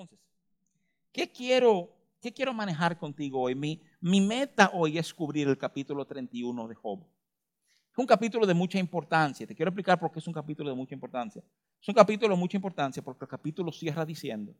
Entonces, 0.00 0.26
¿qué 1.12 1.30
quiero, 1.30 1.94
qué 2.20 2.32
quiero 2.32 2.54
manejar 2.54 2.98
contigo 2.98 3.42
hoy? 3.42 3.54
Mi, 3.54 3.82
mi 4.00 4.20
meta 4.20 4.70
hoy 4.72 4.96
es 4.96 5.12
cubrir 5.12 5.48
el 5.48 5.58
capítulo 5.58 6.06
31 6.06 6.68
de 6.68 6.74
Job. 6.74 7.06
Es 7.92 7.98
un 7.98 8.06
capítulo 8.06 8.46
de 8.46 8.54
mucha 8.54 8.78
importancia. 8.78 9.46
Te 9.46 9.54
quiero 9.54 9.68
explicar 9.68 9.98
por 9.98 10.10
qué 10.10 10.20
es 10.20 10.26
un 10.26 10.32
capítulo 10.32 10.70
de 10.70 10.76
mucha 10.76 10.94
importancia. 10.94 11.42
Es 11.80 11.88
un 11.88 11.94
capítulo 11.94 12.34
de 12.34 12.40
mucha 12.40 12.56
importancia 12.56 13.02
porque 13.02 13.24
el 13.24 13.28
capítulo 13.28 13.72
cierra 13.72 14.06
diciendo, 14.06 14.54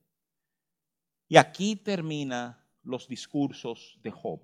y 1.28 1.37
aquí 1.37 1.76
termina 1.76 2.66
los 2.82 3.08
discursos 3.08 3.98
de 4.02 4.10
Job. 4.10 4.40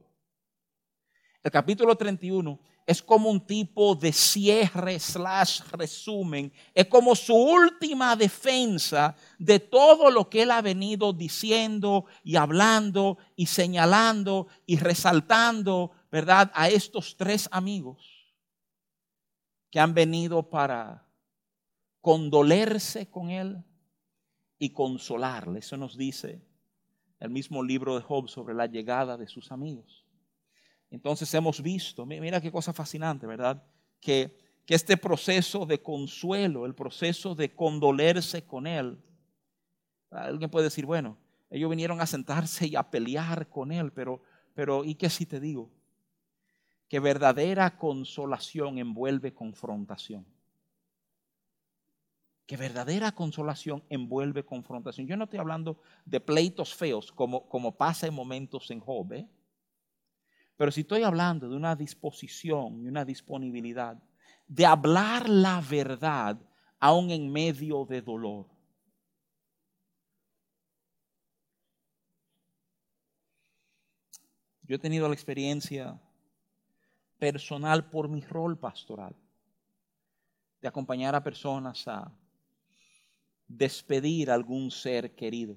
El 1.46 1.52
capítulo 1.52 1.94
31 1.94 2.58
es 2.84 3.00
como 3.00 3.30
un 3.30 3.46
tipo 3.46 3.94
de 3.94 4.12
cierre 4.12 4.98
slash 4.98 5.60
resumen. 5.70 6.52
Es 6.74 6.86
como 6.86 7.14
su 7.14 7.36
última 7.36 8.16
defensa 8.16 9.14
de 9.38 9.60
todo 9.60 10.10
lo 10.10 10.28
que 10.28 10.42
él 10.42 10.50
ha 10.50 10.60
venido 10.60 11.12
diciendo 11.12 12.06
y 12.24 12.34
hablando 12.34 13.18
y 13.36 13.46
señalando 13.46 14.48
y 14.66 14.78
resaltando, 14.78 15.92
¿verdad? 16.10 16.50
A 16.52 16.68
estos 16.68 17.16
tres 17.16 17.48
amigos 17.52 18.34
que 19.70 19.78
han 19.78 19.94
venido 19.94 20.50
para 20.50 21.06
condolerse 22.00 23.08
con 23.08 23.30
él 23.30 23.62
y 24.58 24.70
consolarle. 24.70 25.60
Eso 25.60 25.76
nos 25.76 25.96
dice 25.96 26.44
el 27.20 27.30
mismo 27.30 27.62
libro 27.62 27.94
de 27.94 28.02
Job 28.02 28.28
sobre 28.28 28.52
la 28.52 28.66
llegada 28.66 29.16
de 29.16 29.28
sus 29.28 29.52
amigos. 29.52 30.05
Entonces 30.90 31.32
hemos 31.34 31.62
visto, 31.62 32.06
mira 32.06 32.40
qué 32.40 32.50
cosa 32.50 32.72
fascinante, 32.72 33.26
¿verdad? 33.26 33.62
Que, 34.00 34.38
que 34.64 34.74
este 34.74 34.96
proceso 34.96 35.66
de 35.66 35.82
consuelo, 35.82 36.66
el 36.66 36.74
proceso 36.74 37.34
de 37.34 37.54
condolerse 37.54 38.44
con 38.44 38.66
él, 38.66 38.98
alguien 40.10 40.50
puede 40.50 40.64
decir, 40.64 40.86
bueno, 40.86 41.18
ellos 41.50 41.70
vinieron 41.70 42.00
a 42.00 42.06
sentarse 42.06 42.66
y 42.66 42.76
a 42.76 42.90
pelear 42.90 43.48
con 43.48 43.72
él, 43.72 43.92
pero, 43.92 44.22
pero 44.54 44.84
¿y 44.84 44.94
qué 44.94 45.10
si 45.10 45.26
te 45.26 45.40
digo? 45.40 45.70
Que 46.88 47.00
verdadera 47.00 47.76
consolación 47.76 48.78
envuelve 48.78 49.34
confrontación 49.34 50.24
que 52.46 52.56
verdadera 52.56 53.12
consolación 53.12 53.82
envuelve 53.90 54.44
confrontación. 54.44 55.06
Yo 55.06 55.16
no 55.16 55.24
estoy 55.24 55.40
hablando 55.40 55.80
de 56.04 56.20
pleitos 56.20 56.74
feos 56.74 57.10
como, 57.10 57.48
como 57.48 57.76
pasa 57.76 58.06
en 58.06 58.14
momentos 58.14 58.70
en 58.70 58.80
Job, 58.80 59.12
¿eh? 59.12 59.28
Pero 60.56 60.70
si 60.70 60.80
estoy 60.82 61.02
hablando 61.02 61.48
de 61.48 61.56
una 61.56 61.76
disposición 61.76 62.82
y 62.82 62.88
una 62.88 63.04
disponibilidad 63.04 64.02
de 64.46 64.64
hablar 64.66 65.28
la 65.28 65.60
verdad 65.60 66.38
aún 66.78 67.10
en 67.10 67.30
medio 67.30 67.84
de 67.84 68.00
dolor. 68.00 68.46
Yo 74.62 74.76
he 74.76 74.78
tenido 74.78 75.06
la 75.08 75.14
experiencia 75.14 76.00
personal 77.18 77.88
por 77.88 78.08
mi 78.08 78.20
rol 78.20 78.58
pastoral 78.58 79.14
de 80.60 80.68
acompañar 80.68 81.14
a 81.14 81.22
personas 81.22 81.86
a 81.86 82.12
despedir 83.46 84.30
a 84.30 84.34
algún 84.34 84.70
ser 84.70 85.14
querido. 85.14 85.56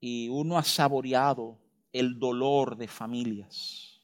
Y 0.00 0.28
uno 0.28 0.58
ha 0.58 0.64
saboreado 0.64 1.58
el 1.92 2.18
dolor 2.18 2.76
de 2.76 2.88
familias. 2.88 4.00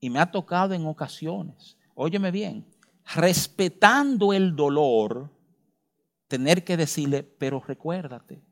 Y 0.00 0.10
me 0.10 0.20
ha 0.20 0.30
tocado 0.30 0.74
en 0.74 0.86
ocasiones, 0.86 1.76
óyeme 1.94 2.30
bien, 2.30 2.66
respetando 3.14 4.32
el 4.32 4.54
dolor, 4.54 5.30
tener 6.28 6.64
que 6.64 6.76
decirle, 6.76 7.22
pero 7.22 7.60
recuérdate 7.60 8.42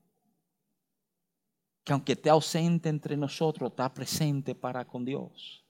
que 1.84 1.92
aunque 1.92 2.12
esté 2.12 2.30
ausente 2.30 2.88
entre 2.88 3.16
nosotros, 3.16 3.70
está 3.70 3.92
presente 3.92 4.54
para 4.54 4.86
con 4.86 5.04
Dios. 5.04 5.64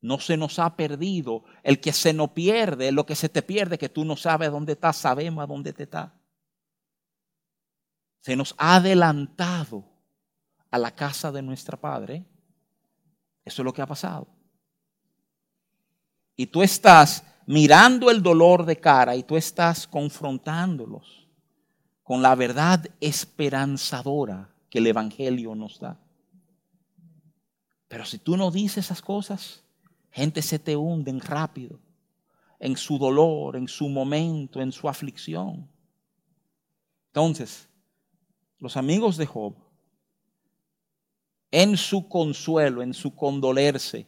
No 0.00 0.18
se 0.18 0.36
nos 0.36 0.58
ha 0.58 0.74
perdido. 0.74 1.44
El 1.62 1.80
que 1.80 1.92
se 1.92 2.12
nos 2.12 2.30
pierde, 2.30 2.90
lo 2.90 3.06
que 3.06 3.14
se 3.14 3.28
te 3.28 3.42
pierde, 3.42 3.78
que 3.78 3.88
tú 3.88 4.04
no 4.04 4.16
sabes 4.16 4.50
dónde 4.50 4.72
estás, 4.72 4.96
sabemos 4.96 5.44
a 5.44 5.46
dónde 5.46 5.72
te 5.72 5.84
está. 5.84 6.18
Se 8.20 8.34
nos 8.36 8.54
ha 8.58 8.76
adelantado 8.76 9.91
a 10.72 10.78
la 10.78 10.90
casa 10.90 11.30
de 11.30 11.40
nuestra 11.40 11.76
Padre. 11.76 12.24
Eso 13.44 13.62
es 13.62 13.64
lo 13.64 13.72
que 13.72 13.80
ha 13.80 13.86
pasado. 13.86 14.26
Y 16.34 16.46
tú 16.46 16.62
estás 16.62 17.22
mirando 17.46 18.10
el 18.10 18.20
dolor 18.20 18.64
de 18.64 18.76
cara 18.80 19.14
y 19.14 19.22
tú 19.22 19.36
estás 19.36 19.86
confrontándolos 19.86 21.28
con 22.02 22.20
la 22.20 22.34
verdad 22.34 22.84
esperanzadora 23.00 24.52
que 24.68 24.78
el 24.78 24.88
Evangelio 24.88 25.54
nos 25.54 25.78
da. 25.78 26.00
Pero 27.86 28.04
si 28.04 28.18
tú 28.18 28.36
no 28.36 28.50
dices 28.50 28.86
esas 28.86 29.00
cosas, 29.00 29.62
Gente 30.12 30.42
se 30.42 30.58
te 30.58 30.76
hunden 30.76 31.20
rápido 31.20 31.80
en 32.60 32.76
su 32.76 32.98
dolor, 32.98 33.56
en 33.56 33.66
su 33.66 33.88
momento, 33.88 34.60
en 34.60 34.70
su 34.70 34.88
aflicción. 34.88 35.68
Entonces, 37.08 37.68
los 38.58 38.76
amigos 38.76 39.16
de 39.16 39.24
Job, 39.26 39.54
en 41.52 41.76
su 41.76 42.08
consuelo, 42.08 42.82
en 42.82 42.94
su 42.94 43.14
condolerse, 43.14 44.06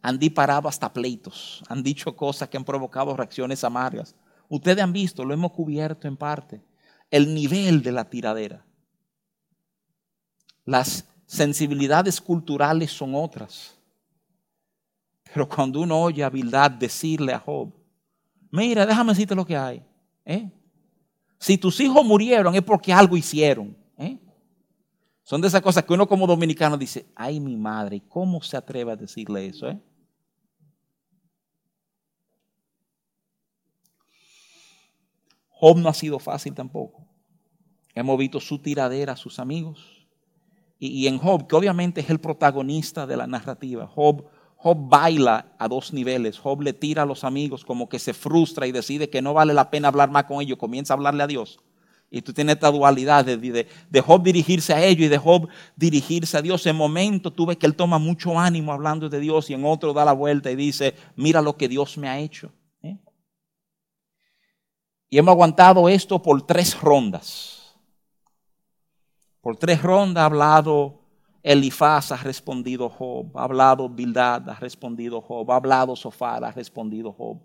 han 0.00 0.18
disparado 0.18 0.68
hasta 0.68 0.90
pleitos, 0.90 1.62
han 1.68 1.82
dicho 1.82 2.16
cosas 2.16 2.48
que 2.48 2.56
han 2.56 2.64
provocado 2.64 3.14
reacciones 3.14 3.62
amargas. 3.64 4.14
Ustedes 4.48 4.82
han 4.82 4.92
visto, 4.92 5.24
lo 5.24 5.34
hemos 5.34 5.52
cubierto 5.52 6.08
en 6.08 6.16
parte, 6.16 6.62
el 7.10 7.34
nivel 7.34 7.82
de 7.82 7.92
la 7.92 8.08
tiradera. 8.08 8.64
Las 10.64 11.06
sensibilidades 11.26 12.20
culturales 12.20 12.90
son 12.92 13.14
otras. 13.14 13.74
Pero 15.32 15.48
cuando 15.48 15.80
uno 15.80 16.00
oye 16.00 16.24
a 16.24 16.30
Bildad 16.30 16.70
decirle 16.70 17.32
a 17.32 17.38
Job, 17.38 17.72
mira, 18.50 18.86
déjame 18.86 19.12
decirte 19.12 19.34
lo 19.34 19.44
que 19.44 19.56
hay. 19.56 19.84
¿eh? 20.24 20.50
Si 21.38 21.58
tus 21.58 21.78
hijos 21.80 22.04
murieron 22.04 22.54
es 22.54 22.62
porque 22.62 22.92
algo 22.92 23.16
hicieron. 23.16 23.76
Son 25.30 25.40
de 25.40 25.46
esas 25.46 25.62
cosas 25.62 25.84
que 25.84 25.92
uno 25.92 26.08
como 26.08 26.26
dominicano 26.26 26.76
dice, 26.76 27.06
ay 27.14 27.38
mi 27.38 27.56
madre, 27.56 28.02
¿cómo 28.08 28.42
se 28.42 28.56
atreve 28.56 28.90
a 28.90 28.96
decirle 28.96 29.46
eso? 29.46 29.68
Eh? 29.68 29.80
Job 35.50 35.78
no 35.78 35.88
ha 35.88 35.94
sido 35.94 36.18
fácil 36.18 36.52
tampoco. 36.52 37.06
Hemos 37.94 38.18
visto 38.18 38.40
su 38.40 38.58
tiradera 38.58 39.12
a 39.12 39.16
sus 39.16 39.38
amigos. 39.38 40.04
Y, 40.80 40.88
y 40.88 41.06
en 41.06 41.18
Job, 41.18 41.46
que 41.46 41.54
obviamente 41.54 42.00
es 42.00 42.10
el 42.10 42.18
protagonista 42.18 43.06
de 43.06 43.16
la 43.16 43.28
narrativa, 43.28 43.86
Job 43.86 44.28
Job 44.56 44.88
baila 44.88 45.54
a 45.60 45.68
dos 45.68 45.92
niveles. 45.92 46.40
Job 46.40 46.60
le 46.60 46.72
tira 46.72 47.04
a 47.04 47.06
los 47.06 47.22
amigos 47.22 47.64
como 47.64 47.88
que 47.88 48.00
se 48.00 48.14
frustra 48.14 48.66
y 48.66 48.72
decide 48.72 49.08
que 49.08 49.22
no 49.22 49.32
vale 49.32 49.54
la 49.54 49.70
pena 49.70 49.86
hablar 49.86 50.10
más 50.10 50.24
con 50.24 50.42
ellos. 50.42 50.58
Comienza 50.58 50.92
a 50.92 50.96
hablarle 50.96 51.22
a 51.22 51.28
Dios. 51.28 51.60
Y 52.10 52.22
tú 52.22 52.32
tienes 52.32 52.56
esta 52.56 52.70
dualidad 52.70 53.24
de, 53.24 53.36
de, 53.36 54.00
Job 54.00 54.22
dirigirse 54.24 54.74
a 54.74 54.84
ellos 54.84 55.06
y 55.06 55.08
de 55.08 55.16
Job 55.16 55.48
dirigirse 55.76 56.36
a 56.36 56.42
Dios. 56.42 56.66
En 56.66 56.74
momento 56.74 57.32
tú 57.32 57.46
ves 57.46 57.56
que 57.56 57.66
él 57.66 57.76
toma 57.76 57.98
mucho 57.98 58.36
ánimo 58.38 58.72
hablando 58.72 59.08
de 59.08 59.20
Dios 59.20 59.48
y 59.48 59.54
en 59.54 59.64
otro 59.64 59.92
da 59.92 60.04
la 60.04 60.12
vuelta 60.12 60.50
y 60.50 60.56
dice, 60.56 60.94
mira 61.14 61.40
lo 61.40 61.56
que 61.56 61.68
Dios 61.68 61.96
me 61.96 62.08
ha 62.08 62.18
hecho. 62.18 62.52
¿eh? 62.82 62.98
Y 65.08 65.18
hemos 65.18 65.32
aguantado 65.32 65.88
esto 65.88 66.20
por 66.20 66.44
tres 66.44 66.80
rondas. 66.80 67.76
Por 69.40 69.56
tres 69.56 69.80
rondas 69.80 70.22
ha 70.22 70.26
hablado 70.26 71.00
Elifaz 71.42 72.12
ha 72.12 72.16
respondido 72.16 72.88
Job, 72.88 73.36
ha 73.38 73.44
hablado 73.44 73.88
Bildad, 73.88 74.48
ha 74.50 74.54
respondido 74.56 75.20
Job, 75.20 75.50
ha 75.50 75.56
hablado 75.56 75.96
Sofar, 75.96 76.44
ha 76.44 76.52
respondido 76.52 77.12
Job. 77.12 77.38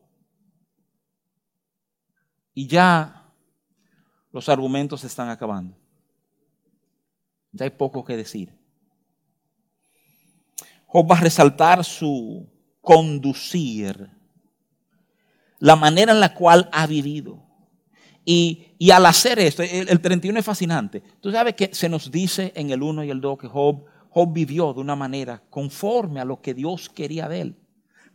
Y 2.54 2.68
ya 2.68 3.25
los 4.36 4.50
argumentos 4.50 5.00
se 5.00 5.08
están 5.08 5.30
acabando. 5.30 5.78
Ya 7.54 7.64
hay 7.64 7.70
poco 7.70 8.04
que 8.04 8.18
decir. 8.18 8.54
Job 10.88 11.10
va 11.10 11.16
a 11.16 11.22
resaltar 11.22 11.86
su 11.86 12.46
conducir, 12.82 14.10
la 15.60 15.78
manera 15.78 16.12
en 16.12 16.20
la 16.20 16.34
cual 16.34 16.70
ha 16.74 16.86
vivido. 16.86 17.46
Y, 18.26 18.76
al 18.92 19.06
hacer 19.06 19.40
esto, 19.40 19.64
el, 19.64 20.02
31 20.02 20.38
es 20.38 20.46
fascinante. 20.46 21.02
Tú 21.22 21.32
sabes 21.32 21.56
que 21.56 21.74
se 21.74 21.88
nos 21.88 22.12
dice 22.12 22.52
en 22.58 22.72
el 22.72 22.84
1 22.84 23.06
y 23.06 23.12
el 23.12 23.22
2 23.22 23.38
que 23.38 23.48
Job, 23.48 23.86
Job 24.10 24.34
vivió 24.34 24.74
de 24.74 24.82
una 24.82 24.98
manera 24.98 25.44
conforme 25.50 26.20
a 26.20 26.26
lo 26.26 26.42
que 26.42 26.54
Dios 26.54 26.90
quería 26.90 27.30
de 27.30 27.40
él. 27.40 27.56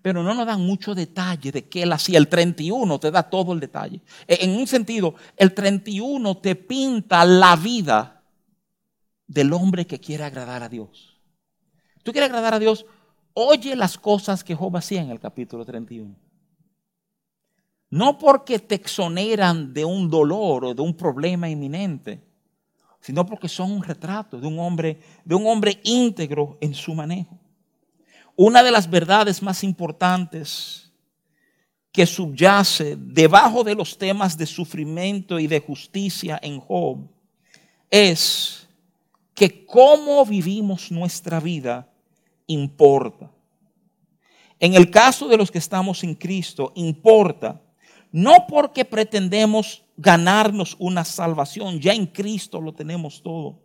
Pero 0.02 0.22
no 0.22 0.34
nos 0.34 0.46
dan 0.46 0.64
mucho 0.64 0.94
detalle 0.94 1.52
de 1.52 1.68
qué 1.68 1.82
él 1.82 1.92
hacía. 1.92 2.18
El 2.18 2.28
31 2.28 2.98
te 2.98 3.10
da 3.10 3.22
todo 3.22 3.52
el 3.52 3.60
detalle. 3.60 4.00
E, 4.26 4.44
en 4.44 4.52
un 4.52 4.66
sentido, 4.66 5.14
el 5.36 5.52
31 5.52 6.38
te 6.38 6.54
pinta 6.54 7.24
la 7.24 7.56
vida 7.56 8.22
del 9.26 9.52
hombre 9.52 9.86
que 9.86 10.00
quiere 10.00 10.24
agradar 10.24 10.62
a 10.62 10.68
Dios. 10.68 11.18
¿Tú 12.02 12.12
quieres 12.12 12.30
agradar 12.30 12.54
a 12.54 12.58
Dios? 12.58 12.86
Oye 13.34 13.76
las 13.76 13.98
cosas 13.98 14.42
que 14.42 14.54
Job 14.54 14.76
hacía 14.76 15.02
en 15.02 15.10
el 15.10 15.20
capítulo 15.20 15.64
31. 15.64 16.16
No 17.90 18.18
porque 18.18 18.58
te 18.60 18.76
exoneran 18.76 19.72
de 19.74 19.84
un 19.84 20.08
dolor 20.08 20.64
o 20.64 20.74
de 20.74 20.82
un 20.82 20.94
problema 20.94 21.48
inminente, 21.48 22.22
sino 23.00 23.26
porque 23.26 23.48
son 23.48 23.72
un 23.72 23.82
retrato 23.82 24.40
de 24.40 24.46
un 24.46 24.58
hombre, 24.58 25.00
de 25.24 25.34
un 25.34 25.46
hombre 25.46 25.80
íntegro 25.84 26.56
en 26.60 26.74
su 26.74 26.94
manejo. 26.94 27.39
Una 28.42 28.62
de 28.62 28.70
las 28.70 28.88
verdades 28.88 29.42
más 29.42 29.62
importantes 29.62 30.90
que 31.92 32.06
subyace 32.06 32.96
debajo 32.98 33.62
de 33.62 33.74
los 33.74 33.98
temas 33.98 34.38
de 34.38 34.46
sufrimiento 34.46 35.38
y 35.38 35.46
de 35.46 35.60
justicia 35.60 36.40
en 36.42 36.58
Job 36.58 37.06
es 37.90 38.66
que 39.34 39.66
cómo 39.66 40.24
vivimos 40.24 40.90
nuestra 40.90 41.38
vida 41.38 41.92
importa. 42.46 43.30
En 44.58 44.72
el 44.72 44.90
caso 44.90 45.28
de 45.28 45.36
los 45.36 45.50
que 45.50 45.58
estamos 45.58 46.02
en 46.02 46.14
Cristo, 46.14 46.72
importa 46.76 47.60
no 48.10 48.46
porque 48.48 48.86
pretendemos 48.86 49.84
ganarnos 49.98 50.76
una 50.78 51.04
salvación, 51.04 51.78
ya 51.78 51.92
en 51.92 52.06
Cristo 52.06 52.58
lo 52.58 52.72
tenemos 52.72 53.22
todo, 53.22 53.60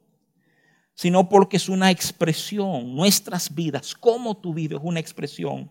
sino 0.95 1.29
porque 1.29 1.57
es 1.57 1.69
una 1.69 1.91
expresión, 1.91 2.95
nuestras 2.95 3.53
vidas, 3.53 3.93
cómo 3.93 4.35
tú 4.35 4.53
vives, 4.53 4.79
una 4.81 4.99
expresión 4.99 5.69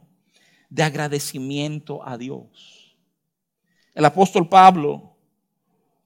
de 0.68 0.82
agradecimiento 0.82 2.06
a 2.06 2.16
Dios. 2.16 2.96
El 3.94 4.04
apóstol 4.04 4.48
Pablo 4.48 5.16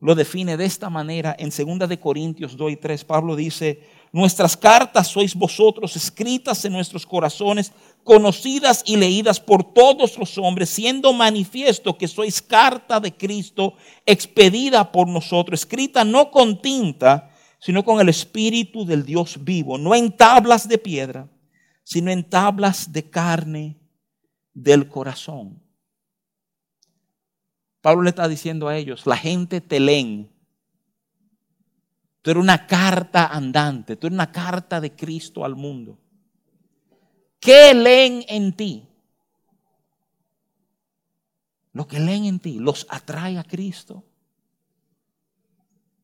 lo 0.01 0.15
define 0.15 0.57
de 0.57 0.65
esta 0.65 0.89
manera 0.89 1.35
en 1.39 1.51
2 1.51 1.89
de 1.89 1.99
Corintios 1.99 2.57
2 2.57 2.73
y 2.73 2.77
3. 2.77 3.05
Pablo 3.05 3.35
dice, 3.35 3.83
Nuestras 4.13 4.57
cartas 4.57 5.09
sois 5.09 5.35
vosotros 5.35 5.95
escritas 5.97 6.65
en 6.65 6.73
nuestros 6.73 7.05
corazones, 7.05 7.73
conocidas 8.05 8.83
y 8.87 8.97
leídas 8.97 9.39
por 9.39 9.63
todos 9.75 10.17
los 10.17 10.39
hombres, 10.39 10.71
siendo 10.71 11.13
manifiesto 11.13 11.99
que 11.99 12.09
sois 12.09 12.41
carta 12.41 13.01
de 13.01 13.13
Cristo 13.13 13.75
expedida 14.07 14.91
por 14.91 15.09
nosotros, 15.09 15.61
escrita 15.61 16.05
no 16.05 16.31
con 16.31 16.63
tinta, 16.63 17.31
sino 17.59 17.85
con 17.85 18.01
el 18.01 18.09
Espíritu 18.09 18.85
del 18.85 19.05
Dios 19.05 19.45
vivo, 19.45 19.79
no 19.79 19.95
en 19.95 20.17
tablas 20.17 20.69
de 20.69 20.79
piedra, 20.79 21.29
sino 21.83 22.11
en 22.11 22.29
tablas 22.29 22.93
de 22.93 23.09
carne 23.09 23.79
del 24.55 24.89
corazón. 24.89 25.63
Pablo 27.81 28.03
le 28.03 28.11
está 28.11 28.29
diciendo 28.29 28.69
a 28.69 28.77
ellos, 28.77 29.07
la 29.07 29.17
gente 29.17 29.61
te 29.61 29.81
leen 29.81 30.31
Tú 32.29 32.33
eres 32.33 32.43
una 32.43 32.67
carta 32.67 33.29
andante, 33.29 33.97
tú 33.97 34.07
eres 34.07 34.15
una 34.15 34.31
carta 34.31 34.81
de 34.81 34.95
Cristo 34.95 35.45
al 35.47 35.55
mundo. 35.55 35.99
¿Qué 37.41 37.73
leen 37.73 38.25
en 38.29 38.53
ti? 38.53 38.87
Lo 41.73 41.87
que 41.87 42.01
leen 42.01 42.25
en 42.25 42.41
ti 42.41 42.59
los 42.59 42.87
atrae 42.91 43.39
a 43.39 43.45
Cristo 43.45 44.05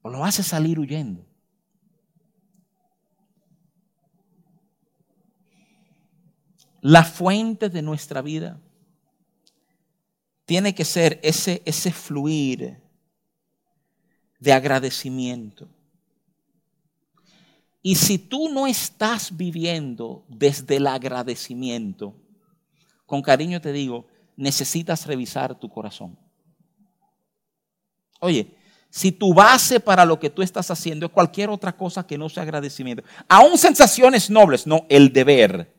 o 0.01 0.09
lo 0.09 0.25
hace 0.25 0.43
salir 0.43 0.79
huyendo. 0.79 1.27
La 6.87 7.03
fuente 7.03 7.71
de 7.71 7.81
nuestra 7.81 8.21
vida 8.21 8.61
tiene 10.45 10.75
que 10.75 10.85
ser 10.85 11.19
ese, 11.23 11.63
ese 11.65 11.91
fluir 11.91 12.77
de 14.39 14.53
agradecimiento. 14.53 15.67
Y 17.81 17.95
si 17.95 18.19
tú 18.19 18.51
no 18.51 18.67
estás 18.67 19.35
viviendo 19.35 20.27
desde 20.29 20.77
el 20.77 20.87
agradecimiento, 20.87 22.15
con 23.07 23.23
cariño 23.23 23.63
te 23.63 23.73
digo, 23.73 24.07
necesitas 24.37 25.07
revisar 25.07 25.59
tu 25.59 25.71
corazón. 25.71 26.19
Oye, 28.21 28.59
si 28.91 29.11
tu 29.11 29.33
base 29.33 29.81
para 29.81 30.05
lo 30.05 30.21
que 30.21 30.29
tú 30.29 30.43
estás 30.43 30.71
haciendo 30.71 31.07
es 31.07 31.13
cualquier 31.13 31.49
otra 31.49 31.75
cosa 31.75 32.07
que 32.07 32.19
no 32.19 32.29
sea 32.29 32.43
agradecimiento, 32.43 33.03
aún 33.27 33.57
sensaciones 33.57 34.29
nobles, 34.29 34.67
no, 34.67 34.85
el 34.91 35.11
deber. 35.15 35.74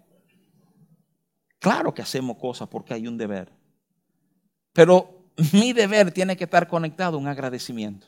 Claro 1.66 1.96
que 1.96 2.04
hacemos 2.04 2.38
cosas 2.38 2.68
porque 2.68 2.94
hay 2.94 3.08
un 3.08 3.18
deber, 3.18 3.52
pero 4.72 5.32
mi 5.52 5.74
deber 5.74 6.12
tiene 6.12 6.38
que 6.38 6.44
estar 6.44 6.68
conectado 6.68 7.18
a 7.18 7.20
un 7.20 7.28
agradecimiento. 7.28 8.06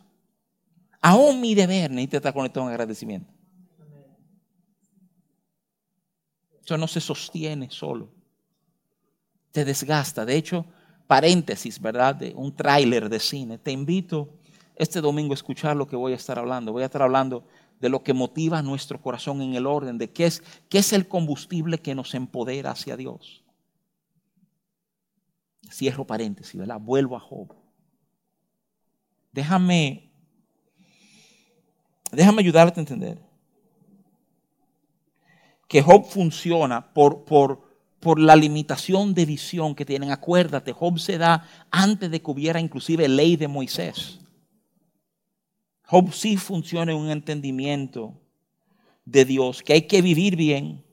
Aún 1.02 1.42
mi 1.42 1.56
deber 1.56 1.90
necesita 1.90 2.18
estar 2.18 2.36
conectado 2.36 2.62
a 2.62 2.68
un 2.68 2.72
agradecimiento. 2.72 3.34
Eso 6.64 6.78
no 6.78 6.88
se 6.88 7.02
sostiene 7.02 7.72
solo. 7.72 8.12
Te 9.52 9.66
desgasta. 9.66 10.24
De 10.24 10.36
hecho, 10.36 10.64
paréntesis, 11.08 11.82
¿verdad? 11.82 12.14
De 12.14 12.36
un 12.36 12.56
tráiler 12.56 13.10
de 13.10 13.20
cine. 13.20 13.58
Te 13.58 13.72
invito 13.72 14.30
este 14.76 15.02
domingo 15.02 15.34
a 15.34 15.34
escuchar 15.34 15.76
lo 15.76 15.88
que 15.88 15.96
voy 15.96 16.12
a 16.12 16.18
estar 16.18 16.38
hablando. 16.38 16.74
Voy 16.74 16.84
a 16.84 16.86
estar 16.86 17.02
hablando 17.02 17.44
de 17.80 17.90
lo 17.90 18.04
que 18.04 18.14
motiva 18.14 18.62
nuestro 18.62 19.02
corazón 19.02 19.42
en 19.42 19.56
el 19.56 19.66
orden, 19.66 19.98
de 19.98 20.12
qué 20.12 20.28
es, 20.28 20.44
qué 20.70 20.78
es 20.78 20.94
el 20.94 21.08
combustible 21.08 21.80
que 21.80 21.96
nos 21.96 22.14
empodera 22.14 22.70
hacia 22.70 22.96
Dios. 22.96 23.44
Cierro 25.72 26.06
paréntesis, 26.06 26.56
¿verdad? 26.56 26.80
Vuelvo 26.80 27.16
a 27.16 27.20
Job. 27.20 27.54
Déjame, 29.32 30.12
déjame 32.12 32.42
ayudarte 32.42 32.80
a 32.80 32.84
entender 32.84 33.28
que 35.68 35.82
Job 35.82 36.06
funciona 36.06 36.94
por, 36.94 37.26
por, 37.26 37.62
por 38.00 38.20
la 38.20 38.36
limitación 38.36 39.14
de 39.14 39.26
visión 39.26 39.76
que 39.76 39.86
tienen. 39.86 40.12
Acuérdate, 40.12 40.72
Job 40.72 40.98
se 41.00 41.18
da 41.18 41.46
antes 41.70 42.10
de 42.10 42.22
que 42.22 42.32
hubiera 42.32 42.60
inclusive 42.60 43.08
ley 43.08 43.36
de 43.36 43.48
Moisés. 43.48 44.20
Job 45.84 46.14
sí 46.14 46.38
funciona 46.38 46.92
en 46.92 46.98
un 46.98 47.10
entendimiento 47.10 48.20
de 49.06 49.24
Dios, 49.24 49.64
que 49.64 49.74
hay 49.74 49.82
que 49.84 50.02
vivir 50.02 50.36
bien 50.36 50.84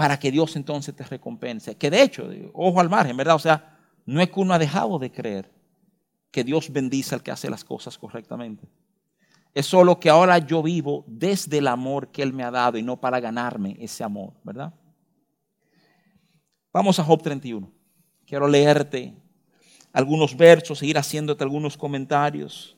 para 0.00 0.18
que 0.18 0.30
Dios 0.30 0.56
entonces 0.56 0.96
te 0.96 1.04
recompense. 1.04 1.76
Que 1.76 1.90
de 1.90 2.00
hecho, 2.00 2.26
ojo 2.54 2.80
al 2.80 2.88
margen, 2.88 3.14
¿verdad? 3.18 3.34
O 3.34 3.38
sea, 3.38 3.76
no 4.06 4.22
es 4.22 4.30
que 4.30 4.40
uno 4.40 4.54
ha 4.54 4.58
dejado 4.58 4.98
de 4.98 5.12
creer 5.12 5.52
que 6.30 6.42
Dios 6.42 6.72
bendice 6.72 7.14
al 7.14 7.22
que 7.22 7.30
hace 7.30 7.50
las 7.50 7.62
cosas 7.62 7.98
correctamente. 7.98 8.66
Es 9.52 9.66
solo 9.66 10.00
que 10.00 10.08
ahora 10.08 10.38
yo 10.38 10.62
vivo 10.62 11.04
desde 11.06 11.58
el 11.58 11.66
amor 11.66 12.10
que 12.10 12.22
Él 12.22 12.32
me 12.32 12.44
ha 12.44 12.50
dado 12.50 12.78
y 12.78 12.82
no 12.82 12.98
para 12.98 13.20
ganarme 13.20 13.76
ese 13.78 14.02
amor, 14.02 14.32
¿verdad? 14.42 14.72
Vamos 16.72 16.98
a 16.98 17.04
Job 17.04 17.20
31. 17.20 17.70
Quiero 18.24 18.48
leerte 18.48 19.12
algunos 19.92 20.34
versos 20.34 20.80
e 20.80 20.86
ir 20.86 20.96
haciéndote 20.96 21.44
algunos 21.44 21.76
comentarios. 21.76 22.74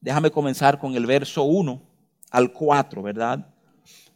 Déjame 0.00 0.30
comenzar 0.30 0.78
con 0.78 0.94
el 0.94 1.04
verso 1.04 1.42
1 1.42 1.82
al 2.30 2.50
4, 2.54 3.02
¿verdad? 3.02 3.51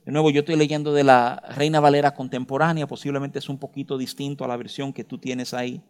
De 0.07 0.13
nuevo, 0.13 0.31
yo 0.31 0.43
estoy 0.43 0.55
leyendo 0.55 0.93
de 0.93 1.03
la 1.03 1.43
Reina 1.57 1.81
Valera 1.81 2.15
contemporánea, 2.15 2.87
posiblemente 2.87 3.41
es 3.41 3.49
un 3.49 3.59
poquito 3.59 3.99
distinto 3.99 4.45
a 4.45 4.49
la 4.49 4.57
versión 4.57 4.93
que 4.93 5.03
tú 5.03 5.19
tienes 5.19 5.53
ahí. 5.53 5.81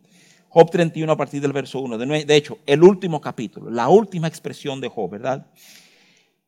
Job 0.48 0.70
31 0.70 1.12
a 1.12 1.16
partir 1.18 1.42
del 1.42 1.52
verso 1.52 1.80
1. 1.80 1.98
De 1.98 2.34
hecho, 2.34 2.56
el 2.64 2.82
último 2.82 3.20
capítulo, 3.20 3.70
la 3.70 3.90
última 3.90 4.26
expresión 4.26 4.80
de 4.80 4.88
Job, 4.88 5.10
¿verdad? 5.10 5.46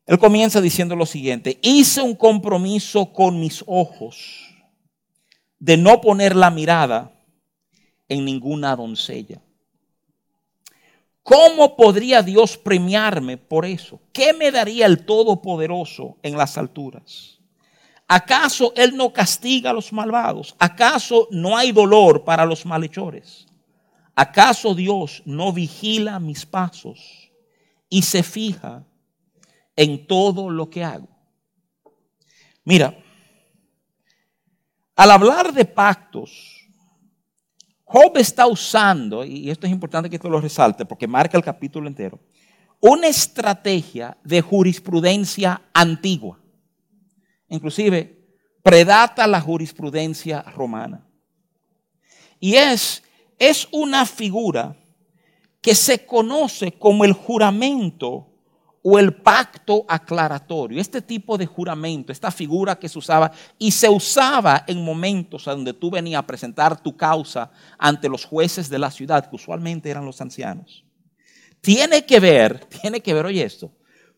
Él 0.07 0.17
comienza 0.17 0.61
diciendo 0.61 0.95
lo 0.95 1.05
siguiente, 1.05 1.59
hice 1.61 2.01
un 2.01 2.15
compromiso 2.15 3.13
con 3.13 3.39
mis 3.39 3.63
ojos 3.67 4.49
de 5.59 5.77
no 5.77 6.01
poner 6.01 6.35
la 6.35 6.49
mirada 6.49 7.13
en 8.07 8.25
ninguna 8.25 8.75
doncella. 8.75 9.43
¿Cómo 11.21 11.75
podría 11.75 12.23
Dios 12.23 12.57
premiarme 12.57 13.37
por 13.37 13.63
eso? 13.63 14.01
¿Qué 14.11 14.33
me 14.33 14.49
daría 14.49 14.87
el 14.87 15.05
Todopoderoso 15.05 16.17
en 16.23 16.35
las 16.35 16.57
alturas? 16.57 17.38
¿Acaso 18.11 18.73
Él 18.75 18.97
no 18.97 19.13
castiga 19.13 19.69
a 19.69 19.73
los 19.73 19.93
malvados? 19.93 20.55
¿Acaso 20.57 21.27
no 21.29 21.55
hay 21.55 21.71
dolor 21.71 22.23
para 22.23 22.43
los 22.43 22.65
malhechores? 22.65 23.45
¿Acaso 24.15 24.73
Dios 24.73 25.21
no 25.25 25.53
vigila 25.53 26.19
mis 26.19 26.43
pasos 26.43 27.31
y 27.87 28.01
se 28.01 28.23
fija 28.23 28.83
en 29.75 30.07
todo 30.07 30.49
lo 30.49 30.71
que 30.71 30.83
hago? 30.83 31.07
Mira, 32.63 32.97
al 34.95 35.11
hablar 35.11 35.53
de 35.53 35.65
pactos, 35.65 36.67
Job 37.83 38.17
está 38.17 38.47
usando, 38.47 39.23
y 39.23 39.51
esto 39.51 39.67
es 39.67 39.71
importante 39.71 40.09
que 40.09 40.15
esto 40.15 40.29
lo 40.29 40.41
resalte 40.41 40.83
porque 40.83 41.07
marca 41.07 41.37
el 41.37 41.43
capítulo 41.43 41.87
entero, 41.87 42.19
una 42.79 43.05
estrategia 43.05 44.17
de 44.23 44.41
jurisprudencia 44.41 45.61
antigua. 45.73 46.38
Inclusive, 47.49 48.17
predata 48.63 49.27
la 49.27 49.41
jurisprudencia 49.41 50.41
romana. 50.43 51.05
Y 52.39 52.55
es 52.55 53.03
es 53.39 53.67
una 53.71 54.05
figura 54.05 54.75
que 55.61 55.73
se 55.73 56.05
conoce 56.05 56.73
como 56.73 57.05
el 57.05 57.13
juramento 57.13 58.27
o 58.81 58.99
el 58.99 59.13
pacto 59.13 59.85
aclaratorio. 59.87 60.79
Este 60.79 61.01
tipo 61.01 61.37
de 61.37 61.45
juramento, 61.45 62.11
esta 62.11 62.31
figura 62.31 62.77
que 62.77 62.89
se 62.89 62.99
usaba 62.99 63.31
y 63.57 63.71
se 63.71 63.89
usaba 63.89 64.63
en 64.67 64.83
momentos 64.83 65.45
donde 65.45 65.73
tú 65.73 65.89
venías 65.89 66.19
a 66.19 66.27
presentar 66.27 66.81
tu 66.81 66.95
causa 66.95 67.51
ante 67.77 68.09
los 68.09 68.25
jueces 68.25 68.69
de 68.69 68.79
la 68.79 68.91
ciudad, 68.91 69.29
que 69.29 69.35
usualmente 69.35 69.89
eran 69.89 70.05
los 70.05 70.21
ancianos. 70.21 70.85
Tiene 71.61 72.05
que 72.05 72.19
ver, 72.19 72.65
tiene 72.65 73.01
que 73.01 73.13
ver, 73.13 73.25
oye 73.25 73.43
esto, 73.43 73.71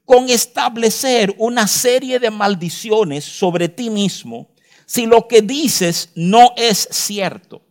con 0.06 0.30
establecer 0.30 1.34
una 1.38 1.68
serie 1.68 2.20
de 2.20 2.32
maldiciones 2.32 3.24
sobre 3.24 3.70
ti 3.70 3.90
mismo 3.90 4.50
si 4.86 5.06
lo 5.06 5.28
que 5.28 5.42
dices 5.42 6.12
no 6.16 6.52
es 6.58 6.88
cierto. 6.92 7.62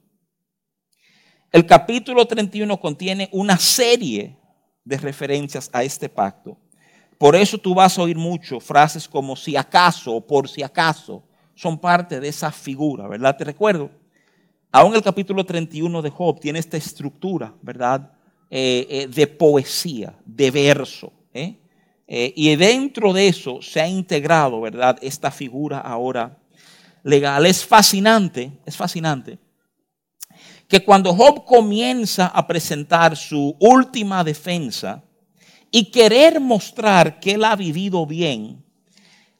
El 1.52 1.66
capítulo 1.66 2.24
31 2.26 2.80
contiene 2.80 3.28
una 3.32 3.58
serie 3.58 4.38
de 4.84 4.96
referencias 4.96 5.68
a 5.72 5.82
este 5.82 6.08
pacto. 6.08 6.56
Por 7.18 7.36
eso 7.36 7.58
tú 7.58 7.74
vas 7.74 7.98
a 7.98 8.02
oír 8.02 8.16
mucho 8.16 8.58
frases 8.60 9.06
como 9.06 9.36
si 9.36 9.54
acaso 9.54 10.14
o 10.14 10.26
por 10.26 10.48
si 10.48 10.62
acaso 10.62 11.22
son 11.54 11.78
parte 11.78 12.20
de 12.20 12.28
esa 12.28 12.50
figura, 12.50 13.06
¿verdad? 13.06 13.36
Te 13.36 13.44
recuerdo, 13.44 13.90
aún 14.72 14.94
el 14.94 15.02
capítulo 15.02 15.44
31 15.44 16.00
de 16.00 16.08
Job 16.08 16.40
tiene 16.40 16.58
esta 16.58 16.78
estructura, 16.78 17.54
¿verdad? 17.60 18.12
Eh, 18.48 18.86
eh, 18.88 19.06
de 19.06 19.26
poesía, 19.26 20.16
de 20.24 20.50
verso. 20.50 21.12
¿eh? 21.34 21.58
Y 22.12 22.56
dentro 22.56 23.12
de 23.12 23.28
eso 23.28 23.62
se 23.62 23.80
ha 23.80 23.86
integrado, 23.86 24.60
¿verdad? 24.60 24.98
Esta 25.00 25.30
figura 25.30 25.78
ahora 25.78 26.38
legal. 27.04 27.46
Es 27.46 27.64
fascinante, 27.64 28.50
es 28.66 28.76
fascinante 28.76 29.38
que 30.70 30.84
cuando 30.84 31.12
Job 31.12 31.44
comienza 31.44 32.28
a 32.28 32.46
presentar 32.46 33.16
su 33.16 33.56
última 33.58 34.22
defensa 34.22 35.02
y 35.68 35.90
querer 35.90 36.38
mostrar 36.40 37.18
que 37.18 37.32
él 37.32 37.42
ha 37.42 37.56
vivido 37.56 38.06
bien, 38.06 38.64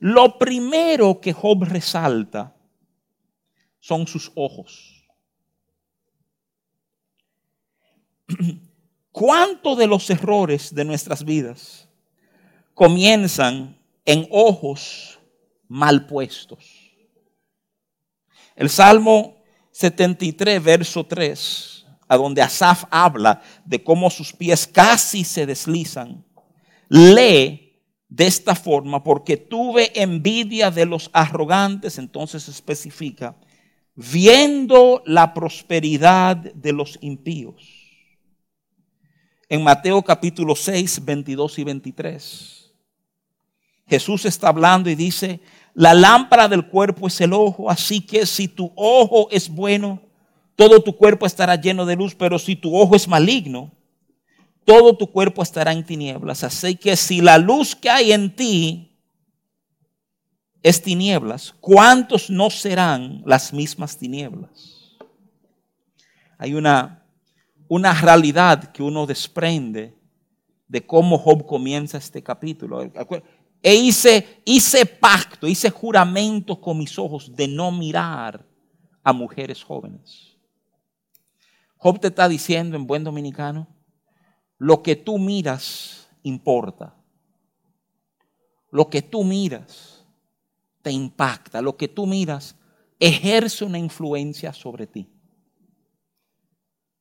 lo 0.01 0.39
primero 0.39 1.21
que 1.21 1.33
Job 1.33 1.63
resalta 1.63 2.57
son 3.79 4.09
sus 4.09 4.33
ojos. 4.35 5.07
¿Cuántos 9.13 9.79
de 9.79 9.87
los 9.87 10.11
errores 10.11 10.75
de 10.75 10.85
nuestras 10.85 11.25
vidas 11.25 11.89
comienzan 12.81 13.77
en 14.07 14.27
ojos 14.31 15.21
mal 15.69 16.07
puestos? 16.07 16.65
El 18.57 18.71
Salmo 18.71 19.37
73, 19.71 20.65
verso 20.65 21.05
3, 21.05 21.85
a 22.09 22.17
donde 22.17 22.41
Asaf 22.41 22.85
habla 22.91 23.43
de 23.67 23.85
cómo 23.85 24.09
sus 24.09 24.33
pies 24.33 24.67
casi 24.67 25.25
se 25.25 25.45
deslizan, 25.45 26.25
lee 26.89 27.83
de 28.09 28.27
esta 28.27 28.55
forma, 28.55 29.05
porque 29.05 29.37
tuve 29.37 29.93
envidia 30.01 30.71
de 30.71 30.87
los 30.87 31.11
arrogantes, 31.13 31.99
entonces 31.99 32.49
especifica, 32.49 33.37
viendo 33.95 35.03
la 35.05 35.35
prosperidad 35.35 36.39
de 36.39 36.73
los 36.73 36.97
impíos. 37.03 37.63
En 39.51 39.63
Mateo 39.63 40.01
capítulo 40.01 40.57
6, 40.57 41.05
22 41.05 41.59
y 41.59 41.65
23, 41.65 42.60
Jesús 43.91 44.25
está 44.25 44.49
hablando 44.49 44.89
y 44.89 44.95
dice, 44.95 45.41
la 45.75 45.95
lámpara 45.95 46.47
del 46.47 46.69
cuerpo 46.69 47.09
es 47.09 47.21
el 47.21 47.33
ojo, 47.33 47.69
así 47.69 48.01
que 48.01 48.25
si 48.25 48.47
tu 48.47 48.73
ojo 48.77 49.27
es 49.33 49.49
bueno, 49.49 50.01
todo 50.55 50.81
tu 50.81 50.97
cuerpo 50.97 51.27
estará 51.27 51.57
lleno 51.57 51.85
de 51.85 51.97
luz, 51.97 52.15
pero 52.15 52.39
si 52.39 52.55
tu 52.55 52.77
ojo 52.77 52.95
es 52.95 53.09
maligno, 53.09 53.73
todo 54.65 54.97
tu 54.97 55.11
cuerpo 55.11 55.43
estará 55.43 55.73
en 55.73 55.85
tinieblas. 55.85 56.45
Así 56.45 56.77
que 56.77 56.95
si 56.97 57.21
la 57.21 57.37
luz 57.37 57.75
que 57.75 57.91
hay 57.91 58.13
en 58.13 58.35
ti 58.37 58.97
es 60.63 60.81
tinieblas, 60.81 61.53
¿cuántos 61.61 62.31
no 62.31 62.49
serán 62.49 63.23
las 63.27 63.53
mismas 63.53 63.99
tinieblas? 63.99 64.99
Hay 66.39 66.55
una, 66.55 67.05
una 67.67 67.93
realidad 67.93 68.71
que 68.71 68.85
uno 68.85 69.05
desprende 69.05 69.99
de 70.69 70.87
cómo 70.87 71.19
Job 71.19 71.45
comienza 71.45 71.99
este 71.99 72.23
capítulo. 72.23 72.89
E 73.63 73.75
hice, 73.75 74.43
hice 74.45 74.87
pacto, 74.87 75.47
hice 75.47 75.71
juramento 75.71 76.61
con 76.61 76.79
mis 76.79 76.99
ojos 76.99 77.35
de 77.35 77.47
no 77.47 77.71
mirar 77.71 78.47
a 79.03 79.13
mujeres 79.13 79.63
jóvenes. 79.63 80.37
Job 81.77 81.99
te 81.99 82.09
está 82.09 82.29
diciendo 82.29 82.77
en 82.77 82.87
buen 82.87 83.05
dominicano, 83.05 83.67
lo 84.59 84.83
que 84.83 84.97
tú 84.97 85.19
miras 85.19 86.09
importa. 86.23 86.95
Lo 88.71 88.89
que 88.89 89.03
tú 89.03 89.25
miras 89.25 90.05
te 90.83 90.91
impacta. 90.91 91.63
Lo 91.63 91.77
que 91.77 91.89
tú 91.89 92.07
miras 92.07 92.57
ejerce 92.99 93.65
una 93.65 93.79
influencia 93.79 94.53
sobre 94.53 94.87
ti. 94.87 95.09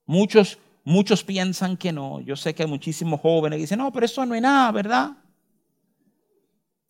Muchos, 0.05 0.57
muchos 0.83 1.23
piensan 1.23 1.77
que 1.77 1.91
no. 1.91 2.21
Yo 2.21 2.35
sé 2.35 2.55
que 2.55 2.63
hay 2.63 2.69
muchísimos 2.69 3.19
jóvenes 3.19 3.57
que 3.57 3.61
dicen, 3.61 3.79
no, 3.79 3.91
pero 3.91 4.05
eso 4.05 4.25
no 4.25 4.33
es 4.33 4.41
nada, 4.41 4.71
¿verdad? 4.71 5.17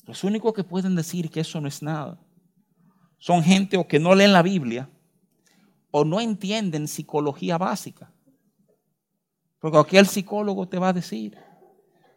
Los 0.10 0.24
únicos 0.24 0.56
que 0.56 0.64
pueden 0.64 0.96
decir 0.96 1.30
que 1.30 1.42
eso 1.42 1.62
no 1.62 1.68
es 1.68 1.84
nada 1.84 2.20
son 3.20 3.44
gente 3.44 3.78
o 3.78 3.88
que 3.88 4.00
no 4.00 4.16
leen 4.16 4.34
la 4.34 4.42
Biblia 4.42 4.90
o 5.92 6.04
no 6.04 6.20
entienden 6.20 6.88
psicología 6.88 7.60
básica. 7.60 8.12
Porque 9.60 9.78
aquel 9.78 10.08
psicólogo 10.08 10.68
te 10.68 10.80
va 10.80 10.90
a 10.90 10.94
decir 10.94 11.38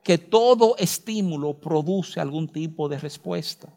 que 0.03 0.17
todo 0.17 0.75
estímulo 0.79 1.61
produce 1.61 2.19
algún 2.19 2.49
tipo 2.49 2.89
de 2.89 2.97
respuesta. 2.97 3.69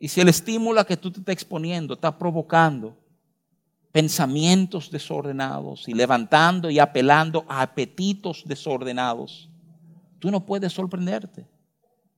Y 0.00 0.08
si 0.08 0.20
el 0.20 0.28
estímulo 0.28 0.80
a 0.80 0.84
que 0.84 0.96
tú 0.96 1.12
te 1.12 1.20
estás 1.20 1.34
exponiendo 1.34 1.94
está 1.94 2.18
provocando 2.18 2.98
pensamientos 3.92 4.90
desordenados 4.90 5.88
y 5.88 5.94
levantando 5.94 6.70
y 6.70 6.80
apelando 6.80 7.44
a 7.46 7.62
apetitos 7.62 8.42
desordenados, 8.44 9.48
tú 10.18 10.32
no 10.32 10.44
puedes 10.44 10.72
sorprenderte 10.72 11.51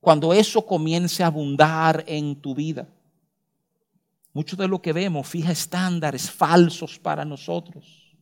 cuando 0.05 0.35
eso 0.35 0.63
comience 0.63 1.23
a 1.23 1.25
abundar 1.25 2.03
en 2.05 2.35
tu 2.35 2.53
vida. 2.53 2.87
Mucho 4.33 4.55
de 4.55 4.67
lo 4.67 4.79
que 4.79 4.93
vemos 4.93 5.27
fija 5.27 5.51
estándares 5.51 6.29
falsos 6.29 6.99
para 6.99 7.25
nosotros. 7.25 8.15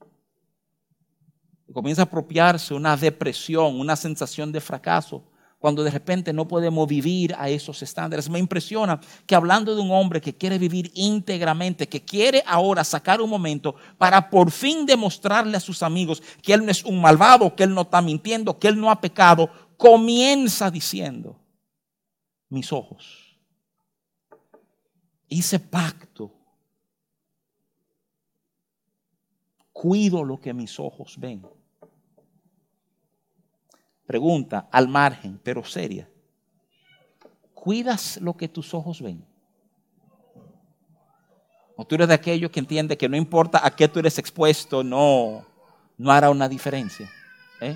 Comienza 1.74 2.04
a 2.04 2.06
apropiarse 2.06 2.74
una 2.74 2.96
depresión, 2.96 3.82
una 3.82 3.98
sensación 3.98 4.50
de 4.50 4.62
fracaso, 4.62 5.26
cuando 5.60 5.84
de 5.84 5.92
repente 5.92 6.32
no 6.32 6.48
podemos 6.48 6.88
vivir 6.88 7.36
a 7.38 7.50
esos 7.50 7.84
estándares. 7.84 8.30
Me 8.30 8.40
impresiona 8.40 9.02
que 9.26 9.36
hablando 9.36 9.76
de 9.76 9.82
un 9.82 9.92
hombre 9.92 10.22
que 10.22 10.38
quiere 10.38 10.58
vivir 10.58 10.90
íntegramente, 10.94 11.90
que 11.90 12.06
quiere 12.06 12.42
ahora 12.48 12.86
sacar 12.86 13.20
un 13.20 13.30
momento 13.30 13.76
para 13.98 14.30
por 14.30 14.52
fin 14.52 14.86
demostrarle 14.86 15.58
a 15.58 15.60
sus 15.60 15.84
amigos 15.84 16.24
que 16.42 16.54
él 16.54 16.64
no 16.64 16.72
es 16.72 16.86
un 16.86 17.02
malvado, 17.02 17.54
que 17.54 17.64
él 17.64 17.74
no 17.74 17.82
está 17.82 18.02
mintiendo, 18.02 18.58
que 18.58 18.70
él 18.70 18.80
no 18.80 18.90
ha 18.90 19.02
pecado, 19.02 19.50
comienza 19.76 20.72
diciendo, 20.72 21.43
mis 22.54 22.72
ojos. 22.72 23.36
Hice 25.28 25.60
pacto. 25.60 26.32
Cuido 29.72 30.24
lo 30.24 30.40
que 30.40 30.54
mis 30.54 30.80
ojos 30.80 31.18
ven. 31.20 31.46
Pregunta 34.06 34.70
al 34.72 34.88
margen, 34.88 35.40
pero 35.44 35.64
seria. 35.66 36.08
¿Cuidas 37.56 38.18
lo 38.22 38.38
que 38.38 38.48
tus 38.48 38.74
ojos 38.74 39.02
ven? 39.02 39.26
¿O 41.76 41.86
tú 41.86 41.96
eres 41.96 42.08
de 42.08 42.14
aquellos 42.14 42.52
que 42.52 42.60
entiende 42.60 42.98
que 42.98 43.10
no 43.10 43.18
importa 43.18 43.66
a 43.66 43.76
qué 43.76 43.88
tú 43.88 44.00
eres 44.00 44.20
expuesto, 44.20 44.84
no, 44.84 45.44
no 45.98 46.12
hará 46.12 46.30
una 46.30 46.48
diferencia? 46.48 47.10
¿Eh? 47.62 47.76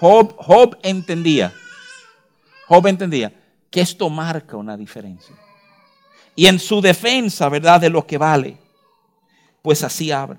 Job 0.00 0.76
entendía 0.82 1.52
Job 2.70 2.86
entendía 2.86 3.32
que 3.68 3.80
esto 3.80 4.08
marca 4.08 4.56
una 4.56 4.76
diferencia. 4.76 5.34
Y 6.36 6.46
en 6.46 6.60
su 6.60 6.80
defensa, 6.80 7.48
¿verdad? 7.48 7.80
De 7.80 7.90
lo 7.90 8.06
que 8.06 8.16
vale, 8.16 8.58
pues 9.60 9.82
así 9.82 10.12
abre. 10.12 10.38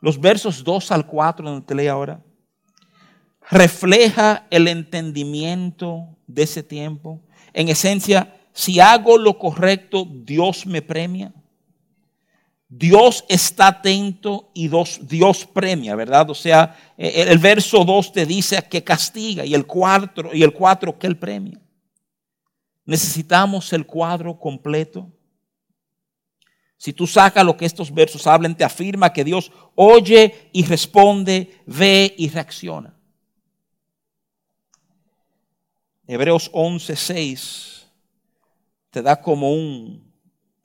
Los 0.00 0.18
versos 0.18 0.64
2 0.64 0.90
al 0.90 1.06
4, 1.06 1.50
donde 1.50 1.66
te 1.66 1.74
leo 1.74 1.92
ahora, 1.92 2.24
refleja 3.50 4.46
el 4.48 4.68
entendimiento 4.68 6.16
de 6.26 6.44
ese 6.44 6.62
tiempo. 6.62 7.20
En 7.52 7.68
esencia, 7.68 8.40
si 8.54 8.80
hago 8.80 9.18
lo 9.18 9.38
correcto, 9.38 10.06
Dios 10.10 10.64
me 10.64 10.80
premia. 10.80 11.30
Dios 12.68 13.24
está 13.28 13.68
atento 13.68 14.50
y 14.52 14.68
Dios, 14.68 15.46
premia, 15.46 15.94
¿verdad? 15.94 16.28
O 16.30 16.34
sea, 16.34 16.76
eh, 16.98 17.26
el, 17.28 17.38
verso 17.38 17.84
2 17.84 18.12
te 18.12 18.26
dice 18.26 18.60
que 18.68 18.82
castiga 18.82 19.44
y 19.44 19.54
el 19.54 19.66
4 19.66 20.34
y 20.34 20.42
el 20.42 20.52
4 20.52 20.98
que 20.98 21.06
él 21.06 21.16
premia. 21.16 21.60
Necesitamos 22.84 23.72
el 23.72 23.86
cuadro 23.86 24.38
completo. 24.38 25.12
Si 26.76 26.92
tú 26.92 27.06
sacas 27.06 27.44
lo 27.44 27.56
que 27.56 27.66
estos 27.66 27.92
versos 27.92 28.26
hablan, 28.26 28.56
te 28.56 28.64
afirma 28.64 29.12
que 29.12 29.24
Dios 29.24 29.50
oye 29.74 30.50
y 30.52 30.64
responde, 30.64 31.62
ve 31.66 32.14
y 32.18 32.28
reacciona. 32.28 32.94
Hebreos 36.06 36.50
11:6 36.52 37.86
te 38.90 39.02
da 39.02 39.20
como 39.20 39.52
un 39.52 40.05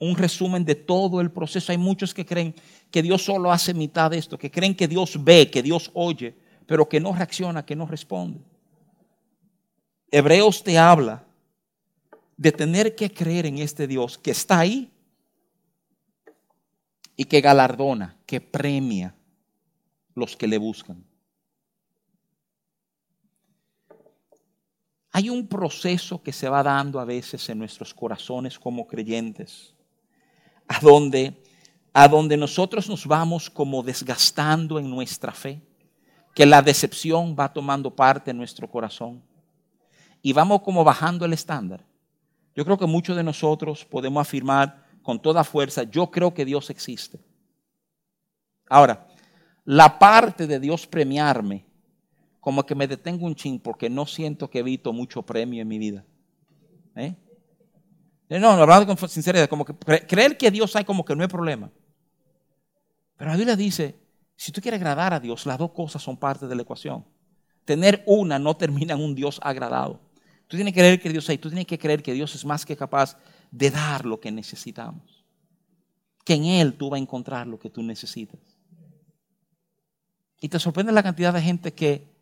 un 0.02 0.16
resumen 0.16 0.64
de 0.64 0.74
todo 0.74 1.20
el 1.20 1.30
proceso. 1.30 1.70
Hay 1.70 1.78
muchos 1.78 2.12
que 2.12 2.26
creen 2.26 2.56
que 2.90 3.02
Dios 3.02 3.24
solo 3.24 3.52
hace 3.52 3.72
mitad 3.72 4.10
de 4.10 4.18
esto, 4.18 4.36
que 4.36 4.50
creen 4.50 4.74
que 4.74 4.88
Dios 4.88 5.22
ve, 5.22 5.48
que 5.48 5.62
Dios 5.62 5.92
oye, 5.94 6.34
pero 6.66 6.88
que 6.88 6.98
no 6.98 7.12
reacciona, 7.12 7.64
que 7.64 7.76
no 7.76 7.86
responde. 7.86 8.40
Hebreos 10.10 10.64
te 10.64 10.76
habla 10.76 11.24
de 12.36 12.50
tener 12.50 12.96
que 12.96 13.12
creer 13.12 13.46
en 13.46 13.58
este 13.58 13.86
Dios 13.86 14.18
que 14.18 14.32
está 14.32 14.58
ahí 14.58 14.90
y 17.14 17.24
que 17.24 17.40
galardona, 17.40 18.16
que 18.26 18.40
premia 18.40 19.14
los 20.16 20.36
que 20.36 20.48
le 20.48 20.58
buscan. 20.58 21.04
Hay 25.12 25.30
un 25.30 25.46
proceso 25.46 26.20
que 26.20 26.32
se 26.32 26.48
va 26.48 26.64
dando 26.64 26.98
a 26.98 27.04
veces 27.04 27.48
en 27.50 27.58
nuestros 27.58 27.94
corazones 27.94 28.58
como 28.58 28.88
creyentes, 28.88 29.76
a 30.72 30.80
donde, 30.80 31.34
a 31.92 32.08
donde 32.08 32.36
nosotros 32.36 32.88
nos 32.88 33.06
vamos 33.06 33.50
como 33.50 33.82
desgastando 33.82 34.78
en 34.78 34.88
nuestra 34.88 35.32
fe, 35.32 35.60
que 36.34 36.46
la 36.46 36.62
decepción 36.62 37.36
va 37.38 37.52
tomando 37.52 37.94
parte 37.94 38.30
en 38.30 38.38
nuestro 38.38 38.70
corazón 38.70 39.22
y 40.22 40.32
vamos 40.32 40.62
como 40.62 40.82
bajando 40.82 41.26
el 41.26 41.34
estándar. 41.34 41.84
Yo 42.54 42.64
creo 42.64 42.78
que 42.78 42.86
muchos 42.86 43.16
de 43.16 43.22
nosotros 43.22 43.84
podemos 43.84 44.22
afirmar 44.22 44.86
con 45.02 45.20
toda 45.20 45.44
fuerza, 45.44 45.82
yo 45.82 46.10
creo 46.10 46.32
que 46.32 46.44
Dios 46.44 46.70
existe. 46.70 47.20
Ahora, 48.68 49.06
la 49.64 49.98
parte 49.98 50.46
de 50.46 50.58
Dios 50.58 50.86
premiarme 50.86 51.66
como 52.40 52.64
que 52.64 52.74
me 52.74 52.86
detengo 52.86 53.26
un 53.26 53.34
chin 53.34 53.60
porque 53.60 53.90
no 53.90 54.06
siento 54.06 54.48
que 54.48 54.60
evito 54.60 54.92
mucho 54.92 55.22
premio 55.22 55.60
en 55.60 55.68
mi 55.68 55.78
vida. 55.78 56.04
¿Eh? 56.96 57.14
No, 58.40 58.50
hablando 58.50 58.86
con 58.86 59.08
sinceridad, 59.08 59.48
como 59.48 59.64
que 59.64 59.74
creer 59.74 60.36
que 60.36 60.50
Dios 60.50 60.74
hay 60.76 60.84
como 60.84 61.04
que 61.04 61.14
no 61.14 61.22
hay 61.22 61.28
problema. 61.28 61.70
Pero 63.16 63.30
la 63.30 63.36
Biblia 63.36 63.56
dice, 63.56 63.96
si 64.36 64.52
tú 64.52 64.60
quieres 64.60 64.78
agradar 64.78 65.12
a 65.14 65.20
Dios, 65.20 65.46
las 65.46 65.58
dos 65.58 65.72
cosas 65.72 66.02
son 66.02 66.16
parte 66.16 66.46
de 66.46 66.54
la 66.54 66.62
ecuación. 66.62 67.04
Tener 67.64 68.02
una 68.06 68.38
no 68.38 68.56
termina 68.56 68.94
en 68.94 69.00
un 69.00 69.14
Dios 69.14 69.40
agradado. 69.42 70.00
Tú 70.48 70.56
tienes 70.56 70.74
que 70.74 70.80
creer 70.80 71.00
que 71.00 71.08
Dios 71.08 71.28
hay, 71.28 71.38
tú 71.38 71.48
tienes 71.48 71.66
que 71.66 71.78
creer 71.78 72.02
que 72.02 72.12
Dios 72.12 72.34
es 72.34 72.44
más 72.44 72.66
que 72.66 72.76
capaz 72.76 73.16
de 73.50 73.70
dar 73.70 74.04
lo 74.04 74.20
que 74.20 74.30
necesitamos. 74.32 75.24
Que 76.24 76.34
en 76.34 76.44
Él 76.44 76.74
tú 76.74 76.90
vas 76.90 76.98
a 76.98 77.02
encontrar 77.02 77.46
lo 77.46 77.58
que 77.58 77.70
tú 77.70 77.82
necesitas. 77.82 78.40
Y 80.40 80.48
te 80.48 80.58
sorprende 80.58 80.92
la 80.92 81.02
cantidad 81.02 81.32
de 81.32 81.40
gente 81.40 81.72
que 81.72 82.12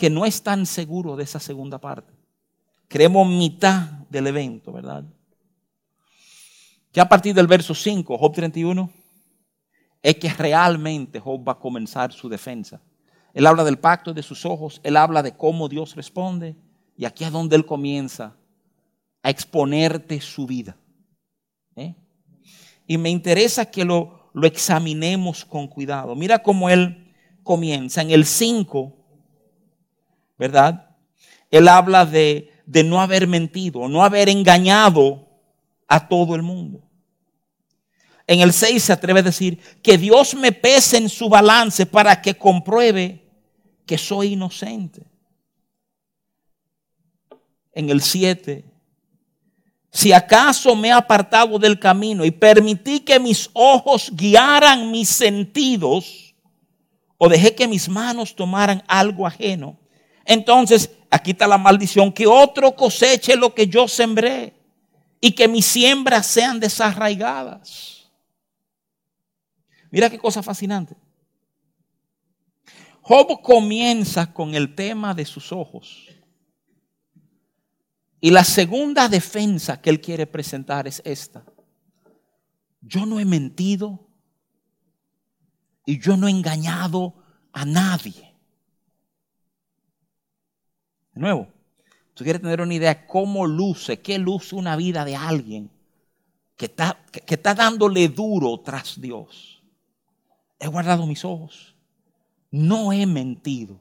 que 0.00 0.08
no 0.08 0.24
es 0.24 0.42
tan 0.42 0.64
seguro 0.64 1.14
de 1.14 1.24
esa 1.24 1.38
segunda 1.38 1.78
parte. 1.78 2.14
Creemos 2.88 3.28
mitad 3.28 3.82
del 4.08 4.26
evento, 4.28 4.72
¿verdad? 4.72 5.04
Que 6.92 7.00
a 7.00 7.08
partir 7.08 7.34
del 7.34 7.46
verso 7.46 7.74
5, 7.74 8.18
Job 8.18 8.34
31, 8.34 8.90
es 10.02 10.16
que 10.16 10.28
realmente 10.30 11.20
Job 11.20 11.46
va 11.46 11.52
a 11.52 11.58
comenzar 11.58 12.12
su 12.12 12.28
defensa. 12.28 12.80
Él 13.32 13.46
habla 13.46 13.64
del 13.64 13.78
pacto 13.78 14.12
de 14.12 14.22
sus 14.22 14.44
ojos, 14.44 14.80
él 14.82 14.96
habla 14.96 15.22
de 15.22 15.36
cómo 15.36 15.68
Dios 15.68 15.94
responde, 15.94 16.56
y 16.96 17.04
aquí 17.04 17.24
es 17.24 17.30
donde 17.30 17.56
él 17.56 17.64
comienza 17.64 18.36
a 19.22 19.30
exponerte 19.30 20.20
su 20.20 20.46
vida. 20.46 20.76
¿eh? 21.76 21.94
Y 22.86 22.98
me 22.98 23.10
interesa 23.10 23.70
que 23.70 23.84
lo, 23.84 24.30
lo 24.32 24.46
examinemos 24.46 25.44
con 25.44 25.68
cuidado. 25.68 26.16
Mira 26.16 26.42
cómo 26.42 26.68
él 26.68 27.12
comienza. 27.42 28.02
En 28.02 28.10
el 28.10 28.24
5 28.26 28.96
¿verdad? 30.40 30.96
Él 31.50 31.68
habla 31.68 32.06
de, 32.06 32.50
de 32.64 32.82
no 32.82 33.02
haber 33.02 33.28
mentido, 33.28 33.88
no 33.88 34.02
haber 34.02 34.30
engañado 34.30 35.28
a 35.90 36.08
todo 36.08 36.36
el 36.36 36.42
mundo. 36.42 36.80
En 38.26 38.40
el 38.40 38.52
6 38.52 38.82
se 38.82 38.92
atreve 38.92 39.20
a 39.20 39.24
decir 39.24 39.58
que 39.82 39.98
Dios 39.98 40.36
me 40.36 40.52
pese 40.52 40.96
en 40.98 41.08
su 41.08 41.28
balance 41.28 41.84
para 41.84 42.22
que 42.22 42.34
compruebe 42.34 43.28
que 43.84 43.98
soy 43.98 44.34
inocente. 44.34 45.02
En 47.72 47.90
el 47.90 48.00
7, 48.00 48.64
si 49.90 50.12
acaso 50.12 50.76
me 50.76 50.88
he 50.88 50.92
apartado 50.92 51.58
del 51.58 51.80
camino 51.80 52.24
y 52.24 52.30
permití 52.30 53.00
que 53.00 53.18
mis 53.18 53.50
ojos 53.52 54.12
guiaran 54.14 54.92
mis 54.92 55.08
sentidos, 55.08 56.36
o 57.18 57.28
dejé 57.28 57.54
que 57.56 57.66
mis 57.66 57.88
manos 57.88 58.36
tomaran 58.36 58.84
algo 58.86 59.26
ajeno, 59.26 59.76
entonces, 60.24 60.92
aquí 61.10 61.32
está 61.32 61.48
la 61.48 61.58
maldición, 61.58 62.12
que 62.12 62.28
otro 62.28 62.76
coseche 62.76 63.34
lo 63.34 63.52
que 63.52 63.66
yo 63.66 63.88
sembré 63.88 64.59
y 65.20 65.32
que 65.32 65.48
mis 65.48 65.66
siembras 65.66 66.26
sean 66.26 66.58
desarraigadas. 66.58 68.10
Mira 69.90 70.08
qué 70.08 70.18
cosa 70.18 70.42
fascinante. 70.42 70.96
Job 73.02 73.42
comienza 73.42 74.32
con 74.32 74.54
el 74.54 74.74
tema 74.74 75.14
de 75.14 75.24
sus 75.24 75.52
ojos. 75.52 76.06
Y 78.20 78.30
la 78.30 78.44
segunda 78.44 79.08
defensa 79.08 79.80
que 79.80 79.90
él 79.90 80.00
quiere 80.00 80.26
presentar 80.26 80.86
es 80.86 81.02
esta. 81.04 81.44
Yo 82.80 83.06
no 83.06 83.18
he 83.18 83.24
mentido 83.24 84.08
y 85.86 85.98
yo 85.98 86.16
no 86.16 86.28
he 86.28 86.30
engañado 86.30 87.14
a 87.52 87.64
nadie. 87.64 88.34
De 91.12 91.20
nuevo, 91.20 91.48
tú 92.20 92.24
quieres 92.24 92.42
tener 92.42 92.60
una 92.60 92.74
idea 92.74 92.92
de 92.92 93.06
cómo 93.06 93.46
luce, 93.46 94.02
qué 94.02 94.18
luce 94.18 94.54
una 94.54 94.76
vida 94.76 95.06
de 95.06 95.16
alguien 95.16 95.70
que 96.54 96.66
está, 96.66 97.02
que 97.10 97.34
está 97.34 97.54
dándole 97.54 98.10
duro 98.10 98.60
tras 98.60 99.00
Dios. 99.00 99.62
He 100.58 100.66
guardado 100.66 101.06
mis 101.06 101.24
ojos. 101.24 101.74
No 102.50 102.92
he 102.92 103.06
mentido. 103.06 103.80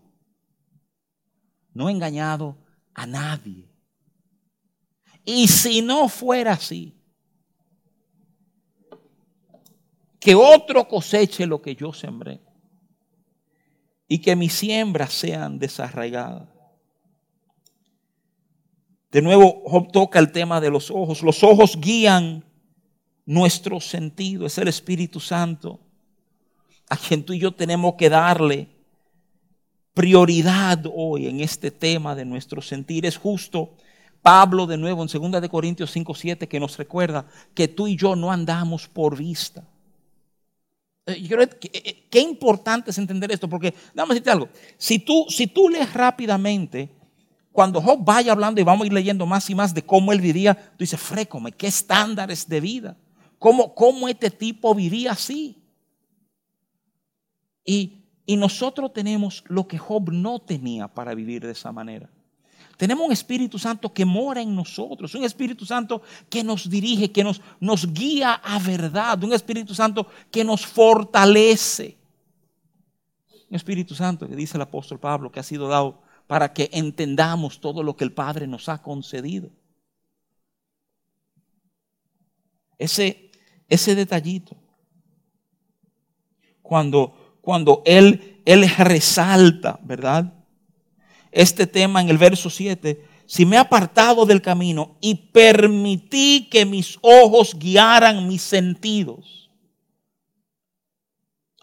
No 1.73 1.89
he 1.89 1.91
engañado 1.91 2.55
a 2.93 3.05
nadie. 3.05 3.69
Y 5.25 5.49
si 5.49 5.81
no 5.81 6.07
fuera 6.07 6.53
así, 6.53 6.95
que 10.17 10.33
otro 10.33 10.87
coseche 10.87 11.45
lo 11.45 11.61
que 11.61 11.75
yo 11.75 11.91
sembré 11.91 12.39
y 14.07 14.19
que 14.19 14.33
mis 14.37 14.53
siembras 14.53 15.11
sean 15.11 15.59
desarraigadas. 15.59 16.58
De 19.11 19.21
nuevo, 19.21 19.63
Job 19.65 19.91
toca 19.91 20.19
el 20.19 20.31
tema 20.31 20.61
de 20.61 20.69
los 20.69 20.91
ojos. 20.91 21.23
Los 21.23 21.43
ojos 21.43 21.79
guían 21.79 22.43
nuestro 23.25 23.79
sentido. 23.79 24.45
Es 24.45 24.57
el 24.57 24.67
Espíritu 24.67 25.19
Santo 25.19 25.79
a 26.89 26.97
quien 26.97 27.23
tú 27.23 27.33
y 27.33 27.39
yo 27.39 27.51
tenemos 27.51 27.95
que 27.95 28.09
darle 28.09 28.67
prioridad 29.93 30.83
hoy 30.93 31.27
en 31.27 31.39
este 31.39 31.71
tema 31.71 32.15
de 32.15 32.25
nuestro 32.25 32.61
sentir. 32.61 33.05
Es 33.05 33.17
justo 33.17 33.75
Pablo 34.21 34.67
de 34.67 34.77
nuevo 34.77 35.01
en 35.03 35.31
2 35.31 35.41
de 35.41 35.49
Corintios 35.49 35.91
5, 35.91 36.13
7 36.13 36.47
que 36.47 36.59
nos 36.59 36.77
recuerda 36.77 37.25
que 37.53 37.67
tú 37.67 37.87
y 37.87 37.95
yo 37.95 38.15
no 38.15 38.31
andamos 38.31 38.87
por 38.87 39.17
vista. 39.17 39.63
Eh, 41.05 41.27
eh, 41.73 42.07
qué 42.09 42.19
importante 42.19 42.91
es 42.91 42.97
entender 42.97 43.31
esto, 43.31 43.49
porque, 43.49 43.73
dame 43.93 44.13
decirte 44.13 44.29
algo, 44.29 44.49
si 44.77 44.99
tú, 44.99 45.25
si 45.29 45.47
tú 45.47 45.69
lees 45.69 45.91
rápidamente 45.93 46.89
cuando 47.59 47.81
Job 47.81 47.99
vaya 48.05 48.31
hablando 48.31 48.61
y 48.61 48.63
vamos 48.63 48.85
a 48.85 48.87
ir 48.87 48.93
leyendo 48.93 49.25
más 49.25 49.49
y 49.49 49.53
más 49.53 49.73
de 49.73 49.83
cómo 49.83 50.13
él 50.13 50.21
vivía, 50.21 50.55
tú 50.55 50.77
dices, 50.77 50.97
frécome, 50.97 51.51
qué 51.51 51.67
estándares 51.67 52.47
de 52.47 52.61
vida. 52.61 52.95
¿Cómo, 53.37 53.75
cómo 53.75 54.07
este 54.07 54.31
tipo 54.31 54.73
vivía 54.73 55.11
así? 55.11 55.61
Y, 57.65 58.05
y 58.25 58.37
nosotros 58.37 58.93
tenemos 58.93 59.43
lo 59.49 59.67
que 59.67 59.77
Job 59.77 60.09
no 60.09 60.39
tenía 60.39 60.87
para 60.87 61.13
vivir 61.13 61.45
de 61.45 61.51
esa 61.51 61.73
manera. 61.73 62.09
Tenemos 62.77 63.05
un 63.05 63.11
Espíritu 63.11 63.59
Santo 63.59 63.91
que 63.91 64.05
mora 64.05 64.41
en 64.41 64.55
nosotros, 64.55 65.13
un 65.13 65.25
Espíritu 65.25 65.65
Santo 65.65 66.01
que 66.29 66.45
nos 66.45 66.69
dirige, 66.69 67.11
que 67.11 67.25
nos, 67.25 67.41
nos 67.59 67.91
guía 67.91 68.35
a 68.35 68.57
verdad, 68.59 69.21
un 69.21 69.33
Espíritu 69.33 69.75
Santo 69.75 70.07
que 70.31 70.45
nos 70.45 70.65
fortalece. 70.65 71.97
Un 73.49 73.57
Espíritu 73.57 73.95
Santo 73.95 74.29
que 74.29 74.35
dice 74.37 74.55
el 74.55 74.61
apóstol 74.61 74.97
Pablo 74.97 75.29
que 75.29 75.41
ha 75.41 75.43
sido 75.43 75.67
dado 75.67 76.07
para 76.29 76.53
que 76.53 76.69
entendamos 76.73 77.59
todo 77.59 77.81
lo 77.81 77.95
que 77.95 78.03
el 78.03 78.11
Padre 78.11 78.45
nos 78.45 78.69
ha 78.69 78.79
concedido. 78.83 79.49
Ese, 82.77 83.31
ese 83.67 83.95
detallito. 83.95 84.55
Cuando, 86.61 87.39
cuando 87.41 87.81
él, 87.83 88.43
él 88.45 88.69
resalta, 88.77 89.79
¿verdad? 89.81 90.31
Este 91.31 91.65
tema 91.65 91.99
en 91.99 92.09
el 92.09 92.19
verso 92.19 92.51
7. 92.51 93.03
Si 93.25 93.43
me 93.43 93.55
he 93.55 93.59
apartado 93.59 94.23
del 94.27 94.43
camino 94.43 94.97
y 95.01 95.15
permití 95.15 96.47
que 96.47 96.63
mis 96.63 96.99
ojos 97.01 97.57
guiaran 97.57 98.27
mis 98.27 98.43
sentidos. 98.43 99.49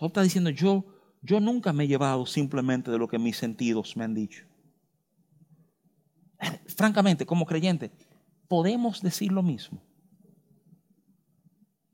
Está 0.01 0.23
diciendo, 0.23 0.51
yo, 0.51 0.85
yo 1.23 1.39
nunca 1.39 1.73
me 1.73 1.85
he 1.85 1.87
llevado 1.87 2.27
simplemente 2.27 2.91
de 2.91 2.99
lo 2.99 3.07
que 3.07 3.21
mis 3.21 3.37
sentidos 3.37 3.97
me 3.97 4.03
han 4.03 4.15
dicho 4.15 4.46
francamente, 6.67 7.27
como 7.27 7.47
creyente, 7.47 7.91
podemos 8.49 9.03
decir 9.03 9.33
lo 9.33 9.43
mismo. 9.43 9.81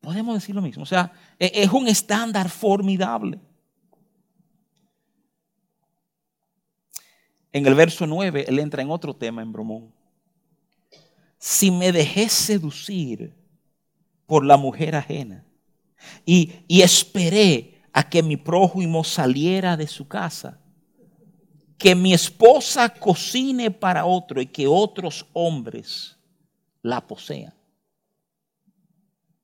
Podemos 0.00 0.35
decir 0.35 0.55
lo 0.55 0.62
mismo. 0.62 0.83
O 0.83 0.87
sea, 0.87 1.12
e, 1.38 1.50
es 1.55 1.70
un 1.72 1.88
estándar 1.88 2.48
formidable. 2.48 3.38
En 7.52 7.66
el 7.66 7.74
verso 7.74 8.07
9, 8.07 8.46
él 8.48 8.59
entra 8.59 8.83
en 8.83 8.90
otro 8.90 9.14
tema 9.14 9.42
en 9.42 9.52
Bromón. 9.52 9.92
Si 11.38 11.70
me 11.70 11.92
dejé 11.92 12.28
seducir 12.28 13.35
por 14.26 14.44
la 14.44 14.57
mujer 14.57 14.96
ajena 14.96 15.44
y, 16.24 16.52
y 16.66 16.81
esperé 16.81 17.83
a 17.92 18.09
que 18.09 18.22
mi 18.22 18.37
prójimo 18.37 19.05
saliera 19.05 19.76
de 19.76 19.87
su 19.87 20.09
casa, 20.09 20.62
que 21.83 21.97
mi 21.97 22.14
esposa 22.14 22.88
cocine 22.90 23.68
para 23.73 24.05
otro 24.05 24.40
y 24.40 24.47
que 24.47 24.68
otros 24.68 25.27
hombres 25.33 26.16
la 26.81 27.05
posean. 27.05 27.53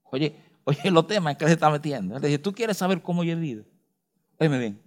Oye, 0.04 0.36
oye, 0.62 0.88
los 0.88 1.04
temas 1.08 1.32
en 1.32 1.38
que 1.38 1.46
se 1.46 1.54
está 1.54 1.68
metiendo. 1.68 2.20
Tú 2.38 2.52
quieres 2.52 2.76
saber 2.76 3.02
cómo 3.02 3.24
yo 3.24 3.32
he 3.32 3.34
vivido. 3.34 3.64
Óyeme 4.38 4.60
bien, 4.60 4.80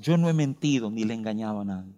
yo 0.00 0.16
no 0.16 0.30
he 0.30 0.32
mentido 0.32 0.90
ni 0.90 1.04
le 1.04 1.12
he 1.12 1.16
engañado 1.18 1.60
a 1.60 1.64
nadie. 1.66 1.92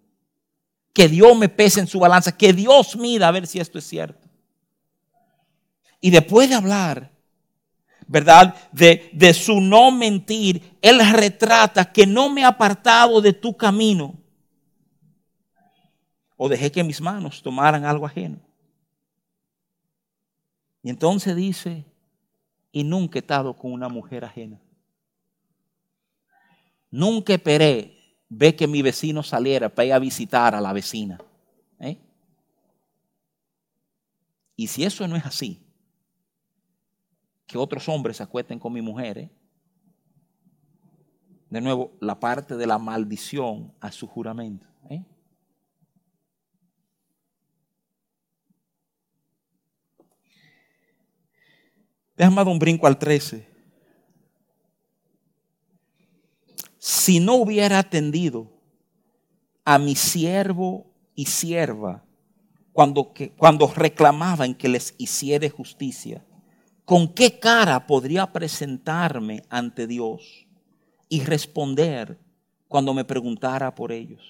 Que 0.93 1.09
Dios 1.09 1.39
me 1.39 1.49
pese 1.49 1.79
en 1.79 1.87
su 1.87 2.01
balanza, 2.01 2.37
que 2.37 2.53
Dios 2.53 2.97
mida 2.97 3.29
a 3.29 3.31
ver 3.31 3.47
si 3.47 3.61
esto 3.61 3.79
es 3.79 3.87
cierto. 3.87 4.29
Y 6.01 6.11
después 6.11 6.49
de 6.49 6.57
hablar, 6.57 7.13
¿verdad? 8.09 8.57
De, 8.73 9.09
de 9.13 9.35
su 9.35 9.61
no 9.61 9.93
mentir, 9.93 10.79
Él 10.83 10.99
retrata 11.13 11.93
que 11.93 12.09
no 12.09 12.29
me 12.29 12.41
he 12.41 12.45
apartado 12.45 13.21
de 13.21 13.33
tu 13.33 13.57
camino 13.57 14.19
o 16.45 16.49
dejé 16.49 16.73
que 16.73 16.83
mis 16.83 17.01
manos 17.01 17.41
tomaran 17.41 17.85
algo 17.85 18.05
ajeno. 18.05 18.41
Y 20.83 20.91
entonces 20.91 21.37
dice, 21.37 21.85
y 22.73 22.83
nunca 22.83 23.17
he 23.17 23.21
estado 23.21 23.55
con 23.57 23.73
una 23.73 23.89
mujer 23.89 24.25
ajena. 24.25 24.61
Nunca 26.91 27.35
esperé 27.35 27.97
ver 28.29 28.57
que 28.57 28.67
mi 28.67 28.83
vecino 28.83 29.23
saliera 29.23 29.69
para 29.69 29.87
ir 29.87 29.93
a 29.93 30.01
visitar 30.01 30.57
a 30.57 30.61
la 30.61 30.73
vecina. 30.73 31.21
¿eh? 31.79 31.97
Y 34.57 34.67
si 34.67 34.83
eso 34.83 35.07
no 35.07 35.15
es 35.15 35.25
así, 35.25 35.65
que 37.47 37.57
otros 37.57 37.89
hombres 37.89 38.17
se 38.17 38.25
acuesten 38.25 38.59
con 38.59 38.73
mi 38.73 38.83
mujer, 38.83 39.19
¿eh? 39.19 39.31
de 41.51 41.61
nuevo, 41.61 41.93
la 42.01 42.19
parte 42.19 42.57
de 42.57 42.67
la 42.67 42.79
maldición 42.79 43.73
a 43.79 43.93
su 43.93 44.09
juramento. 44.09 44.67
¿eh? 44.91 45.05
Déjame 52.17 52.37
dar 52.37 52.49
un 52.49 52.59
brinco 52.59 52.87
al 52.87 52.99
13. 52.99 53.47
Si 56.79 57.21
no 57.21 57.37
hubiera 57.37 57.79
atendido 57.79 58.51
a 59.65 59.79
mi 59.79 59.95
siervo 59.95 60.91
y 61.15 61.27
sierva 61.27 62.05
cuando, 62.73 63.13
cuando 63.37 63.67
reclamaban 63.69 64.55
que 64.55 64.69
les 64.69 64.95
hiciera 64.99 65.49
justicia, 65.49 66.25
¿con 66.85 67.09
qué 67.09 67.39
cara 67.39 67.87
podría 67.87 68.33
presentarme 68.33 69.43
ante 69.49 69.87
Dios 69.87 70.47
y 71.09 71.23
responder 71.23 72.19
cuando 72.69 72.93
me 72.93 73.05
preguntara 73.05 73.75
por 73.75 73.93
ellos? 73.93 74.23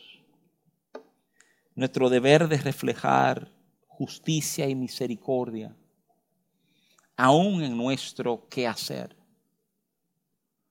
Nuestro 1.75 2.11
deber 2.11 2.49
de 2.49 2.59
reflejar 2.59 3.51
justicia 3.88 4.68
y 4.68 4.75
misericordia 4.75 5.75
aún 7.22 7.62
en 7.62 7.76
nuestro 7.76 8.48
quehacer. 8.48 9.14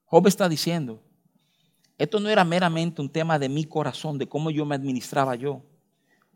Job 0.04 0.28
está 0.28 0.50
diciendo, 0.50 1.02
esto 1.98 2.20
no 2.20 2.28
era 2.28 2.44
meramente 2.44 3.02
un 3.02 3.10
tema 3.10 3.40
de 3.40 3.48
mi 3.48 3.64
corazón, 3.64 4.18
de 4.18 4.28
cómo 4.28 4.52
yo 4.52 4.66
me 4.66 4.76
administraba 4.76 5.36
yo. 5.36 5.62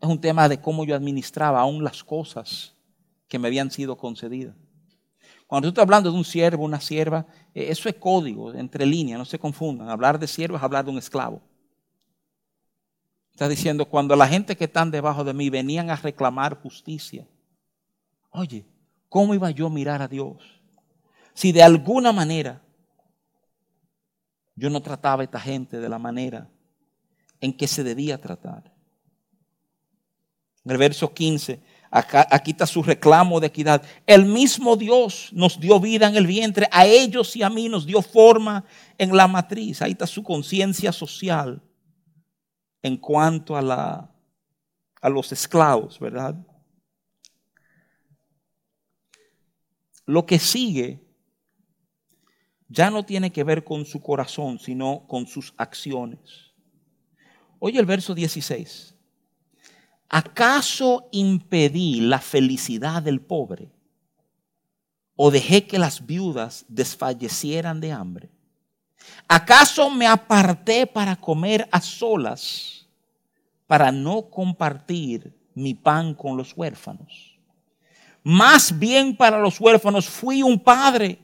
Es 0.01 0.07
un 0.07 0.21
tema 0.21 0.47
de 0.47 0.61
cómo 0.61 0.85
yo 0.85 0.95
administraba 0.95 1.59
aún 1.59 1.83
las 1.83 2.01
cosas 2.01 2.73
que 3.27 3.37
me 3.37 3.49
habían 3.49 3.69
sido 3.69 3.97
concedidas. 3.97 4.55
Cuando 5.47 5.67
tú 5.67 5.71
estás 5.71 5.83
hablando 5.83 6.09
de 6.09 6.17
un 6.17 6.23
siervo, 6.23 6.63
una 6.63 6.79
sierva, 6.79 7.25
eh, 7.53 7.65
eso 7.67 7.89
es 7.89 7.95
código, 7.95 8.53
entre 8.53 8.85
líneas, 8.85 9.19
no 9.19 9.25
se 9.25 9.37
confundan. 9.37 9.89
Hablar 9.89 10.17
de 10.17 10.27
siervo 10.27 10.55
es 10.55 10.63
hablar 10.63 10.85
de 10.85 10.91
un 10.91 10.97
esclavo. 10.97 11.41
Está 13.31 13.49
diciendo, 13.49 13.83
cuando 13.83 14.15
la 14.15 14.29
gente 14.29 14.55
que 14.55 14.63
están 14.63 14.91
debajo 14.91 15.25
de 15.25 15.33
mí 15.33 15.49
venían 15.49 15.89
a 15.89 15.97
reclamar 15.97 16.55
justicia, 16.61 17.27
oye, 18.29 18.65
¿Cómo 19.09 19.33
iba 19.33 19.51
yo 19.51 19.67
a 19.67 19.69
mirar 19.69 20.01
a 20.01 20.07
Dios? 20.07 20.37
Si 21.33 21.51
de 21.51 21.63
alguna 21.63 22.11
manera 22.11 22.61
yo 24.55 24.69
no 24.69 24.81
trataba 24.81 25.21
a 25.21 25.25
esta 25.25 25.39
gente 25.39 25.79
de 25.79 25.89
la 25.89 25.99
manera 25.99 26.49
en 27.41 27.55
que 27.55 27.67
se 27.67 27.83
debía 27.83 28.19
tratar. 28.19 28.73
En 30.63 30.71
el 30.71 30.77
verso 30.77 31.13
15, 31.13 31.61
acá, 31.91 32.27
aquí 32.31 32.51
está 32.51 32.65
su 32.65 32.81
reclamo 32.81 33.39
de 33.39 33.47
equidad. 33.47 33.83
El 34.07 34.25
mismo 34.25 34.75
Dios 34.75 35.29
nos 35.31 35.59
dio 35.59 35.79
vida 35.79 36.07
en 36.07 36.15
el 36.15 36.25
vientre, 36.25 36.67
a 36.71 36.85
ellos 36.85 37.35
y 37.35 37.43
a 37.43 37.49
mí 37.49 37.69
nos 37.69 37.85
dio 37.85 38.01
forma 38.01 38.63
en 38.97 39.15
la 39.15 39.27
matriz. 39.27 39.81
Ahí 39.81 39.91
está 39.91 40.07
su 40.07 40.23
conciencia 40.23 40.91
social 40.91 41.61
en 42.81 42.97
cuanto 42.97 43.57
a, 43.57 43.61
la, 43.61 44.09
a 45.01 45.09
los 45.09 45.31
esclavos, 45.31 45.99
¿verdad? 45.99 46.35
Lo 50.05 50.25
que 50.25 50.39
sigue 50.39 51.05
ya 52.67 52.89
no 52.89 53.03
tiene 53.03 53.31
que 53.31 53.43
ver 53.43 53.63
con 53.63 53.85
su 53.85 54.01
corazón, 54.01 54.59
sino 54.59 55.05
con 55.07 55.27
sus 55.27 55.53
acciones. 55.57 56.53
Oye 57.59 57.79
el 57.79 57.85
verso 57.85 58.13
16. 58.13 58.95
¿Acaso 60.09 61.09
impedí 61.11 62.01
la 62.01 62.19
felicidad 62.19 63.01
del 63.01 63.21
pobre? 63.21 63.71
¿O 65.15 65.31
dejé 65.31 65.65
que 65.65 65.79
las 65.79 66.05
viudas 66.05 66.65
desfallecieran 66.67 67.79
de 67.79 67.91
hambre? 67.91 68.29
¿Acaso 69.27 69.89
me 69.89 70.07
aparté 70.07 70.85
para 70.85 71.15
comer 71.15 71.67
a 71.71 71.81
solas, 71.81 72.87
para 73.67 73.91
no 73.91 74.29
compartir 74.29 75.35
mi 75.53 75.73
pan 75.73 76.13
con 76.13 76.37
los 76.37 76.55
huérfanos? 76.55 77.34
Más 78.27 78.79
bien 78.79 79.15
para 79.15 79.37
los 79.37 79.61
huérfanos 79.61 80.09
fui 80.09 80.41
un 80.41 80.59
padre 80.59 81.19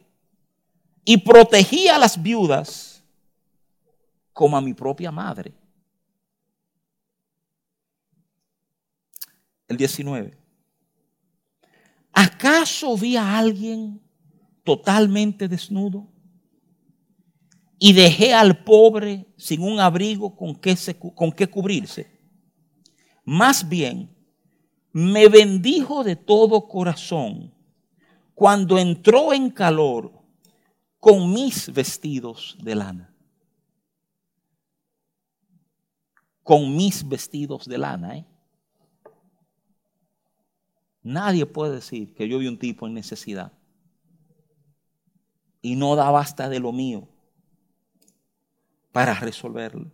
y 1.04 1.18
protegí 1.18 1.88
a 1.88 1.98
las 1.98 2.22
viudas 2.22 3.04
como 4.32 4.56
a 4.56 4.62
mi 4.62 4.76
propia 4.76 5.10
madre. 5.10 5.52
El 9.68 9.78
19. 9.78 10.38
¿Acaso 12.14 12.96
vi 12.96 13.18
a 13.18 13.36
alguien 13.36 14.00
totalmente 14.64 15.48
desnudo? 15.48 16.08
Y 17.80 17.94
dejé 17.94 18.36
al 18.36 18.64
pobre 18.64 19.26
sin 19.38 19.64
un 19.64 19.80
abrigo 19.80 20.36
con 20.36 20.54
que, 20.54 20.78
con 21.16 21.32
qué 21.32 21.48
cubrirse. 21.48 22.12
Más 23.26 23.68
bien, 23.68 24.16
me 24.94 25.28
bendijo 25.30 26.04
de 26.04 26.16
todo 26.16 26.68
corazón 26.68 27.54
cuando 28.34 28.78
entró 28.78 29.34
en 29.34 29.50
calor 29.50 30.12
con 31.00 31.32
mis 31.32 31.72
vestidos 31.72 32.58
de 32.62 32.76
lana. 32.76 33.14
Con 36.44 36.76
mis 36.76 37.08
vestidos 37.08 37.66
de 37.66 37.78
lana. 37.78 38.18
¿eh? 38.18 38.26
Nadie 41.04 41.46
puede 41.46 41.76
decir 41.76 42.14
que 42.14 42.28
yo 42.28 42.40
vi 42.40 42.48
un 42.48 42.60
tipo 42.60 42.88
en 42.88 42.94
necesidad 42.94 43.54
y 45.62 45.76
no 45.76 45.96
da 45.96 46.10
basta 46.12 46.50
de 46.50 46.60
lo 46.60 46.72
mío 46.72 47.08
para 48.92 49.14
resolverlo. 49.14 49.92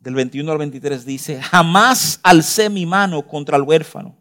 Del 0.00 0.14
21 0.14 0.50
al 0.50 0.58
23 0.58 1.04
dice, 1.04 1.42
jamás 1.42 2.20
alcé 2.22 2.70
mi 2.70 2.86
mano 2.86 3.26
contra 3.26 3.56
el 3.56 3.62
huérfano 3.62 4.16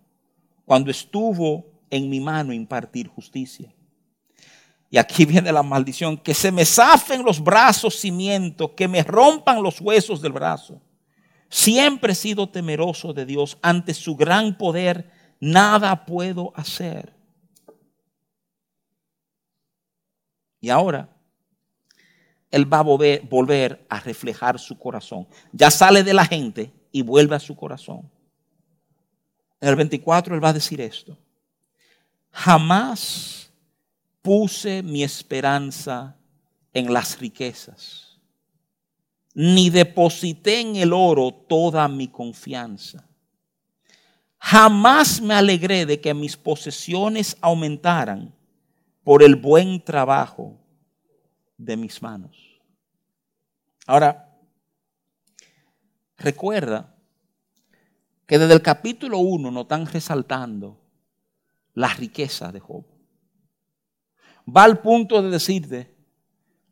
cuando 0.65 0.91
estuvo 0.91 1.65
en 1.89 2.09
mi 2.09 2.19
mano 2.19 2.51
impartir 2.51 3.07
justicia. 3.07 3.73
Y 4.89 4.97
aquí 4.97 5.25
viene 5.25 5.51
la 5.51 5.63
maldición, 5.63 6.17
que 6.17 6.33
se 6.33 6.51
me 6.51 6.65
zafen 6.65 7.23
los 7.23 7.43
brazos 7.43 7.99
cimientos, 7.99 8.71
que 8.75 8.87
me 8.87 9.03
rompan 9.03 9.61
los 9.61 9.81
huesos 9.81 10.21
del 10.21 10.31
brazo. 10.31 10.81
Siempre 11.49 12.13
he 12.13 12.15
sido 12.15 12.49
temeroso 12.49 13.13
de 13.13 13.25
Dios, 13.25 13.57
ante 13.61 13.93
su 13.93 14.15
gran 14.15 14.57
poder 14.57 15.09
nada 15.39 16.05
puedo 16.05 16.51
hacer. 16.55 17.13
Y 20.59 20.69
ahora 20.69 21.16
él 22.51 22.71
va 22.71 22.79
a 22.79 22.83
volver, 22.83 23.86
a 23.89 23.99
reflejar 23.99 24.60
su 24.60 24.77
corazón. 24.77 25.27
Ya 25.51 25.69
sale 25.69 26.03
de 26.03 26.13
la 26.13 26.25
gente 26.25 26.71
y 26.91 27.01
vuelve 27.01 27.36
a 27.36 27.39
su 27.39 27.55
corazón. 27.55 28.10
En 29.60 29.69
el 29.69 29.75
24 29.75 30.36
él 30.36 30.43
va 30.43 30.49
a 30.49 30.53
decir 30.53 30.79
esto. 30.79 31.17
Jamás 32.31 33.51
puse 34.21 34.83
mi 34.83 35.03
esperanza 35.03 36.15
en 36.73 36.93
las 36.93 37.19
riquezas, 37.19 38.19
ni 39.33 39.69
deposité 39.69 40.62
en 40.62 40.75
el 40.75 40.93
oro 40.93 41.31
toda 41.31 41.88
mi 41.88 42.07
confianza. 42.07 43.03
Jamás 44.38 45.19
me 45.19 45.33
alegré 45.33 45.86
de 45.86 45.99
que 45.99 46.13
mis 46.13 46.38
posesiones 46.38 47.36
aumentaran 47.41 48.33
por 49.03 49.23
el 49.23 49.36
buen 49.36 49.83
trabajo 49.83 50.60
de 51.58 51.76
mis 51.76 52.02
manos. 52.02 52.62
Ahora, 53.86 54.38
recuerda 56.17 56.96
que 58.26 58.38
desde 58.38 58.54
el 58.54 58.62
capítulo 58.62 59.20
1 59.20 59.52
nos 59.52 59.63
están 59.63 59.86
resaltando 59.86 60.80
la 61.74 61.88
riqueza 61.93 62.52
de 62.52 62.60
Job. 62.60 62.86
Va 64.48 64.63
al 64.63 64.82
punto 64.82 65.22
de 65.22 65.30
decirte 65.30 65.96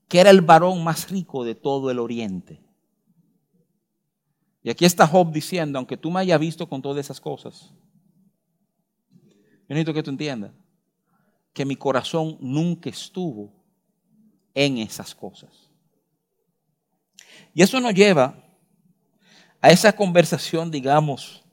que 0.07 0.19
era 0.19 0.29
el 0.29 0.41
varón 0.41 0.83
más 0.83 1.09
rico 1.09 1.43
de 1.43 1.55
todo 1.55 1.89
el 1.89 1.99
oriente. 1.99 2.61
Y 4.61 4.69
aquí 4.69 4.83
está 4.83 5.07
Job 5.07 5.31
diciendo, 5.31 5.77
aunque 5.77 5.95
tú 5.95 6.11
me 6.11 6.19
hayas 6.19 6.39
visto 6.39 6.67
con 6.67 6.81
todas 6.81 7.05
esas 7.05 7.21
cosas, 7.21 7.73
necesito 9.67 9.93
que 9.93 10.03
tú 10.03 10.09
entiendas 10.09 10.51
que 11.53 11.65
mi 11.65 11.75
corazón 11.75 12.37
nunca 12.41 12.89
estuvo 12.89 13.54
en 14.55 14.79
esas 14.79 15.13
cosas. 15.13 15.69
Y 17.53 17.61
eso 17.61 17.79
nos 17.79 17.93
lleva 17.93 18.33
a 19.61 19.69
esa 19.69 19.93
conversación, 19.93 20.71
digamos, 20.71 21.43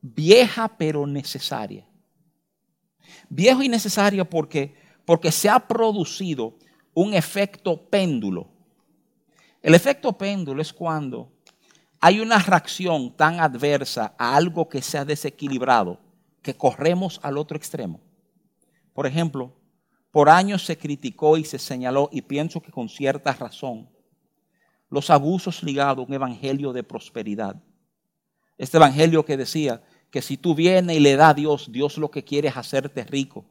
vieja 0.00 0.68
pero 0.76 1.06
necesaria. 1.06 1.86
Viejo 3.28 3.62
y 3.62 3.68
necesaria 3.68 4.28
porque, 4.28 4.74
porque 5.04 5.32
se 5.32 5.48
ha 5.48 5.66
producido 5.66 6.58
un 6.94 7.14
efecto 7.14 7.88
péndulo. 7.88 8.48
El 9.62 9.74
efecto 9.74 10.16
péndulo 10.16 10.62
es 10.62 10.72
cuando 10.72 11.32
hay 12.00 12.20
una 12.20 12.38
reacción 12.38 13.16
tan 13.16 13.40
adversa 13.40 14.14
a 14.18 14.36
algo 14.36 14.68
que 14.68 14.82
se 14.82 14.98
ha 14.98 15.04
desequilibrado 15.04 16.00
que 16.42 16.54
corremos 16.54 17.20
al 17.22 17.36
otro 17.36 17.56
extremo. 17.56 18.00
Por 18.94 19.06
ejemplo, 19.06 19.52
por 20.10 20.28
años 20.28 20.64
se 20.64 20.78
criticó 20.78 21.36
y 21.36 21.44
se 21.44 21.58
señaló, 21.58 22.08
y 22.12 22.22
pienso 22.22 22.60
que 22.60 22.72
con 22.72 22.88
cierta 22.88 23.32
razón, 23.32 23.88
los 24.90 25.10
abusos 25.10 25.62
ligados 25.62 26.04
a 26.04 26.08
un 26.08 26.14
evangelio 26.14 26.72
de 26.72 26.82
prosperidad. 26.82 27.56
Este 28.56 28.78
evangelio 28.78 29.24
que 29.24 29.36
decía 29.36 29.82
que 30.10 30.22
si 30.22 30.36
tú 30.36 30.54
vienes 30.54 30.96
y 30.96 31.00
le 31.00 31.16
das 31.16 31.30
a 31.30 31.34
Dios, 31.34 31.70
Dios 31.70 31.98
lo 31.98 32.10
que 32.10 32.24
quiere 32.24 32.48
es 32.48 32.56
hacerte 32.56 33.04
rico. 33.04 33.44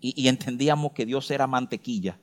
Y, 0.00 0.26
entendíamos 0.26 0.92
que 0.92 1.04
Dios 1.04 1.30
era 1.30 1.46
mantequilla. 1.46 2.18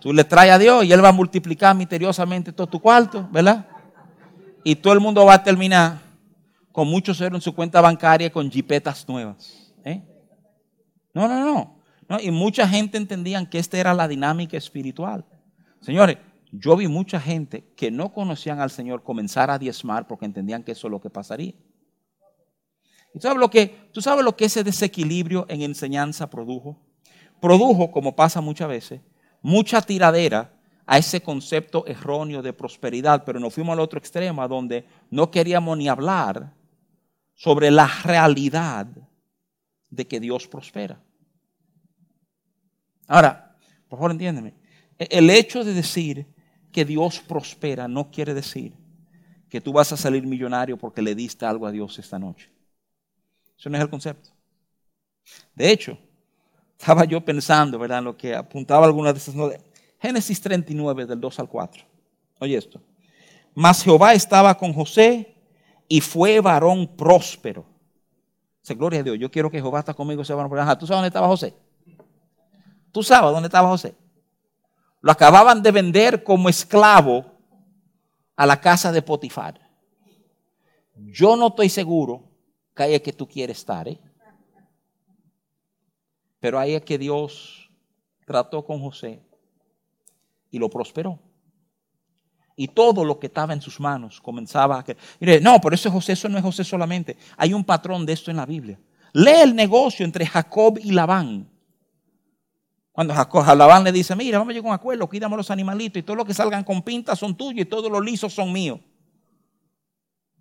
Tú 0.00 0.14
le 0.14 0.24
traes 0.24 0.52
a 0.52 0.58
Dios 0.58 0.84
y 0.84 0.92
Él 0.92 1.04
va 1.04 1.10
a 1.10 1.12
multiplicar 1.12 1.76
misteriosamente 1.76 2.52
todo 2.52 2.66
tu 2.66 2.80
cuarto, 2.80 3.28
¿verdad? 3.30 3.68
Y 4.64 4.76
todo 4.76 4.94
el 4.94 5.00
mundo 5.00 5.26
va 5.26 5.34
a 5.34 5.42
terminar 5.42 6.00
con 6.72 6.88
muchos 6.88 7.18
ceros 7.18 7.36
en 7.36 7.42
su 7.42 7.54
cuenta 7.54 7.80
bancaria 7.82 8.30
con 8.32 8.50
jipetas 8.50 9.06
nuevas. 9.06 9.74
¿eh? 9.84 10.02
No, 11.14 11.28
no, 11.28 11.44
no, 11.44 11.82
no. 12.08 12.20
Y 12.20 12.30
mucha 12.30 12.68
gente 12.68 12.96
entendían 12.96 13.46
que 13.46 13.58
esta 13.58 13.78
era 13.78 13.94
la 13.94 14.08
dinámica 14.08 14.56
espiritual. 14.56 15.24
Señores, 15.80 16.18
yo 16.52 16.76
vi 16.76 16.88
mucha 16.88 17.20
gente 17.20 17.72
que 17.76 17.90
no 17.90 18.12
conocían 18.12 18.60
al 18.60 18.70
Señor 18.70 19.02
comenzar 19.02 19.50
a 19.50 19.58
diezmar 19.58 20.06
porque 20.06 20.26
entendían 20.26 20.62
que 20.62 20.72
eso 20.72 20.88
es 20.88 20.90
lo 20.90 21.00
que 21.00 21.10
pasaría. 21.10 21.54
¿Y 23.14 23.18
tú 23.18 23.22
sabes 23.22 23.38
lo 23.38 23.50
que, 23.50 23.88
tú 23.92 24.02
sabes 24.02 24.24
lo 24.24 24.36
que 24.36 24.44
ese 24.44 24.64
desequilibrio 24.64 25.46
en 25.48 25.62
enseñanza 25.62 26.30
produjo? 26.30 26.78
Produjo, 27.40 27.90
como 27.90 28.14
pasa 28.14 28.40
muchas 28.40 28.68
veces, 28.68 29.00
mucha 29.42 29.80
tiradera 29.80 30.52
a 30.86 30.98
ese 30.98 31.22
concepto 31.22 31.86
erróneo 31.86 32.42
de 32.42 32.52
prosperidad, 32.52 33.24
pero 33.24 33.38
nos 33.38 33.54
fuimos 33.54 33.72
al 33.72 33.80
otro 33.80 33.98
extremo, 33.98 34.46
donde 34.48 34.84
no 35.10 35.30
queríamos 35.30 35.78
ni 35.78 35.88
hablar 35.88 36.52
sobre 37.34 37.70
la 37.70 37.88
realidad 38.04 38.86
de 39.90 40.06
que 40.06 40.20
Dios 40.20 40.46
prospera. 40.46 41.02
Ahora, 43.06 43.56
por 43.88 43.98
favor 43.98 44.12
entiéndeme, 44.12 44.54
e-, 44.98 45.08
el 45.10 45.28
hecho 45.30 45.64
de 45.64 45.74
decir 45.74 46.26
que 46.72 46.84
Dios 46.84 47.20
prospera 47.20 47.88
no 47.88 48.10
quiere 48.10 48.34
decir 48.34 48.74
que 49.48 49.60
tú 49.60 49.72
vas 49.72 49.92
a 49.92 49.96
salir 49.96 50.24
millonario 50.24 50.78
porque 50.78 51.02
le 51.02 51.14
diste 51.14 51.44
algo 51.44 51.66
a 51.66 51.72
Dios 51.72 51.98
esta 51.98 52.18
noche. 52.18 52.52
Eso 53.58 53.68
no 53.68 53.76
es 53.76 53.82
el 53.82 53.90
concepto. 53.90 54.30
De 55.54 55.70
hecho, 55.70 55.98
estaba 56.78 57.04
yo 57.04 57.20
pensando, 57.20 57.78
¿verdad? 57.78 57.98
En 57.98 58.04
lo 58.04 58.16
que 58.16 58.34
apuntaba 58.34 58.86
algunas 58.86 59.12
de 59.12 59.18
esas 59.18 59.34
notas. 59.34 59.60
Génesis 60.00 60.40
39, 60.40 61.04
del 61.04 61.20
2 61.20 61.40
al 61.40 61.48
4. 61.48 61.84
Oye 62.38 62.56
esto. 62.56 62.80
Mas 63.54 63.82
Jehová 63.82 64.14
estaba 64.14 64.56
con 64.56 64.72
José 64.72 65.34
y 65.88 66.00
fue 66.00 66.40
varón 66.40 66.96
próspero. 66.96 67.66
Se 68.70 68.76
gloria 68.76 69.00
a 69.00 69.02
Dios. 69.02 69.18
Yo 69.18 69.32
quiero 69.32 69.50
que 69.50 69.60
Jehová 69.60 69.80
está 69.80 69.94
conmigo, 69.94 70.24
sea 70.24 70.36
varón 70.36 70.48
próspero. 70.48 70.78
¿Tú 70.78 70.86
sabes 70.86 70.98
dónde 70.98 71.08
estaba 71.08 71.26
José? 71.26 71.56
¿Tú 72.92 73.02
sabes 73.02 73.32
dónde 73.32 73.48
estaba 73.48 73.68
José? 73.68 73.96
Lo 75.00 75.10
acababan 75.10 75.60
de 75.60 75.72
vender 75.72 76.22
como 76.22 76.48
esclavo 76.48 77.24
a 78.36 78.46
la 78.46 78.60
casa 78.60 78.92
de 78.92 79.02
Potifar. 79.02 79.60
Yo 80.94 81.34
no 81.34 81.48
estoy 81.48 81.68
seguro 81.68 82.30
que 82.72 82.84
ahí 82.84 82.94
es 82.94 83.02
que 83.02 83.12
tú 83.12 83.26
quieres 83.26 83.58
estar, 83.58 83.88
¿eh? 83.88 84.00
Pero 86.38 86.56
ahí 86.56 86.76
es 86.76 86.84
que 86.84 86.96
Dios 86.96 87.68
trató 88.24 88.64
con 88.64 88.80
José 88.80 89.20
y 90.48 90.60
lo 90.60 90.70
prosperó. 90.70 91.18
Y 92.60 92.68
todo 92.68 93.06
lo 93.06 93.18
que 93.18 93.28
estaba 93.28 93.54
en 93.54 93.62
sus 93.62 93.80
manos 93.80 94.20
comenzaba 94.20 94.80
a... 94.80 94.84
Mire, 95.18 95.40
no, 95.40 95.58
por 95.62 95.72
eso 95.72 95.90
José, 95.90 96.12
eso 96.12 96.28
no 96.28 96.36
es 96.36 96.44
José 96.44 96.62
solamente. 96.62 97.16
Hay 97.38 97.54
un 97.54 97.64
patrón 97.64 98.04
de 98.04 98.12
esto 98.12 98.30
en 98.30 98.36
la 98.36 98.44
Biblia. 98.44 98.78
Lee 99.14 99.40
el 99.44 99.54
negocio 99.54 100.04
entre 100.04 100.26
Jacob 100.26 100.78
y 100.78 100.92
Labán. 100.92 101.48
Cuando 102.92 103.14
Jacob, 103.14 103.48
a 103.48 103.54
Labán 103.54 103.82
le 103.82 103.92
dice, 103.92 104.14
mira, 104.14 104.36
vamos 104.36 104.50
a 104.50 104.52
llegar 104.52 104.66
a 104.66 104.72
un 104.72 104.74
acuerdo, 104.74 105.06
cuídame 105.06 105.38
los 105.38 105.50
animalitos 105.50 106.00
y 106.00 106.02
todo 106.02 106.16
lo 106.16 106.24
que 106.26 106.34
salgan 106.34 106.62
con 106.62 106.82
pintas 106.82 107.18
son 107.18 107.34
tuyos 107.34 107.62
y 107.62 107.64
todos 107.64 107.90
los 107.90 108.04
lisos 108.04 108.30
son 108.30 108.52
míos. 108.52 108.78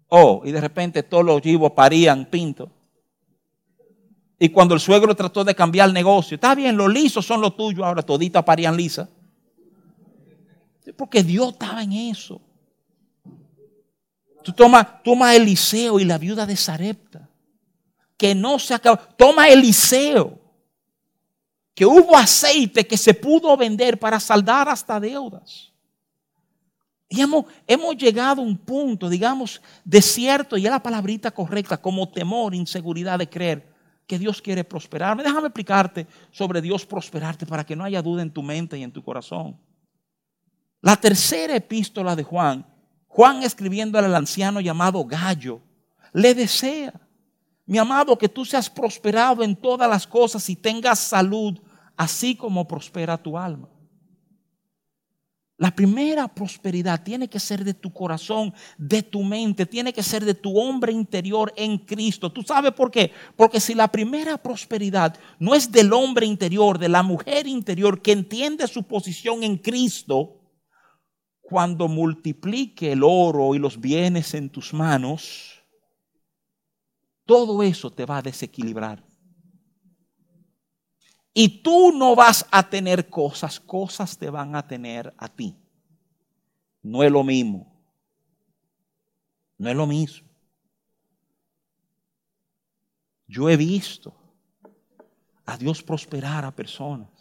Oh, 0.09 0.41
y 0.43 0.51
de 0.51 0.59
repente 0.59 1.03
todos 1.03 1.23
los 1.23 1.41
chivos 1.41 1.71
parían 1.71 2.25
pintos. 2.25 2.67
Y 4.37 4.49
cuando 4.49 4.73
el 4.73 4.81
suegro 4.81 5.15
trató 5.15 5.45
de 5.45 5.55
cambiar 5.55 5.87
el 5.87 5.93
negocio, 5.93 6.35
está 6.35 6.53
bien, 6.53 6.75
los 6.75 6.91
lisos 6.91 7.25
son 7.25 7.39
los 7.39 7.55
tuyos, 7.55 7.85
ahora 7.85 8.01
toditas 8.01 8.43
parían 8.43 8.75
lisas. 8.75 9.07
Porque 10.95 11.23
Dios 11.23 11.53
estaba 11.53 11.83
en 11.83 11.93
eso. 11.93 12.41
Tú 14.43 14.53
toma, 14.53 15.01
toma 15.03 15.35
Eliseo 15.35 15.99
y 15.99 16.05
la 16.05 16.17
viuda 16.17 16.45
de 16.45 16.55
Sarepta, 16.55 17.29
que 18.17 18.33
no 18.33 18.57
se 18.59 18.73
acabó. 18.73 18.99
Toma 19.17 19.49
Eliseo, 19.49 20.39
que 21.75 21.85
hubo 21.85 22.17
aceite 22.17 22.87
que 22.87 22.97
se 22.97 23.13
pudo 23.13 23.55
vender 23.57 23.99
para 23.99 24.19
saldar 24.19 24.69
hasta 24.69 24.99
deudas. 24.99 25.71
Y 27.09 27.21
hemos, 27.21 27.45
hemos 27.65 27.97
llegado 27.97 28.41
a 28.41 28.45
un 28.45 28.57
punto, 28.57 29.09
digamos, 29.09 29.61
desierto, 29.83 30.57
y 30.57 30.65
es 30.65 30.71
la 30.71 30.81
palabrita 30.81 31.31
correcta, 31.31 31.77
como 31.77 32.07
temor, 32.09 32.53
inseguridad 32.53 33.17
de 33.17 33.27
creer 33.29 33.67
que 34.05 34.19
Dios 34.19 34.41
quiere 34.41 34.63
prosperarme. 34.63 35.23
Déjame 35.23 35.47
explicarte 35.47 36.07
sobre 36.31 36.61
Dios 36.61 36.85
prosperarte 36.85 37.45
para 37.45 37.63
que 37.63 37.75
no 37.75 37.83
haya 37.83 38.01
duda 38.01 38.21
en 38.21 38.31
tu 38.31 38.43
mente 38.43 38.77
y 38.77 38.83
en 38.83 38.91
tu 38.91 39.03
corazón. 39.03 39.57
La 40.81 40.95
tercera 40.95 41.55
epístola 41.55 42.15
de 42.15 42.23
Juan, 42.23 42.65
Juan 43.07 43.43
escribiendo 43.43 43.99
al 43.99 44.15
anciano 44.15 44.61
llamado 44.61 45.03
Gallo, 45.03 45.61
le 46.13 46.33
desea, 46.33 46.93
mi 47.65 47.77
amado, 47.77 48.17
que 48.17 48.29
tú 48.29 48.45
seas 48.45 48.69
prosperado 48.69 49.43
en 49.43 49.55
todas 49.55 49.89
las 49.89 50.07
cosas 50.07 50.49
y 50.49 50.55
tengas 50.55 50.99
salud, 50.99 51.59
así 51.97 52.35
como 52.35 52.67
prospera 52.67 53.17
tu 53.17 53.37
alma. 53.37 53.67
La 55.57 55.75
primera 55.75 56.29
prosperidad 56.29 57.03
tiene 57.03 57.27
que 57.27 57.37
ser 57.37 57.65
de 57.65 57.73
tu 57.73 57.91
corazón, 57.91 58.53
de 58.77 59.03
tu 59.03 59.23
mente, 59.23 59.65
tiene 59.65 59.91
que 59.91 60.01
ser 60.01 60.23
de 60.23 60.33
tu 60.33 60.57
hombre 60.57 60.93
interior 60.93 61.51
en 61.57 61.77
Cristo. 61.77 62.31
¿Tú 62.31 62.43
sabes 62.43 62.71
por 62.71 62.89
qué? 62.89 63.11
Porque 63.35 63.59
si 63.59 63.73
la 63.73 63.89
primera 63.89 64.37
prosperidad 64.37 65.17
no 65.37 65.53
es 65.53 65.69
del 65.69 65.91
hombre 65.91 66.25
interior, 66.25 66.79
de 66.79 66.87
la 66.87 67.03
mujer 67.03 67.45
interior 67.45 68.01
que 68.01 68.13
entiende 68.13 68.65
su 68.67 68.83
posición 68.83 69.43
en 69.43 69.57
Cristo, 69.57 70.38
cuando 71.49 71.87
multiplique 71.87 72.91
el 72.91 73.01
oro 73.03 73.55
y 73.55 73.57
los 73.57 73.81
bienes 73.81 74.35
en 74.35 74.51
tus 74.51 74.71
manos, 74.71 75.63
todo 77.25 77.63
eso 77.63 77.89
te 77.89 78.05
va 78.05 78.17
a 78.17 78.21
desequilibrar. 78.21 79.03
Y 81.33 81.63
tú 81.63 81.91
no 81.91 82.15
vas 82.15 82.45
a 82.51 82.69
tener 82.69 83.09
cosas, 83.09 83.59
cosas 83.59 84.15
te 84.15 84.29
van 84.29 84.55
a 84.55 84.67
tener 84.67 85.11
a 85.17 85.27
ti. 85.27 85.55
No 86.83 87.01
es 87.01 87.11
lo 87.11 87.23
mismo. 87.23 87.75
No 89.57 89.71
es 89.71 89.75
lo 89.75 89.87
mismo. 89.87 90.29
Yo 93.27 93.49
he 93.49 93.57
visto 93.57 94.13
a 95.47 95.57
Dios 95.57 95.81
prosperar 95.81 96.45
a 96.45 96.55
personas 96.55 97.18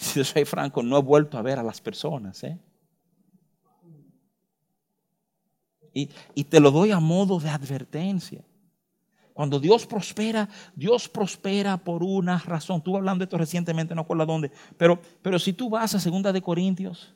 Si 0.10 0.24
soy 0.24 0.46
franco, 0.46 0.82
no 0.82 0.96
he 0.96 1.02
vuelto 1.02 1.36
a 1.36 1.42
ver 1.42 1.58
a 1.58 1.62
las 1.62 1.80
personas. 1.80 2.42
¿eh? 2.42 2.58
Y, 5.92 6.08
y 6.34 6.44
te 6.44 6.58
lo 6.58 6.70
doy 6.70 6.90
a 6.90 7.00
modo 7.00 7.38
de 7.38 7.50
advertencia. 7.50 8.42
Cuando 9.34 9.60
Dios 9.60 9.86
prospera, 9.86 10.48
Dios 10.74 11.08
prospera 11.08 11.76
por 11.76 12.02
una 12.02 12.38
razón. 12.38 12.78
Estuve 12.78 12.96
hablando 12.96 13.20
de 13.20 13.24
esto 13.24 13.36
recientemente, 13.36 13.94
no 13.94 14.00
acuerdo 14.00 14.24
dónde. 14.24 14.50
Pero, 14.78 14.98
pero 15.20 15.38
si 15.38 15.52
tú 15.52 15.68
vas 15.68 15.94
a 15.94 16.00
Segunda 16.00 16.32
de 16.32 16.42
Corintios, 16.42 17.14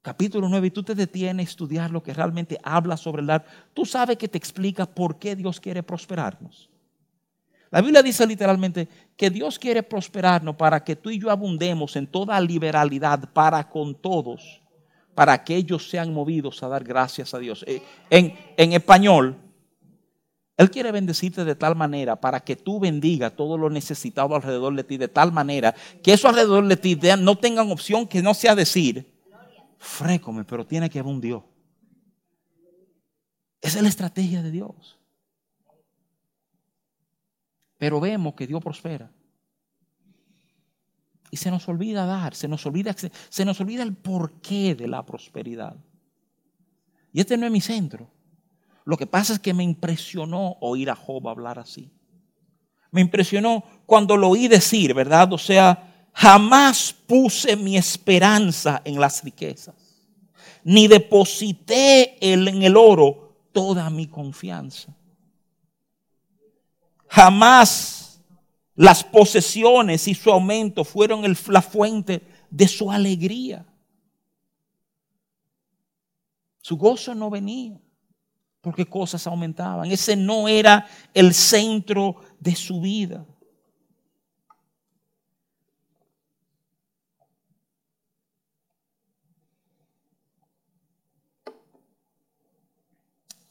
capítulo 0.00 0.48
9, 0.48 0.68
y 0.68 0.70
tú 0.70 0.82
te 0.82 0.94
detienes 0.94 1.46
a 1.46 1.50
estudiar 1.50 1.90
lo 1.90 2.02
que 2.02 2.14
realmente 2.14 2.58
habla 2.62 2.96
sobre 2.96 3.20
el 3.20 3.26
dar, 3.26 3.44
tú 3.74 3.84
sabes 3.84 4.16
que 4.16 4.28
te 4.28 4.38
explica 4.38 4.86
por 4.86 5.18
qué 5.18 5.36
Dios 5.36 5.60
quiere 5.60 5.82
prosperarnos. 5.82 6.70
La 7.70 7.80
Biblia 7.80 8.02
dice 8.02 8.26
literalmente 8.26 8.88
que 9.16 9.30
Dios 9.30 9.58
quiere 9.58 9.82
prosperarnos 9.82 10.56
para 10.56 10.82
que 10.84 10.96
tú 10.96 11.10
y 11.10 11.18
yo 11.18 11.30
abundemos 11.30 11.96
en 11.96 12.06
toda 12.06 12.40
liberalidad 12.40 13.28
para 13.32 13.68
con 13.68 13.94
todos, 13.94 14.62
para 15.14 15.42
que 15.42 15.56
ellos 15.56 15.88
sean 15.88 16.12
movidos 16.12 16.62
a 16.62 16.68
dar 16.68 16.84
gracias 16.84 17.34
a 17.34 17.38
Dios. 17.38 17.64
Eh, 17.66 17.82
en, 18.10 18.34
en 18.56 18.72
español, 18.72 19.36
Él 20.56 20.70
quiere 20.70 20.92
bendecirte 20.92 21.44
de 21.44 21.54
tal 21.54 21.74
manera 21.74 22.16
para 22.20 22.40
que 22.40 22.54
tú 22.54 22.78
bendiga 22.78 23.30
todo 23.30 23.58
lo 23.58 23.68
necesitado 23.68 24.36
alrededor 24.36 24.74
de 24.76 24.84
ti, 24.84 24.96
de 24.96 25.08
tal 25.08 25.32
manera 25.32 25.74
que 26.02 26.12
eso 26.12 26.28
alrededor 26.28 26.66
de 26.66 26.76
ti 26.76 26.98
no 27.18 27.36
tengan 27.36 27.70
opción 27.70 28.06
que 28.06 28.22
no 28.22 28.32
sea 28.32 28.54
decir, 28.54 29.12
frécome, 29.78 30.44
pero 30.44 30.64
tiene 30.64 30.88
que 30.88 31.00
haber 31.00 31.12
un 31.12 31.20
Dios. 31.20 31.42
Esa 33.60 33.78
es 33.78 33.82
la 33.82 33.88
estrategia 33.88 34.42
de 34.42 34.52
Dios. 34.52 34.95
Pero 37.78 38.00
vemos 38.00 38.34
que 38.34 38.46
Dios 38.46 38.62
prospera. 38.62 39.10
Y 41.30 41.36
se 41.36 41.50
nos 41.50 41.68
olvida 41.68 42.06
dar, 42.06 42.34
se 42.34 42.48
nos 42.48 42.64
olvida, 42.66 42.94
se 42.94 43.44
nos 43.44 43.60
olvida 43.60 43.82
el 43.82 43.94
porqué 43.94 44.74
de 44.74 44.88
la 44.88 45.04
prosperidad. 45.04 45.76
Y 47.12 47.20
este 47.20 47.36
no 47.36 47.46
es 47.46 47.52
mi 47.52 47.60
centro. 47.60 48.10
Lo 48.84 48.96
que 48.96 49.06
pasa 49.06 49.34
es 49.34 49.38
que 49.40 49.52
me 49.52 49.64
impresionó 49.64 50.56
oír 50.60 50.90
a 50.90 50.94
Job 50.94 51.28
hablar 51.28 51.58
así. 51.58 51.90
Me 52.92 53.00
impresionó 53.00 53.64
cuando 53.84 54.16
lo 54.16 54.30
oí 54.30 54.46
decir, 54.46 54.94
¿verdad? 54.94 55.32
O 55.32 55.38
sea, 55.38 55.96
Jamás 56.18 56.94
puse 57.06 57.56
mi 57.56 57.76
esperanza 57.76 58.80
en 58.86 58.98
las 58.98 59.22
riquezas, 59.22 59.74
ni 60.64 60.88
deposité 60.88 62.16
en 62.32 62.62
el 62.62 62.74
oro 62.74 63.48
toda 63.52 63.90
mi 63.90 64.06
confianza. 64.06 64.96
Jamás 67.08 68.20
las 68.74 69.02
posesiones 69.02 70.06
y 70.06 70.14
su 70.14 70.30
aumento 70.30 70.84
fueron 70.84 71.22
la 71.48 71.62
fuente 71.62 72.22
de 72.50 72.68
su 72.68 72.90
alegría. 72.90 73.64
Su 76.60 76.76
gozo 76.76 77.14
no 77.14 77.30
venía 77.30 77.80
porque 78.60 78.84
cosas 78.84 79.26
aumentaban. 79.26 79.90
Ese 79.90 80.16
no 80.16 80.48
era 80.48 80.88
el 81.14 81.32
centro 81.32 82.16
de 82.40 82.56
su 82.56 82.80
vida. 82.80 83.24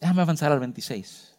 Déjame 0.02 0.22
avanzar 0.22 0.52
al 0.52 0.60
26. 0.60 1.35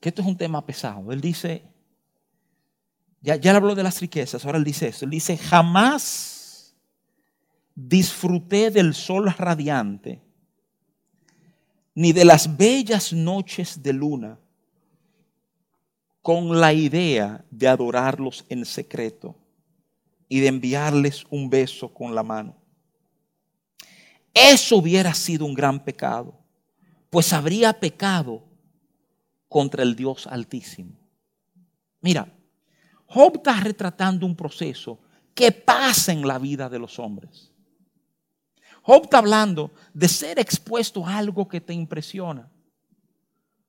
Que 0.00 0.10
esto 0.10 0.22
es 0.22 0.28
un 0.28 0.36
tema 0.36 0.64
pesado. 0.64 1.12
Él 1.12 1.20
dice, 1.20 1.62
ya, 3.20 3.36
ya 3.36 3.56
habló 3.56 3.74
de 3.74 3.82
las 3.82 4.00
riquezas, 4.00 4.44
ahora 4.44 4.58
él 4.58 4.64
dice 4.64 4.88
esto. 4.88 5.04
Él 5.04 5.10
dice, 5.10 5.36
jamás 5.36 6.76
disfruté 7.74 8.70
del 8.70 8.94
sol 8.94 9.32
radiante, 9.36 10.22
ni 11.94 12.12
de 12.12 12.24
las 12.24 12.56
bellas 12.56 13.12
noches 13.12 13.82
de 13.82 13.92
luna, 13.92 14.38
con 16.22 16.58
la 16.58 16.72
idea 16.72 17.44
de 17.50 17.68
adorarlos 17.68 18.44
en 18.48 18.64
secreto 18.64 19.36
y 20.28 20.40
de 20.40 20.48
enviarles 20.48 21.24
un 21.30 21.48
beso 21.48 21.92
con 21.92 22.14
la 22.14 22.22
mano. 22.22 22.56
Eso 24.34 24.76
hubiera 24.76 25.14
sido 25.14 25.46
un 25.46 25.54
gran 25.54 25.82
pecado, 25.82 26.36
pues 27.10 27.32
habría 27.32 27.72
pecado 27.72 28.42
contra 29.56 29.82
el 29.82 29.96
Dios 29.96 30.26
Altísimo. 30.26 30.92
Mira, 32.02 32.30
Job 33.06 33.36
está 33.36 33.58
retratando 33.58 34.26
un 34.26 34.36
proceso 34.36 35.00
que 35.32 35.50
pasa 35.50 36.12
en 36.12 36.28
la 36.28 36.38
vida 36.38 36.68
de 36.68 36.78
los 36.78 36.98
hombres. 36.98 37.54
Job 38.82 39.04
está 39.04 39.16
hablando 39.16 39.72
de 39.94 40.08
ser 40.08 40.38
expuesto 40.38 41.06
a 41.06 41.16
algo 41.16 41.48
que 41.48 41.62
te 41.62 41.72
impresiona. 41.72 42.52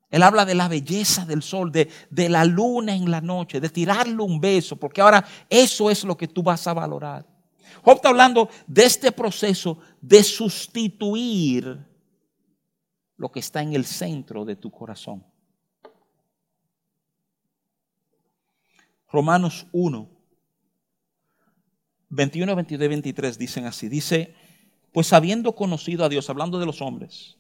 Él 0.10 0.24
habla 0.24 0.44
de 0.44 0.56
la 0.56 0.68
belleza 0.68 1.26
del 1.26 1.42
sol, 1.42 1.72
de, 1.72 1.90
de, 2.10 2.28
la 2.28 2.44
luna 2.44 2.94
en 2.94 3.10
la 3.10 3.22
noche, 3.22 3.62
de 3.62 3.70
tirarle 3.70 4.22
un 4.22 4.42
beso, 4.42 4.76
porque 4.76 5.00
ahora 5.00 5.24
eso 5.50 5.90
es 5.90 6.04
lo 6.04 6.18
que 6.18 6.28
tú 6.28 6.44
vas 6.44 6.68
a 6.68 6.74
valorar. 6.74 7.26
Job 7.82 7.96
está 7.96 8.10
hablando 8.10 8.50
de 8.68 8.84
este 8.84 9.14
proceso 9.14 9.80
de 10.02 10.22
sustituir 10.22 11.80
lo 13.16 13.32
que 13.32 13.40
está 13.40 13.62
en 13.62 13.72
el 13.72 13.86
centro 13.86 14.44
de 14.44 14.58
tu 14.58 14.70
corazón. 14.70 15.24
Romanos 19.12 19.68
1, 19.72 20.10
21, 22.10 22.56
22 22.56 22.90
23 22.90 23.38
dicen 23.38 23.66
así. 23.66 23.90
Dice, 23.90 24.34
pues 24.92 25.14
habiendo 25.14 25.54
conocido 25.56 26.06
a 26.06 26.10
Dios, 26.10 26.30
hablando 26.30 26.60
de 26.60 26.66
los 26.66 26.82
hombres, 26.82 27.38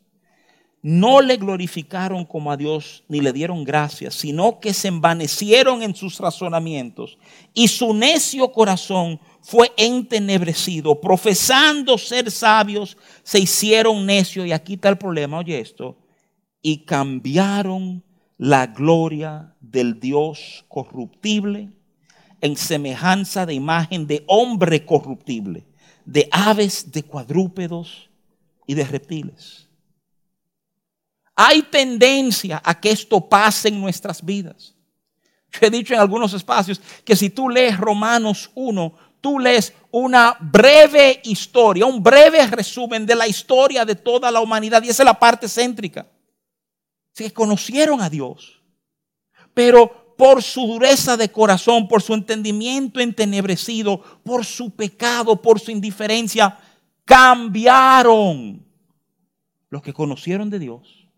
no 0.81 1.21
le 1.21 1.37
glorificaron 1.37 2.23
como 2.23 2.51
a 2.51 2.57
Dios 2.57 3.03
ni 3.07 3.19
le 3.19 3.33
dieron 3.33 3.63
gracias, 3.63 4.15
sino 4.15 4.59
que 4.59 4.73
se 4.73 4.89
envanecieron 4.89 5.81
en 5.81 5.95
sus 5.95 6.19
razonamientos 6.19 7.17
y 7.53 7.67
su 7.67 7.93
necio 7.93 8.51
corazón 8.51 9.19
fue 9.41 9.71
entenebrecido, 9.75 10.99
profesando 11.01 11.97
ser 11.97 12.29
sabios, 12.29 12.97
se 13.23 13.39
hicieron 13.39 14.05
necios, 14.05 14.45
y 14.45 14.51
aquí 14.51 14.73
está 14.73 14.89
el 14.89 14.97
problema, 14.97 15.39
oye 15.39 15.59
esto, 15.59 15.97
y 16.61 16.85
cambiaron 16.85 18.03
la 18.37 18.67
gloria 18.67 19.55
del 19.59 19.99
Dios 19.99 20.65
corruptible 20.67 21.71
en 22.41 22.55
semejanza 22.55 23.45
de 23.45 23.53
imagen 23.53 24.05
de 24.05 24.23
hombre 24.27 24.85
corruptible, 24.85 25.65
de 26.05 26.27
aves, 26.31 26.91
de 26.91 27.03
cuadrúpedos 27.03 28.09
y 28.67 28.75
de 28.75 28.85
reptiles. 28.85 29.67
Hay 31.35 31.63
tendencia 31.63 32.61
a 32.63 32.79
que 32.79 32.91
esto 32.91 33.27
pase 33.27 33.69
en 33.69 33.81
nuestras 33.81 34.23
vidas. 34.23 34.75
Yo 35.51 35.67
he 35.67 35.69
dicho 35.69 35.93
en 35.93 35.99
algunos 35.99 36.33
espacios 36.33 36.81
que 37.03 37.15
si 37.15 37.29
tú 37.29 37.49
lees 37.49 37.77
Romanos 37.77 38.51
1, 38.53 38.93
tú 39.21 39.39
lees 39.39 39.73
una 39.91 40.37
breve 40.39 41.21
historia, 41.23 41.85
un 41.85 42.03
breve 42.03 42.45
resumen 42.47 43.05
de 43.05 43.15
la 43.15 43.27
historia 43.27 43.85
de 43.85 43.95
toda 43.95 44.29
la 44.29 44.41
humanidad, 44.41 44.83
y 44.83 44.89
esa 44.89 45.03
es 45.03 45.05
la 45.05 45.19
parte 45.19 45.47
céntrica. 45.47 46.05
Se 47.17 47.33
conocieron 47.33 47.99
a 47.99 48.11
Dios, 48.11 48.61
pero 49.55 50.13
por 50.15 50.43
su 50.43 50.67
dureza 50.67 51.17
de 51.17 51.31
corazón, 51.31 51.87
por 51.87 52.03
su 52.03 52.13
entendimiento 52.13 52.99
entenebrecido, 52.99 54.03
por 54.23 54.45
su 54.45 54.69
pecado, 54.69 55.41
por 55.41 55.59
su 55.59 55.71
indiferencia, 55.71 56.59
cambiaron 57.05 58.63
los 59.71 59.81
que 59.81 59.93
conocieron 59.93 60.51
de 60.51 60.59
Dios 60.59 61.09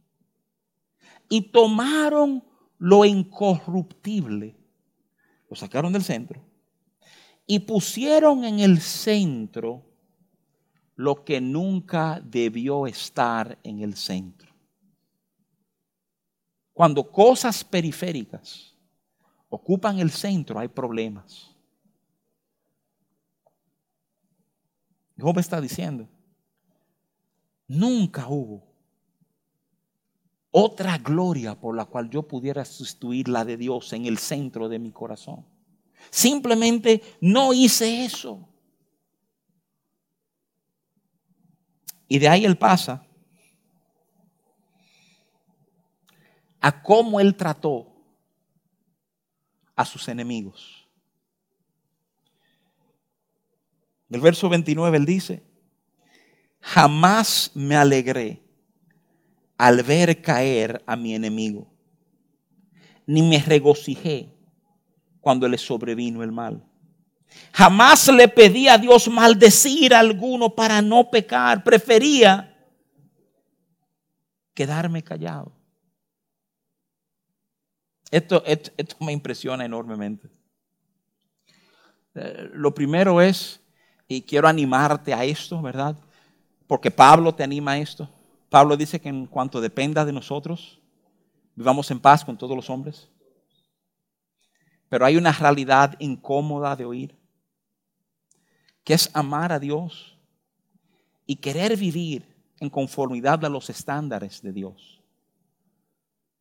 y 1.27 1.41
tomaron 1.51 2.45
lo 2.77 3.03
incorruptible, 3.03 4.55
lo 5.49 5.55
sacaron 5.57 5.91
del 5.91 6.05
centro 6.05 6.41
y 7.45 7.59
pusieron 7.59 8.45
en 8.45 8.61
el 8.61 8.79
centro 8.79 9.83
lo 10.95 11.25
que 11.25 11.41
nunca 11.41 12.21
debió 12.23 12.87
estar 12.87 13.59
en 13.63 13.81
el 13.81 13.97
centro. 13.97 14.48
Cuando 16.79 17.11
cosas 17.11 17.61
periféricas 17.61 18.73
ocupan 19.49 19.99
el 19.99 20.11
centro 20.11 20.57
hay 20.57 20.69
problemas. 20.69 21.53
Job 25.17 25.37
está 25.39 25.59
diciendo, 25.59 26.07
nunca 27.67 28.29
hubo 28.29 28.63
otra 30.51 30.97
gloria 30.99 31.59
por 31.59 31.75
la 31.75 31.83
cual 31.83 32.09
yo 32.09 32.25
pudiera 32.25 32.63
sustituir 32.63 33.27
la 33.27 33.43
de 33.43 33.57
Dios 33.57 33.91
en 33.91 34.05
el 34.05 34.17
centro 34.17 34.69
de 34.69 34.79
mi 34.79 34.93
corazón. 34.93 35.45
Simplemente 36.09 37.03
no 37.19 37.51
hice 37.51 38.05
eso. 38.05 38.47
Y 42.07 42.19
de 42.19 42.29
ahí 42.29 42.45
él 42.45 42.57
pasa 42.57 43.05
a 46.61 46.81
cómo 46.81 47.19
él 47.19 47.35
trató 47.35 47.87
a 49.75 49.85
sus 49.85 50.07
enemigos. 50.07 50.87
Del 54.09 54.21
verso 54.21 54.49
29 54.49 54.97
él 54.97 55.05
dice, 55.05 55.43
jamás 56.59 57.51
me 57.53 57.75
alegré 57.75 58.43
al 59.57 59.83
ver 59.83 60.21
caer 60.21 60.83
a 60.85 60.95
mi 60.95 61.13
enemigo, 61.13 61.71
ni 63.05 63.21
me 63.21 63.39
regocijé 63.39 64.33
cuando 65.21 65.47
le 65.47 65.57
sobrevino 65.57 66.23
el 66.23 66.31
mal. 66.31 66.65
Jamás 67.53 68.07
le 68.07 68.27
pedí 68.27 68.67
a 68.67 68.77
Dios 68.77 69.07
maldecir 69.07 69.93
a 69.93 69.99
alguno 69.99 70.55
para 70.55 70.81
no 70.81 71.09
pecar, 71.09 71.63
prefería 71.63 72.57
quedarme 74.53 75.03
callado. 75.03 75.58
Esto, 78.11 78.43
esto, 78.45 78.95
me 78.99 79.11
impresiona 79.11 79.65
enormemente. 79.65 80.29
Eh, 82.15 82.49
lo 82.53 82.73
primero 82.73 83.21
es, 83.21 83.61
y 84.07 84.21
quiero 84.21 84.47
animarte 84.47 85.13
a 85.13 85.23
esto, 85.23 85.61
¿verdad? 85.61 85.95
Porque 86.67 86.89
Pablo 86.89 87.33
te 87.33 87.43
anima 87.43 87.73
a 87.73 87.77
esto. 87.77 88.09
Pablo 88.49 88.75
dice 88.75 88.99
que 88.99 89.09
en 89.09 89.27
cuanto 89.27 89.61
dependa 89.61 90.03
de 90.05 90.13
nosotros, 90.13 90.81
vivamos 91.55 91.89
en 91.91 91.99
paz 91.99 92.25
con 92.25 92.37
todos 92.37 92.55
los 92.55 92.69
hombres. 92.69 93.07
Pero 94.89 95.05
hay 95.05 95.17
una 95.17 95.31
realidad 95.31 95.95
incómoda 95.99 96.75
de 96.75 96.85
oír 96.85 97.19
que 98.83 98.95
es 98.95 99.09
amar 99.13 99.51
a 99.51 99.59
Dios 99.59 100.17
y 101.27 101.35
querer 101.35 101.77
vivir 101.77 102.25
en 102.59 102.71
conformidad 102.71 103.45
a 103.45 103.49
los 103.49 103.69
estándares 103.69 104.41
de 104.41 104.51
Dios. 104.51 104.98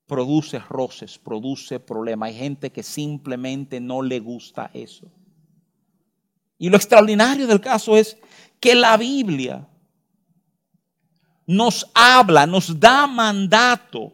Produce 0.08 0.58
roces, 0.58 1.18
produce 1.18 1.78
problemas. 1.78 2.30
Hay 2.30 2.36
gente 2.36 2.72
que 2.72 2.82
simplemente 2.82 3.78
no 3.78 4.02
le 4.02 4.18
gusta 4.18 4.70
eso. 4.74 5.06
Y 6.58 6.68
lo 6.68 6.76
extraordinario 6.76 7.46
del 7.46 7.60
caso 7.60 7.96
es 7.96 8.16
que 8.58 8.74
la 8.74 8.96
Biblia 8.96 9.68
nos 11.46 11.88
habla, 11.94 12.46
nos 12.46 12.78
da 12.80 13.06
mandato 13.06 14.12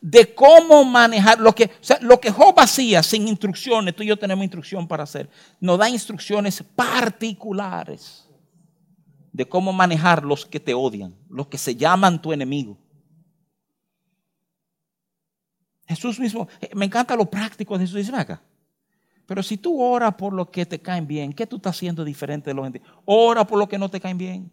de 0.00 0.34
cómo 0.34 0.84
manejar 0.84 1.40
lo 1.40 1.52
que, 1.52 1.70
sea, 1.80 1.98
lo 2.00 2.20
que 2.20 2.30
Job 2.30 2.54
hacía 2.60 3.02
sin 3.02 3.26
instrucciones, 3.26 3.96
tú 3.96 4.02
y 4.02 4.06
yo 4.06 4.16
tenemos 4.16 4.44
instrucción 4.44 4.86
para 4.86 5.02
hacer, 5.02 5.28
nos 5.58 5.78
da 5.78 5.88
instrucciones 5.88 6.62
particulares 6.62 8.28
de 9.32 9.48
cómo 9.48 9.72
manejar 9.72 10.24
los 10.24 10.46
que 10.46 10.60
te 10.60 10.74
odian, 10.74 11.14
los 11.28 11.48
que 11.48 11.58
se 11.58 11.74
llaman 11.74 12.22
tu 12.22 12.32
enemigo. 12.32 12.78
Jesús 15.86 16.18
mismo, 16.18 16.48
eh, 16.60 16.70
me 16.74 16.86
encanta 16.86 17.14
lo 17.14 17.26
práctico 17.26 17.78
de 17.78 17.84
Jesús, 17.84 17.96
dice 17.98 18.16
acá. 18.16 18.42
Pero 19.26 19.42
si 19.42 19.56
tú 19.56 19.80
oras 19.80 20.14
por 20.14 20.32
lo 20.32 20.50
que 20.50 20.66
te 20.66 20.80
caen 20.80 21.06
bien, 21.06 21.32
¿qué 21.32 21.46
tú 21.46 21.56
estás 21.56 21.76
haciendo 21.76 22.04
diferente 22.04 22.50
de 22.50 22.54
los 22.54 22.64
gente? 22.64 22.82
Ora 23.04 23.46
por 23.46 23.58
lo 23.58 23.68
que 23.68 23.78
no 23.78 23.88
te 23.88 24.00
caen 24.00 24.18
bien. 24.18 24.50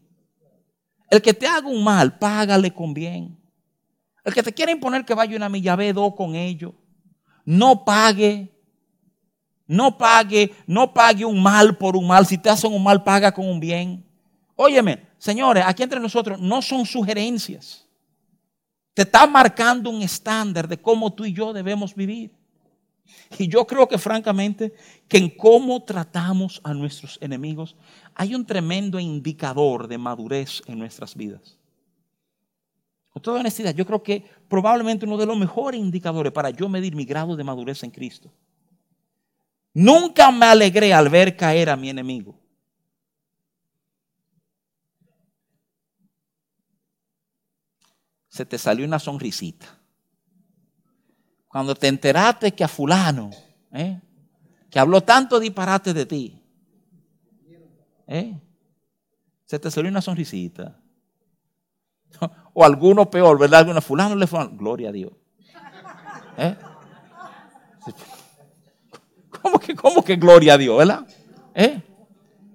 El 1.09 1.21
que 1.21 1.33
te 1.33 1.45
haga 1.45 1.67
un 1.67 1.83
mal, 1.83 2.17
págale 2.17 2.73
con 2.73 2.93
bien. 2.93 3.37
El 4.23 4.33
que 4.33 4.41
te 4.41 4.53
quiere 4.53 4.71
imponer 4.71 5.05
que 5.05 5.13
vaya 5.13 5.35
una 5.35 5.49
milla, 5.49 5.75
ve 5.75 5.93
dos 5.93 6.15
con 6.15 6.35
ellos. 6.35 6.73
No 7.45 7.85
pague. 7.85 8.49
No 9.67 9.97
pague, 9.97 10.53
no 10.65 10.93
pague 10.93 11.23
un 11.23 11.41
mal 11.41 11.77
por 11.77 11.95
un 11.95 12.07
mal. 12.07 12.25
Si 12.25 12.37
te 12.37 12.49
hacen 12.49 12.73
un 12.73 12.83
mal, 12.83 13.03
paga 13.03 13.31
con 13.31 13.47
un 13.47 13.59
bien. 13.59 14.05
Óyeme, 14.55 15.07
señores, 15.17 15.63
aquí 15.65 15.83
entre 15.83 15.99
nosotros 15.99 16.39
no 16.39 16.61
son 16.61 16.85
sugerencias. 16.85 17.82
Te 18.93 19.01
está 19.03 19.25
marcando 19.25 19.89
un 19.89 20.01
estándar 20.01 20.67
de 20.67 20.77
cómo 20.77 21.13
tú 21.13 21.25
y 21.25 21.33
yo 21.33 21.53
debemos 21.53 21.95
vivir. 21.95 22.31
Y 23.37 23.47
yo 23.47 23.65
creo 23.65 23.87
que 23.87 23.97
francamente 23.97 24.73
que 25.07 25.17
en 25.17 25.29
cómo 25.29 25.83
tratamos 25.83 26.61
a 26.63 26.73
nuestros 26.73 27.17
enemigos 27.21 27.75
hay 28.13 28.35
un 28.35 28.45
tremendo 28.45 28.99
indicador 28.99 29.87
de 29.87 29.97
madurez 29.97 30.61
en 30.67 30.79
nuestras 30.79 31.15
vidas. 31.15 31.57
Con 33.09 33.21
toda 33.21 33.39
honestidad, 33.39 33.75
yo 33.75 33.85
creo 33.85 34.01
que 34.01 34.23
probablemente 34.47 35.05
uno 35.05 35.17
de 35.17 35.25
los 35.25 35.37
mejores 35.37 35.79
indicadores 35.79 36.31
para 36.31 36.49
yo 36.49 36.69
medir 36.69 36.95
mi 36.95 37.05
grado 37.05 37.35
de 37.35 37.43
madurez 37.43 37.83
en 37.83 37.91
Cristo. 37.91 38.31
Nunca 39.73 40.31
me 40.31 40.45
alegré 40.45 40.93
al 40.93 41.09
ver 41.09 41.35
caer 41.35 41.69
a 41.69 41.75
mi 41.75 41.89
enemigo. 41.89 42.42
Se 48.33 48.47
te 48.47 48.57
salió 48.57 48.83
una 48.83 48.97
sonrisita. 48.97 49.67
Cuando 51.47 51.75
te 51.75 51.87
enteraste 51.87 52.51
que 52.51 52.63
a 52.63 52.67
fulano, 52.67 53.29
¿eh? 53.71 54.01
que 54.71 54.79
habló 54.79 55.01
tanto 55.01 55.39
disparate 55.39 55.93
de 55.93 56.07
ti, 56.07 56.41
¿eh? 58.07 58.41
se 59.45 59.59
te 59.59 59.69
salió 59.69 59.87
una 59.91 60.01
sonrisita. 60.01 60.79
O 62.55 62.65
alguno 62.65 63.07
peor, 63.07 63.37
¿verdad? 63.37 63.59
Alguno 63.59 63.81
fulano 63.81 64.15
le 64.15 64.25
fue, 64.25 64.47
gloria 64.53 64.89
a 64.89 64.91
Dios. 64.91 65.13
¿Eh? 66.37 66.55
¿Cómo 69.43 69.59
que, 69.59 69.75
¿Cómo 69.75 70.03
gloria 70.03 70.55
a 70.55 70.57
Dios, 70.57 70.75
verdad? 70.75 71.05
¿Eh? 71.53 71.83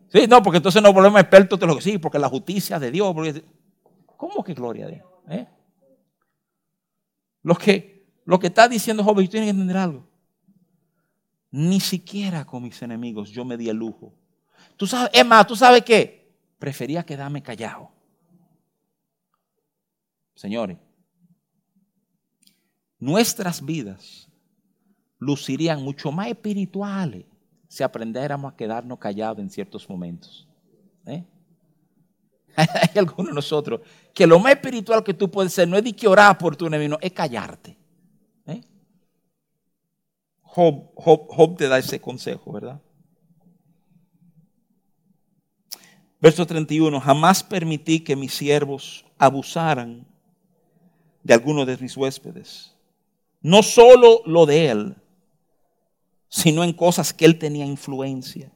Sí, 0.08 0.26
no, 0.26 0.42
porque 0.42 0.56
entonces 0.56 0.82
nos 0.82 0.92
volvemos 0.92 1.20
expertos 1.20 1.60
lo 1.60 1.76
que 1.76 1.82
sí, 1.82 1.98
porque 1.98 2.18
la 2.18 2.28
justicia 2.28 2.80
de 2.80 2.90
Dios. 2.90 3.14
¿Cómo 4.16 4.42
que 4.42 4.54
gloria 4.54 4.86
a 4.86 4.88
Dios? 4.88 5.06
¿Eh? 5.28 5.46
Lo, 7.42 7.54
que, 7.54 8.06
lo 8.24 8.38
que 8.38 8.48
está 8.48 8.68
diciendo 8.68 9.04
Job, 9.04 9.20
y 9.20 9.28
tienen 9.28 9.46
que 9.46 9.50
entender 9.50 9.76
algo. 9.76 10.08
Ni 11.50 11.80
siquiera 11.80 12.44
con 12.44 12.62
mis 12.62 12.80
enemigos 12.82 13.30
yo 13.30 13.44
me 13.44 13.56
di 13.56 13.68
el 13.68 13.76
lujo. 13.76 14.12
Tú 14.76 14.86
sabes, 14.86 15.10
es 15.12 15.24
más, 15.24 15.46
¿tú 15.46 15.56
sabes 15.56 15.82
qué? 15.82 16.34
Prefería 16.58 17.04
quedarme 17.04 17.42
callado. 17.42 17.90
Señores, 20.34 20.76
nuestras 22.98 23.64
vidas 23.64 24.28
lucirían 25.18 25.82
mucho 25.82 26.12
más 26.12 26.28
espirituales 26.28 27.24
si 27.68 27.82
aprendiéramos 27.82 28.52
a 28.52 28.56
quedarnos 28.56 28.98
callados 28.98 29.40
en 29.40 29.50
ciertos 29.50 29.88
momentos. 29.88 30.48
¿eh? 31.06 31.24
Hay 32.82 32.98
algunos 32.98 33.28
de 33.28 33.34
nosotros 33.34 33.80
que 34.12 34.26
lo 34.26 34.40
más 34.40 34.52
espiritual 34.52 35.04
que 35.04 35.14
tú 35.14 35.30
puedes 35.30 35.52
ser 35.52 35.68
no 35.68 35.76
es 35.76 35.84
de 35.84 35.92
que 35.92 36.08
orar 36.08 36.36
por 36.36 36.56
tu 36.56 36.66
enemigo, 36.66 36.98
es 37.00 37.12
callarte. 37.12 37.76
¿eh? 38.46 38.60
Job, 40.42 40.90
Job 40.96 41.56
te 41.56 41.68
da 41.68 41.78
ese 41.78 42.00
consejo, 42.00 42.52
¿verdad? 42.52 42.80
Verso 46.20 46.44
31, 46.44 47.00
jamás 47.00 47.44
permití 47.44 48.00
que 48.00 48.16
mis 48.16 48.34
siervos 48.34 49.04
abusaran 49.18 50.04
de 51.22 51.34
alguno 51.34 51.64
de 51.64 51.76
mis 51.76 51.96
huéspedes. 51.96 52.74
No 53.40 53.62
solo 53.62 54.22
lo 54.26 54.46
de 54.46 54.68
él, 54.68 54.96
sino 56.28 56.64
en 56.64 56.72
cosas 56.72 57.12
que 57.12 57.24
él 57.24 57.38
tenía 57.38 57.64
influencia. 57.64 58.50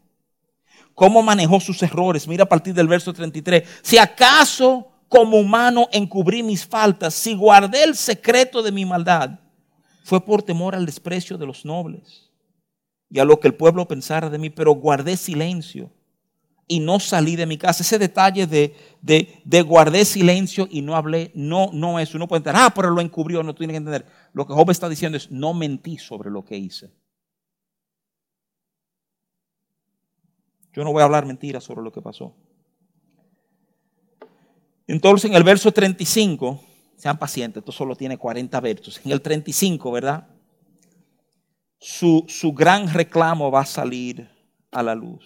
¿Cómo 0.95 1.23
manejó 1.23 1.61
sus 1.61 1.83
errores? 1.83 2.29
Mira 2.29 2.45
a 2.45 2.49
partir 2.49 2.75
del 2.75 2.89
verso 2.89 3.13
33. 3.13 3.69
Si 3.83 3.99
acaso 3.99 4.89
como 5.09 5.39
humano 5.39 5.89
encubrí 5.93 6.43
mis 6.43 6.67
faltas, 6.67 7.15
si 7.15 7.35
guardé 7.35 7.85
el 7.85 7.97
secreto 7.97 8.63
de 8.63 8.73
mi 8.73 8.85
maldad, 8.85 9.39
fue 10.05 10.25
por 10.25 10.43
temor 10.43 10.75
al 10.75 10.87
desprecio 10.87 11.39
de 11.39 11.47
los 11.47 11.65
nobles 11.65 12.31
y 13.11 13.19
a 13.19 13.25
lo 13.25 13.39
que 13.39 13.49
el 13.49 13.55
pueblo 13.55 13.87
pensara 13.87 14.31
de 14.31 14.39
mí, 14.39 14.51
pero 14.51 14.73
guardé 14.73 15.17
silencio 15.17 15.91
y 16.67 16.81
no 16.81 16.99
salí 17.01 17.37
de 17.37 17.45
mi 17.45 17.59
casa. 17.59 17.83
Ese 17.83 17.99
detalle 17.99 18.47
de, 18.47 18.75
de, 19.03 19.63
guardé 19.63 20.07
silencio 20.07 20.67
y 20.71 20.81
no 20.81 20.97
hablé, 20.97 21.31
no, 21.35 21.71
no 21.73 21.99
es. 21.99 22.15
Uno 22.15 22.27
puede 22.27 22.39
entender, 22.39 22.63
ah, 22.65 22.73
pero 22.75 22.91
lo 22.91 23.03
encubrió. 23.03 23.43
No 23.43 23.55
tiene 23.55 23.75
que 23.75 23.77
entender. 23.79 24.07
Lo 24.33 24.47
que 24.47 24.55
Job 24.55 24.71
está 24.71 24.89
diciendo 24.89 25.19
es, 25.19 25.31
no 25.31 25.53
mentí 25.53 25.99
sobre 25.99 26.31
lo 26.31 26.45
que 26.45 26.57
hice. 26.57 26.91
Yo 30.73 30.85
no 30.85 30.93
voy 30.93 31.03
a 31.03 31.05
hablar 31.05 31.27
mentiras 31.27 31.65
sobre 31.65 31.83
lo 31.83 31.93
que 31.93 32.01
pasó. 32.01 32.35
Entonces, 34.87 35.31
en 35.31 35.37
el 35.37 35.45
verso 35.45 35.73
35, 35.73 36.61
sean 36.97 37.19
pacientes, 37.19 37.61
esto 37.61 37.73
solo 37.73 37.95
tiene 37.95 38.17
40 38.17 38.61
versos. 38.61 39.01
En 39.05 39.13
el 39.13 39.21
35, 39.21 39.93
¿verdad? 39.93 40.29
Su, 41.79 42.25
su 42.29 42.53
gran 42.53 42.93
reclamo 42.93 43.51
va 43.51 43.61
a 43.61 43.67
salir 43.67 44.29
a 44.71 44.83
la 44.83 44.95
luz. 44.95 45.25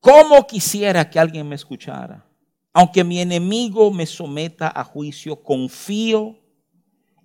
¿Cómo 0.00 0.46
quisiera 0.46 1.08
que 1.08 1.18
alguien 1.18 1.48
me 1.48 1.54
escuchara? 1.54 2.26
Aunque 2.72 3.04
mi 3.04 3.20
enemigo 3.20 3.90
me 3.92 4.06
someta 4.06 4.70
a 4.74 4.84
juicio, 4.84 5.42
confío 5.42 6.38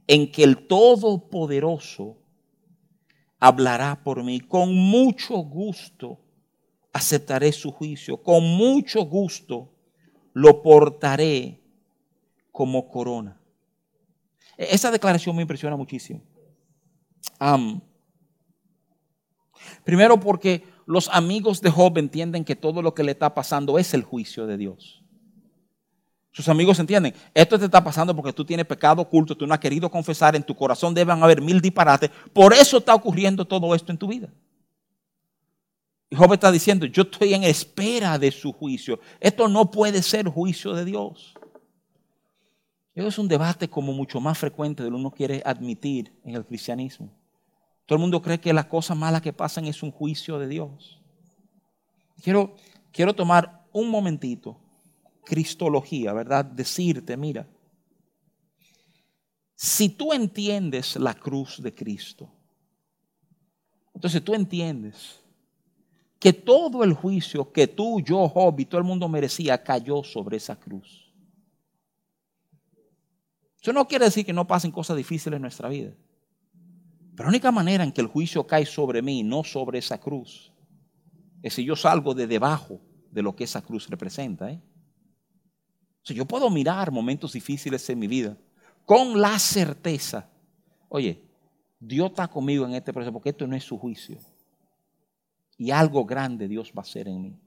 en 0.08 0.32
que 0.32 0.44
el 0.44 0.68
Todopoderoso 0.68 2.19
hablará 3.40 4.02
por 4.04 4.24
mí. 4.24 4.40
Con 4.40 4.76
mucho 4.76 5.38
gusto 5.38 6.20
aceptaré 6.92 7.52
su 7.52 7.72
juicio. 7.72 8.22
Con 8.22 8.44
mucho 8.44 9.04
gusto 9.04 9.72
lo 10.34 10.62
portaré 10.62 11.62
como 12.52 12.90
corona. 12.90 13.40
Esa 14.58 14.92
declaración 14.92 15.36
me 15.36 15.44
impresiona 15.44 15.78
muchísimo. 15.78 16.22
primero 19.84 20.20
porque 20.20 20.64
los 20.86 21.08
amigos 21.10 21.62
de 21.62 21.70
Job 21.70 21.98
entienden 21.98 22.44
que 22.44 22.56
todo 22.56 22.82
lo 22.82 22.94
que 22.94 23.04
le 23.04 23.12
está 23.12 23.34
pasando 23.34 23.80
es 23.80 23.94
el 23.94 24.04
juicio 24.04 24.48
de 24.48 24.58
Dios. 24.58 24.99
Sus 26.32 26.48
amigos 26.48 26.80
entienden, 26.80 27.14
esto 27.34 27.58
te 27.58 27.66
está 27.66 27.84
pasando 27.84 28.16
porque 28.16 28.32
tú 28.32 28.46
tienes 28.46 28.66
pecado 28.66 29.02
oculto, 29.02 29.36
tú 29.36 29.48
no 29.48 29.54
has 29.54 29.60
querido 29.60 29.90
confesar, 29.90 30.36
en 30.36 30.44
tu 30.44 30.56
corazón 30.56 30.94
deben 30.94 31.22
haber 31.24 31.42
mil 31.42 31.60
disparates, 31.60 32.12
por 32.32 32.54
eso 32.54 32.78
está 32.78 32.94
ocurriendo 32.94 33.46
todo 33.46 33.74
esto 33.74 33.92
en 33.92 33.98
tu 33.98 34.08
vida. 34.08 34.30
Y 36.10 36.16
Job 36.16 36.34
está 36.34 36.52
diciendo, 36.52 36.86
yo 36.86 37.04
estoy 37.04 37.34
en 37.34 37.44
espera 37.44 38.18
de 38.18 38.32
su 38.32 38.52
juicio. 38.52 39.00
Esto 39.20 39.48
no 39.48 39.70
puede 39.70 40.02
ser 40.02 40.28
juicio 40.28 40.74
de 40.74 40.86
Dios. 40.86 41.36
Eso 42.96 43.08
es 43.08 43.20
un 43.20 43.28
debate 43.28 43.70
como 43.70 43.94
mucho 43.94 44.20
más 44.20 44.38
frecuente 44.38 44.84
de 44.84 44.90
lo 44.90 44.96
que 44.96 45.02
uno 45.02 45.12
quiere 45.12 45.42
admitir 45.46 46.12
en 46.26 46.36
el 46.36 46.46
cristianismo. 46.46 47.12
Todo 47.86 47.98
el 47.98 48.02
mundo 48.02 48.22
cree 48.22 48.40
que 48.40 48.54
las 48.54 48.66
cosas 48.66 48.98
malas 48.98 49.22
que 49.22 49.34
pasan 49.34 49.66
es 49.66 49.84
un 49.84 49.92
juicio 49.92 50.40
de 50.40 50.48
Dios. 50.48 51.00
Quiero, 52.22 52.56
quiero 52.92 53.14
tomar 53.14 53.66
un 53.72 53.90
momentito, 53.90 54.60
cristología, 55.24 56.14
¿verdad? 56.14 56.46
Decirte, 56.46 57.16
mira, 57.18 57.48
si 59.56 59.90
tú 59.90 60.14
entiendes 60.14 60.96
la 60.96 61.14
cruz 61.14 61.62
de 61.62 61.74
Cristo, 61.74 62.30
entonces 63.94 64.24
tú 64.24 64.34
entiendes 64.34 65.20
que 66.20 66.34
todo 66.34 66.84
el 66.84 66.94
juicio 66.94 67.52
que 67.52 67.68
tú, 67.68 68.02
yo, 68.02 68.28
Job 68.28 68.60
y 68.60 68.66
todo 68.66 68.80
el 68.80 68.88
mundo 68.88 69.08
merecía 69.08 69.62
cayó 69.64 70.04
sobre 70.04 70.38
esa 70.38 70.58
cruz. 70.58 71.10
Eso 73.62 73.74
no 73.74 73.88
quiere 73.88 74.06
decir 74.06 74.26
que 74.26 74.34
no 74.34 74.48
pasen 74.48 74.72
cosas 74.72 74.98
difíciles 74.98 75.36
en 75.36 75.42
nuestra 75.42 75.70
vida. 75.70 75.92
Pero 77.16 77.28
la 77.28 77.30
única 77.30 77.52
manera 77.52 77.84
en 77.84 77.92
que 77.92 78.02
el 78.02 78.08
juicio 78.08 78.48
cae 78.48 78.66
sobre 78.66 79.02
mí, 79.02 79.24
no 79.24 79.44
sobre 79.44 79.80
esa 79.80 80.00
cruz, 80.00 80.54
es 81.44 81.54
si 81.54 81.66
yo 81.66 81.76
salgo 81.76 82.14
de 82.14 82.28
debajo 82.28 82.80
de 83.12 83.22
lo 83.22 83.36
que 83.36 83.44
esa 83.44 83.62
cruz 83.62 83.90
representa. 83.90 84.50
¿eh? 84.52 84.62
Yo 86.14 86.26
puedo 86.26 86.50
mirar 86.50 86.92
momentos 86.92 87.34
difíciles 87.34 87.90
en 87.90 88.00
mi 88.00 88.08
vida 88.08 88.38
con 88.86 89.22
la 89.22 89.38
certeza, 89.38 90.28
oye, 90.88 91.22
Dios 91.80 92.10
está 92.10 92.28
conmigo 92.28 92.66
en 92.66 92.74
este 92.74 92.92
proceso 92.92 93.14
porque 93.14 93.30
esto 93.30 93.46
no 93.46 93.56
es 93.56 93.64
su 93.64 93.78
juicio 93.78 94.18
y 95.60 95.70
algo 95.70 96.06
grande 96.06 96.48
Dios 96.48 96.72
va 96.76 96.82
a 96.82 96.82
hacer 96.82 97.08
en 97.08 97.22
mí. 97.22 97.40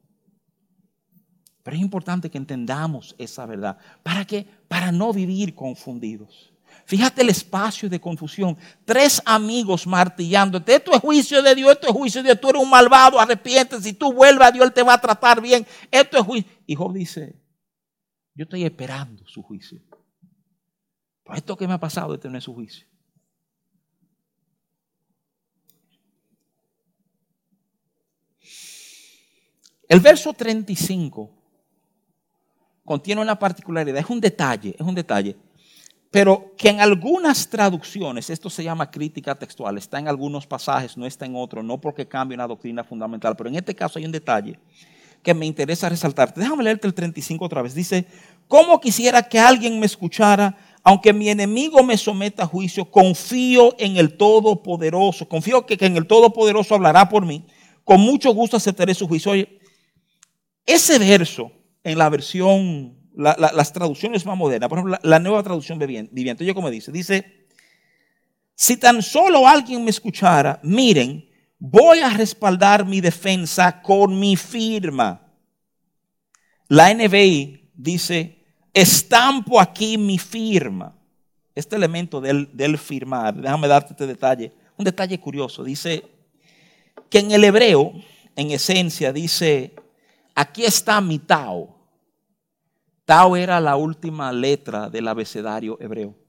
Pero 1.63 1.77
es 1.77 1.83
importante 1.83 2.31
que 2.31 2.39
entendamos 2.39 3.15
esa 3.19 3.47
verdad. 3.47 3.77
¿Para 4.03 4.25
qué? 4.25 4.47
Para 4.69 4.93
no 4.93 5.13
vivir 5.13 5.55
confundidos. 5.55 6.53
Fíjate 6.85 7.23
el 7.23 7.29
espacio 7.29 7.89
de 7.89 8.01
confusión. 8.01 8.57
Tres 8.85 9.23
amigos 9.25 9.87
martillándote. 9.87 10.77
Esto 10.77 10.93
es 10.93 11.01
juicio 11.01 11.43
de 11.43 11.55
Dios, 11.55 11.73
esto 11.73 11.89
es 11.89 11.93
juicio 11.93 12.23
de 12.23 12.29
Dios. 12.29 12.41
Tú 12.41 12.51
eres 12.51 12.63
un 12.63 12.71
malvado, 12.71 13.21
arrepiente. 13.21 13.81
Si 13.81 13.93
tú 13.93 14.13
vuelves 14.13 14.47
a 14.47 14.53
Dios, 14.53 14.65
Él 14.65 14.73
te 14.73 14.83
va 14.83 14.95
a 14.95 15.01
tratar 15.01 15.41
bien. 15.41 15.67
Esto 15.91 16.19
es 16.19 16.25
juicio. 16.25 16.51
Y 16.67 16.75
Job 16.75 16.93
dice, 16.93 17.42
yo 18.35 18.45
estoy 18.45 18.65
esperando 18.65 19.27
su 19.27 19.43
juicio. 19.43 19.81
Por 21.25 21.37
esto 21.37 21.57
que 21.57 21.67
me 21.67 21.75
ha 21.75 21.81
pasado 21.81 22.13
de 22.13 22.19
tener 22.19 22.43
su 22.43 22.55
juicio. 22.55 22.87
El 29.89 30.01
verso 30.01 30.33
35 30.33 31.31
contiene 32.85 33.21
una 33.21 33.39
particularidad, 33.39 33.99
es 33.99 34.09
un 34.09 34.21
detalle, 34.21 34.75
es 34.79 34.81
un 34.81 34.95
detalle, 34.95 35.37
pero 36.11 36.55
que 36.57 36.71
en 36.71 36.81
algunas 36.81 37.49
traducciones, 37.49 38.31
esto 38.31 38.49
se 38.49 38.65
llama 38.65 38.91
crítica 38.91 39.35
textual, 39.35 39.77
está 39.77 39.99
en 39.99 40.09
algunos 40.09 40.47
pasajes, 40.47 40.97
no 40.97 41.05
está 41.05 41.27
en 41.27 41.37
otros, 41.37 41.63
no 41.63 41.79
porque 41.79 42.09
cambie 42.09 42.35
una 42.35 42.47
doctrina 42.47 42.83
fundamental, 42.83 43.37
pero 43.37 43.51
en 43.51 43.57
este 43.57 43.75
caso 43.75 43.99
hay 43.99 44.07
un 44.07 44.13
detalle 44.13 44.59
que 45.23 45.35
me 45.35 45.47
interesa 45.47 45.89
resaltarte. 45.89 46.41
Déjame 46.41 46.65
leerte 46.65 46.87
el 46.87 46.95
35 46.95 47.45
otra 47.45 47.63
vez. 47.63 47.75
Dice, 47.75 48.07
¿cómo 48.49 48.81
quisiera 48.81 49.23
que 49.23 49.39
alguien 49.39 49.79
me 49.79 49.87
escuchara? 49.87 50.57
Aunque 50.83 51.13
mi 51.13 51.29
enemigo 51.29 51.83
me 51.85 51.97
someta 51.97 52.43
a 52.43 52.47
juicio, 52.47 52.91
confío 52.91 53.75
en 53.79 53.97
el 53.97 54.17
Todopoderoso. 54.17 55.29
Confío 55.29 55.65
que, 55.65 55.77
en 55.81 55.97
el 55.97 56.07
Todopoderoso 56.07 56.75
hablará 56.75 57.09
por 57.09 57.25
mí. 57.25 57.47
Con 57.85 58.01
mucho 58.01 58.33
gusto 58.33 58.57
aceptaré 58.57 58.95
su 58.95 59.07
juicio. 59.07 59.33
Ese 60.67 60.99
verso 60.99 61.53
en 61.85 61.99
la 61.99 62.09
versión, 62.09 62.97
las 63.15 63.73
traducciones 63.73 64.27
más 64.27 64.37
modernas, 64.37 64.69
por 64.69 64.79
ejemplo, 64.79 64.99
la, 65.03 65.19
nueva 65.19 65.43
traducción 65.43 65.79
viviente, 65.79 66.45
yo 66.45 66.55
como 66.55 66.71
dice, 66.71 66.91
dice, 66.93 67.47
si 68.55 68.77
tan 68.77 69.03
solo 69.03 69.47
alguien 69.47 69.85
me 69.85 69.91
escuchara, 69.91 70.61
miren, 70.63 71.29
voy 71.65 72.01
a 72.01 72.11
respaldar 72.11 72.85
mi 72.85 73.01
defensa 73.01 73.81
con 73.83 74.19
mi 74.19 74.35
firma. 74.35 75.21
La 76.67 76.93
NBI 76.93 77.71
dice, 77.73 78.45
estampo 78.75 79.61
aquí 79.61 79.97
mi 79.97 80.19
firma. 80.19 80.93
Este 81.55 81.77
elemento 81.77 82.21
del, 82.21 82.79
firmar, 82.79 83.35
déjame 83.35 83.69
darte 83.69 83.93
este 83.93 84.09
detalle, 84.09 84.53
un 84.77 84.85
detalle 84.85 85.21
curioso, 85.21 85.63
dice 85.63 86.03
que 87.09 87.21
en 87.21 87.31
el 87.31 87.45
hebreo, 87.45 87.93
en 88.35 88.51
esencia, 88.51 89.13
dice, 89.13 89.73
aquí 90.35 90.65
está 90.65 91.01
mi 91.01 91.21
Tao. 91.21 91.77
Tao 93.05 93.37
era 93.37 93.61
la 93.61 93.77
última 93.77 94.33
letra 94.33 94.91
del 94.91 95.07
abecedario 95.07 95.79
hebreo. 95.81 96.22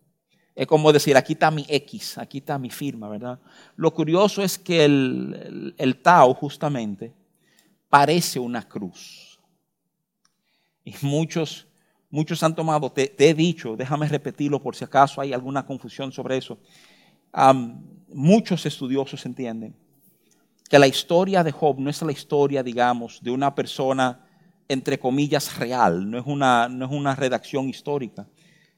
Es 0.55 0.67
como 0.67 0.91
decir, 0.93 1.17
aquí 1.17 1.33
está 1.33 1.49
mi 1.49 1.65
X, 1.67 2.17
aquí 2.17 2.37
está 2.37 2.59
mi 2.59 2.69
firma, 2.69 3.09
¿verdad? 3.09 3.39
Lo 3.75 3.91
curioso 3.93 4.43
es 4.43 4.59
que 4.59 4.85
el, 4.85 5.99
Tao 6.01 6.33
justamente 6.35 7.11
parece 7.89 8.39
una 8.39 8.67
cruz. 8.67 9.39
Y 10.85 10.93
muchos, 11.01 11.67
muchos 12.11 12.43
han 12.43 12.53
tomado, 12.53 12.91
te, 12.91 13.15
he 13.17 13.33
dicho, 13.33 13.75
déjame 13.75 14.07
repetirlo 14.07 14.61
por 14.61 14.75
si 14.75 14.83
acaso 14.83 15.21
hay 15.21 15.33
alguna 15.33 15.65
confusión 15.65 16.11
sobre 16.11 16.37
eso. 16.37 16.59
muchos 18.09 18.65
estudiosos 18.65 19.25
entienden 19.25 19.75
que 20.69 20.77
la 20.77 20.87
historia 20.87 21.43
de 21.43 21.51
Job 21.51 21.79
no 21.79 21.89
es 21.89 22.01
la 22.03 22.11
historia, 22.11 22.61
digamos, 22.61 23.21
de 23.23 23.31
una 23.31 23.53
persona, 23.55 24.25
entre 24.67 24.99
comillas, 24.99 25.57
real, 25.57 26.09
no 26.09 26.19
es 26.19 26.25
una, 26.25 26.69
no 26.69 26.85
es 26.85 26.91
una 26.91 27.15
redacción 27.15 27.69
histórica. 27.69 28.27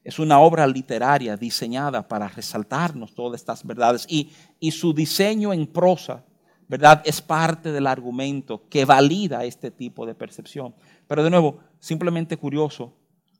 Es 0.06 0.18
una 0.18 0.38
obra 0.38 0.66
literaria 0.66 1.36
diseñada 1.36 2.06
para 2.06 2.28
resaltarnos 2.28 3.14
todas 3.14 3.40
estas 3.40 3.64
verdades 3.64 4.06
y, 4.08 4.30
y 4.60 4.70
su 4.70 4.92
diseño 4.92 5.52
en 5.52 5.66
prosa, 5.66 6.24
¿verdad? 6.68 7.02
Es 7.04 7.20
parte 7.20 7.72
del 7.72 7.86
argumento 7.86 8.68
que 8.68 8.84
valida 8.84 9.44
este 9.44 9.70
tipo 9.70 10.06
de 10.06 10.14
percepción. 10.14 10.74
Pero 11.06 11.24
de 11.24 11.30
nuevo, 11.30 11.58
simplemente 11.80 12.36
curioso 12.36 12.92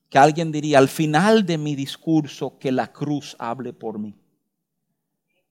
que 0.09 0.19
alguien 0.19 0.51
diría 0.51 0.79
al 0.79 0.89
final 0.89 1.47
de 1.47 1.59
mi 1.59 1.75
discurso 1.75 2.59
que 2.59 2.73
la 2.73 2.93
cruz 2.93 3.37
hable 3.39 3.73
por 3.73 3.99
mí 3.99 4.15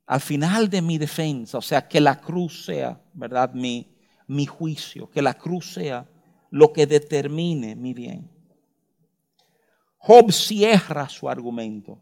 al 0.07 0.21
final 0.21 0.69
de 0.69 0.81
mi 0.81 0.97
defensa, 0.97 1.57
o 1.57 1.61
sea, 1.61 1.87
que 1.87 1.99
la 1.99 2.19
cruz 2.21 2.65
sea, 2.65 3.01
¿verdad? 3.13 3.53
Mi, 3.53 3.87
mi 4.27 4.45
juicio, 4.45 5.09
que 5.09 5.21
la 5.21 5.33
cruz 5.33 5.73
sea 5.73 6.07
lo 6.51 6.71
que 6.71 6.85
determine 6.85 7.75
mi 7.75 7.93
bien. 7.93 8.29
Job 10.07 10.31
cierra 10.31 11.09
su 11.09 11.27
argumento 11.27 11.97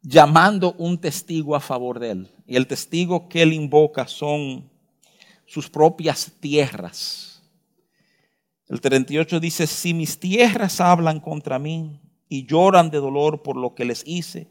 llamando 0.00 0.74
un 0.78 0.98
testigo 0.98 1.54
a 1.54 1.60
favor 1.60 1.98
de 1.98 2.12
él. 2.12 2.30
Y 2.46 2.56
el 2.56 2.66
testigo 2.66 3.28
que 3.28 3.42
él 3.42 3.52
invoca 3.52 4.08
son 4.08 4.70
sus 5.44 5.68
propias 5.68 6.32
tierras. 6.40 7.42
El 8.66 8.80
38 8.80 9.38
dice, 9.38 9.66
si 9.66 9.92
mis 9.92 10.18
tierras 10.18 10.80
hablan 10.80 11.20
contra 11.20 11.58
mí 11.58 12.00
y 12.30 12.46
lloran 12.46 12.88
de 12.88 12.96
dolor 12.96 13.42
por 13.42 13.58
lo 13.58 13.74
que 13.74 13.84
les 13.84 14.04
hice, 14.06 14.48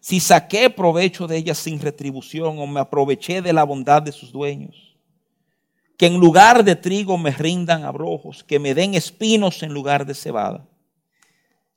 si 0.00 0.18
saqué 0.18 0.70
provecho 0.70 1.26
de 1.26 1.36
ellas 1.36 1.58
sin 1.58 1.78
retribución 1.78 2.58
o 2.58 2.66
me 2.66 2.80
aproveché 2.80 3.42
de 3.42 3.52
la 3.52 3.64
bondad 3.64 4.00
de 4.00 4.12
sus 4.12 4.32
dueños. 4.32 4.91
Que 6.02 6.08
en 6.08 6.18
lugar 6.18 6.64
de 6.64 6.74
trigo 6.74 7.16
me 7.16 7.30
rindan 7.30 7.84
abrojos, 7.84 8.42
que 8.42 8.58
me 8.58 8.74
den 8.74 8.94
espinos 8.94 9.62
en 9.62 9.72
lugar 9.72 10.04
de 10.04 10.14
cebada. 10.14 10.68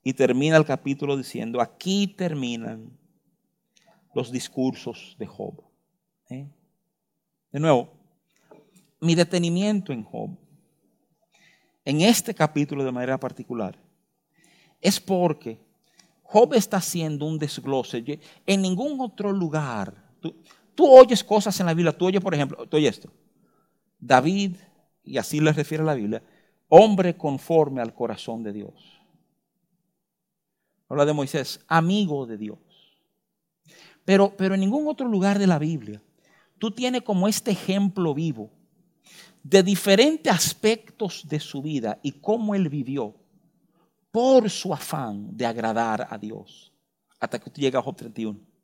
Y 0.02 0.14
termina 0.14 0.56
el 0.56 0.64
capítulo 0.64 1.16
diciendo, 1.16 1.60
aquí 1.60 2.08
terminan 2.08 2.90
los 4.16 4.32
discursos 4.32 5.14
de 5.20 5.28
Job. 5.28 5.62
¿eh? 6.28 6.48
De 7.52 7.60
nuevo, 7.60 7.88
mi 8.98 9.14
detenimiento 9.14 9.92
en 9.92 10.02
Job, 10.02 10.36
en 11.84 12.00
este 12.00 12.34
capítulo 12.34 12.82
de 12.82 12.90
manera 12.90 13.20
particular, 13.20 13.78
es 14.80 14.98
porque 14.98 15.60
Job 16.24 16.52
está 16.54 16.78
haciendo 16.78 17.26
un 17.26 17.38
desglose. 17.38 18.18
En 18.44 18.60
ningún 18.60 19.00
otro 19.00 19.30
lugar, 19.30 19.94
tú, 20.74 20.84
oyes 20.84 21.22
cosas 21.22 21.60
en 21.60 21.66
la 21.66 21.74
Biblia, 21.74 21.96
tú 21.96 22.06
oyes, 22.06 22.20
por 22.20 22.34
ejemplo, 22.34 22.66
tú 22.66 22.76
oyes 22.76 22.96
esto. 22.96 23.12
David, 24.06 24.56
y 25.02 25.18
así 25.18 25.40
le 25.40 25.52
refiere 25.52 25.82
la 25.82 25.94
Biblia, 25.94 26.22
hombre 26.68 27.16
conforme 27.16 27.80
al 27.80 27.92
corazón 27.92 28.42
de 28.42 28.52
Dios. 28.52 29.00
Habla 30.88 31.04
de 31.04 31.12
Moisés, 31.12 31.60
amigo 31.66 32.26
de 32.26 32.38
Dios. 32.38 32.58
Pero, 34.04 34.32
pero 34.36 34.54
en 34.54 34.60
ningún 34.60 34.86
otro 34.86 35.08
lugar 35.08 35.38
de 35.38 35.48
la 35.48 35.58
Biblia 35.58 36.00
tú 36.58 36.70
tienes 36.70 37.02
como 37.02 37.26
este 37.26 37.50
ejemplo 37.50 38.14
vivo 38.14 38.50
de 39.42 39.62
diferentes 39.64 40.32
aspectos 40.32 41.26
de 41.28 41.40
su 41.40 41.60
vida 41.60 41.98
y 42.02 42.12
cómo 42.12 42.54
él 42.54 42.68
vivió 42.68 43.14
por 44.12 44.48
su 44.48 44.72
afán 44.72 45.36
de 45.36 45.44
agradar 45.44 46.06
a 46.08 46.16
Dios. 46.16 46.72
Hasta 47.18 47.40
que 47.40 47.50
tú 47.50 47.60
llegas 47.60 47.80
a 47.80 47.84
Job 47.84 47.96
31 47.96 48.55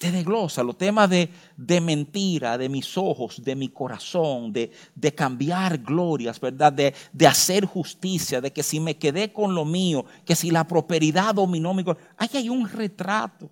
te 0.00 0.10
desglosa 0.10 0.62
los 0.62 0.78
temas 0.78 1.10
de, 1.10 1.28
de, 1.58 1.78
mentira, 1.78 2.56
de 2.56 2.70
mis 2.70 2.96
ojos, 2.96 3.44
de 3.44 3.54
mi 3.54 3.68
corazón, 3.68 4.50
de, 4.50 4.72
de 4.94 5.14
cambiar 5.14 5.76
glorias, 5.76 6.40
¿verdad? 6.40 6.72
De, 6.72 6.94
de, 7.12 7.26
hacer 7.26 7.66
justicia, 7.66 8.40
de 8.40 8.50
que 8.50 8.62
si 8.62 8.80
me 8.80 8.96
quedé 8.96 9.30
con 9.30 9.54
lo 9.54 9.66
mío, 9.66 10.06
que 10.24 10.34
si 10.34 10.50
la 10.50 10.66
prosperidad 10.66 11.34
dominó 11.34 11.74
mi 11.74 11.84
corazón. 11.84 12.08
Ahí 12.16 12.30
hay 12.32 12.48
un 12.48 12.66
retrato 12.66 13.50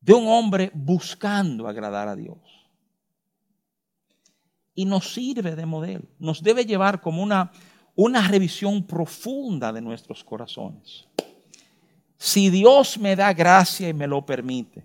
de 0.00 0.14
un 0.14 0.26
hombre 0.28 0.70
buscando 0.72 1.68
agradar 1.68 2.08
a 2.08 2.16
Dios. 2.16 2.38
Y 4.74 4.86
nos 4.86 5.12
sirve 5.12 5.56
de 5.56 5.66
modelo, 5.66 6.08
nos 6.18 6.42
debe 6.42 6.64
llevar 6.64 7.02
como 7.02 7.22
una, 7.22 7.52
una 7.96 8.26
revisión 8.26 8.84
profunda 8.84 9.74
de 9.74 9.82
nuestros 9.82 10.24
corazones. 10.24 11.06
Si 12.22 12.50
Dios 12.50 12.98
me 12.98 13.16
da 13.16 13.32
gracia 13.32 13.88
y 13.88 13.94
me 13.94 14.06
lo 14.06 14.26
permite, 14.26 14.84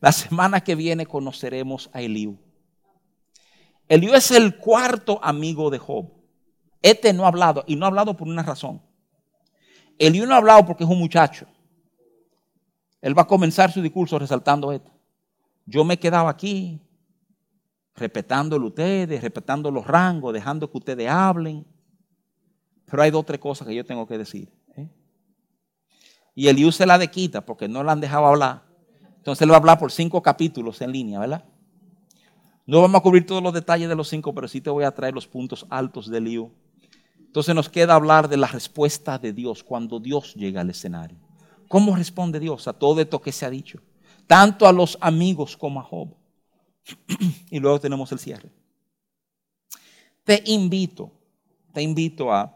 la 0.00 0.10
semana 0.10 0.62
que 0.62 0.74
viene 0.74 1.04
conoceremos 1.04 1.90
a 1.92 2.00
Eliú. 2.00 2.38
Eliú 3.88 4.14
es 4.14 4.30
el 4.30 4.56
cuarto 4.56 5.20
amigo 5.22 5.68
de 5.68 5.76
Job. 5.76 6.10
Este 6.80 7.12
no 7.12 7.24
ha 7.24 7.28
hablado 7.28 7.62
y 7.66 7.76
no 7.76 7.84
ha 7.84 7.88
hablado 7.88 8.16
por 8.16 8.26
una 8.26 8.42
razón. 8.42 8.80
Eliú 9.98 10.24
no 10.24 10.32
ha 10.32 10.38
hablado 10.38 10.64
porque 10.64 10.84
es 10.84 10.88
un 10.88 10.98
muchacho. 10.98 11.46
Él 13.02 13.16
va 13.16 13.22
a 13.22 13.26
comenzar 13.26 13.70
su 13.70 13.82
discurso 13.82 14.18
resaltando 14.18 14.72
esto. 14.72 14.90
Yo 15.66 15.84
me 15.84 15.94
he 15.94 15.98
quedado 15.98 16.28
aquí, 16.28 16.80
respetándolo 17.94 18.68
ustedes, 18.68 19.20
respetando 19.20 19.70
los 19.70 19.86
rangos, 19.86 20.32
dejando 20.32 20.70
que 20.70 20.78
ustedes 20.78 21.10
hablen. 21.10 21.66
Pero 22.86 23.02
hay 23.02 23.10
dos 23.10 23.20
o 23.20 23.26
tres 23.26 23.40
cosas 23.40 23.68
que 23.68 23.74
yo 23.74 23.84
tengo 23.84 24.06
que 24.06 24.16
decir. 24.16 24.57
Y 26.38 26.46
Eliú 26.46 26.70
se 26.70 26.86
la 26.86 26.98
de 26.98 27.10
quita 27.10 27.44
porque 27.44 27.66
no 27.66 27.82
la 27.82 27.90
han 27.90 28.00
dejado 28.00 28.24
hablar. 28.24 28.62
Entonces 29.16 29.42
él 29.42 29.50
va 29.50 29.54
a 29.54 29.58
hablar 29.58 29.76
por 29.76 29.90
cinco 29.90 30.22
capítulos 30.22 30.80
en 30.80 30.92
línea, 30.92 31.18
¿verdad? 31.18 31.44
No 32.64 32.80
vamos 32.80 33.00
a 33.00 33.02
cubrir 33.02 33.26
todos 33.26 33.42
los 33.42 33.52
detalles 33.52 33.88
de 33.88 33.96
los 33.96 34.08
cinco, 34.08 34.32
pero 34.32 34.46
sí 34.46 34.60
te 34.60 34.70
voy 34.70 34.84
a 34.84 34.92
traer 34.92 35.14
los 35.14 35.26
puntos 35.26 35.66
altos 35.68 36.08
de 36.08 36.18
Eliú. 36.18 36.52
Entonces 37.18 37.56
nos 37.56 37.68
queda 37.68 37.96
hablar 37.96 38.28
de 38.28 38.36
la 38.36 38.46
respuesta 38.46 39.18
de 39.18 39.32
Dios 39.32 39.64
cuando 39.64 39.98
Dios 39.98 40.36
llega 40.36 40.60
al 40.60 40.70
escenario. 40.70 41.18
¿Cómo 41.66 41.96
responde 41.96 42.38
Dios 42.38 42.68
a 42.68 42.72
todo 42.72 43.00
esto 43.00 43.20
que 43.20 43.32
se 43.32 43.44
ha 43.44 43.50
dicho? 43.50 43.80
Tanto 44.28 44.68
a 44.68 44.72
los 44.72 44.96
amigos 45.00 45.56
como 45.56 45.80
a 45.80 45.82
Job. 45.82 46.14
y 47.50 47.58
luego 47.58 47.80
tenemos 47.80 48.12
el 48.12 48.20
cierre. 48.20 48.48
Te 50.22 50.40
invito, 50.46 51.10
te 51.72 51.82
invito 51.82 52.32
a 52.32 52.54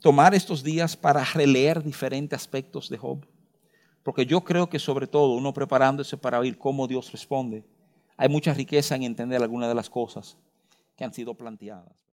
tomar 0.00 0.34
estos 0.34 0.62
días 0.62 0.96
para 0.96 1.24
releer 1.24 1.82
diferentes 1.82 2.38
aspectos 2.38 2.88
de 2.88 2.98
Job. 2.98 3.26
Porque 4.02 4.24
yo 4.24 4.42
creo 4.42 4.68
que 4.68 4.78
sobre 4.78 5.06
todo 5.06 5.34
uno 5.34 5.52
preparándose 5.52 6.16
para 6.16 6.38
oír 6.38 6.56
cómo 6.56 6.86
Dios 6.86 7.10
responde, 7.12 7.64
hay 8.16 8.28
mucha 8.28 8.54
riqueza 8.54 8.96
en 8.96 9.02
entender 9.02 9.42
algunas 9.42 9.68
de 9.68 9.74
las 9.74 9.90
cosas 9.90 10.36
que 10.96 11.04
han 11.04 11.12
sido 11.12 11.34
planteadas. 11.34 11.98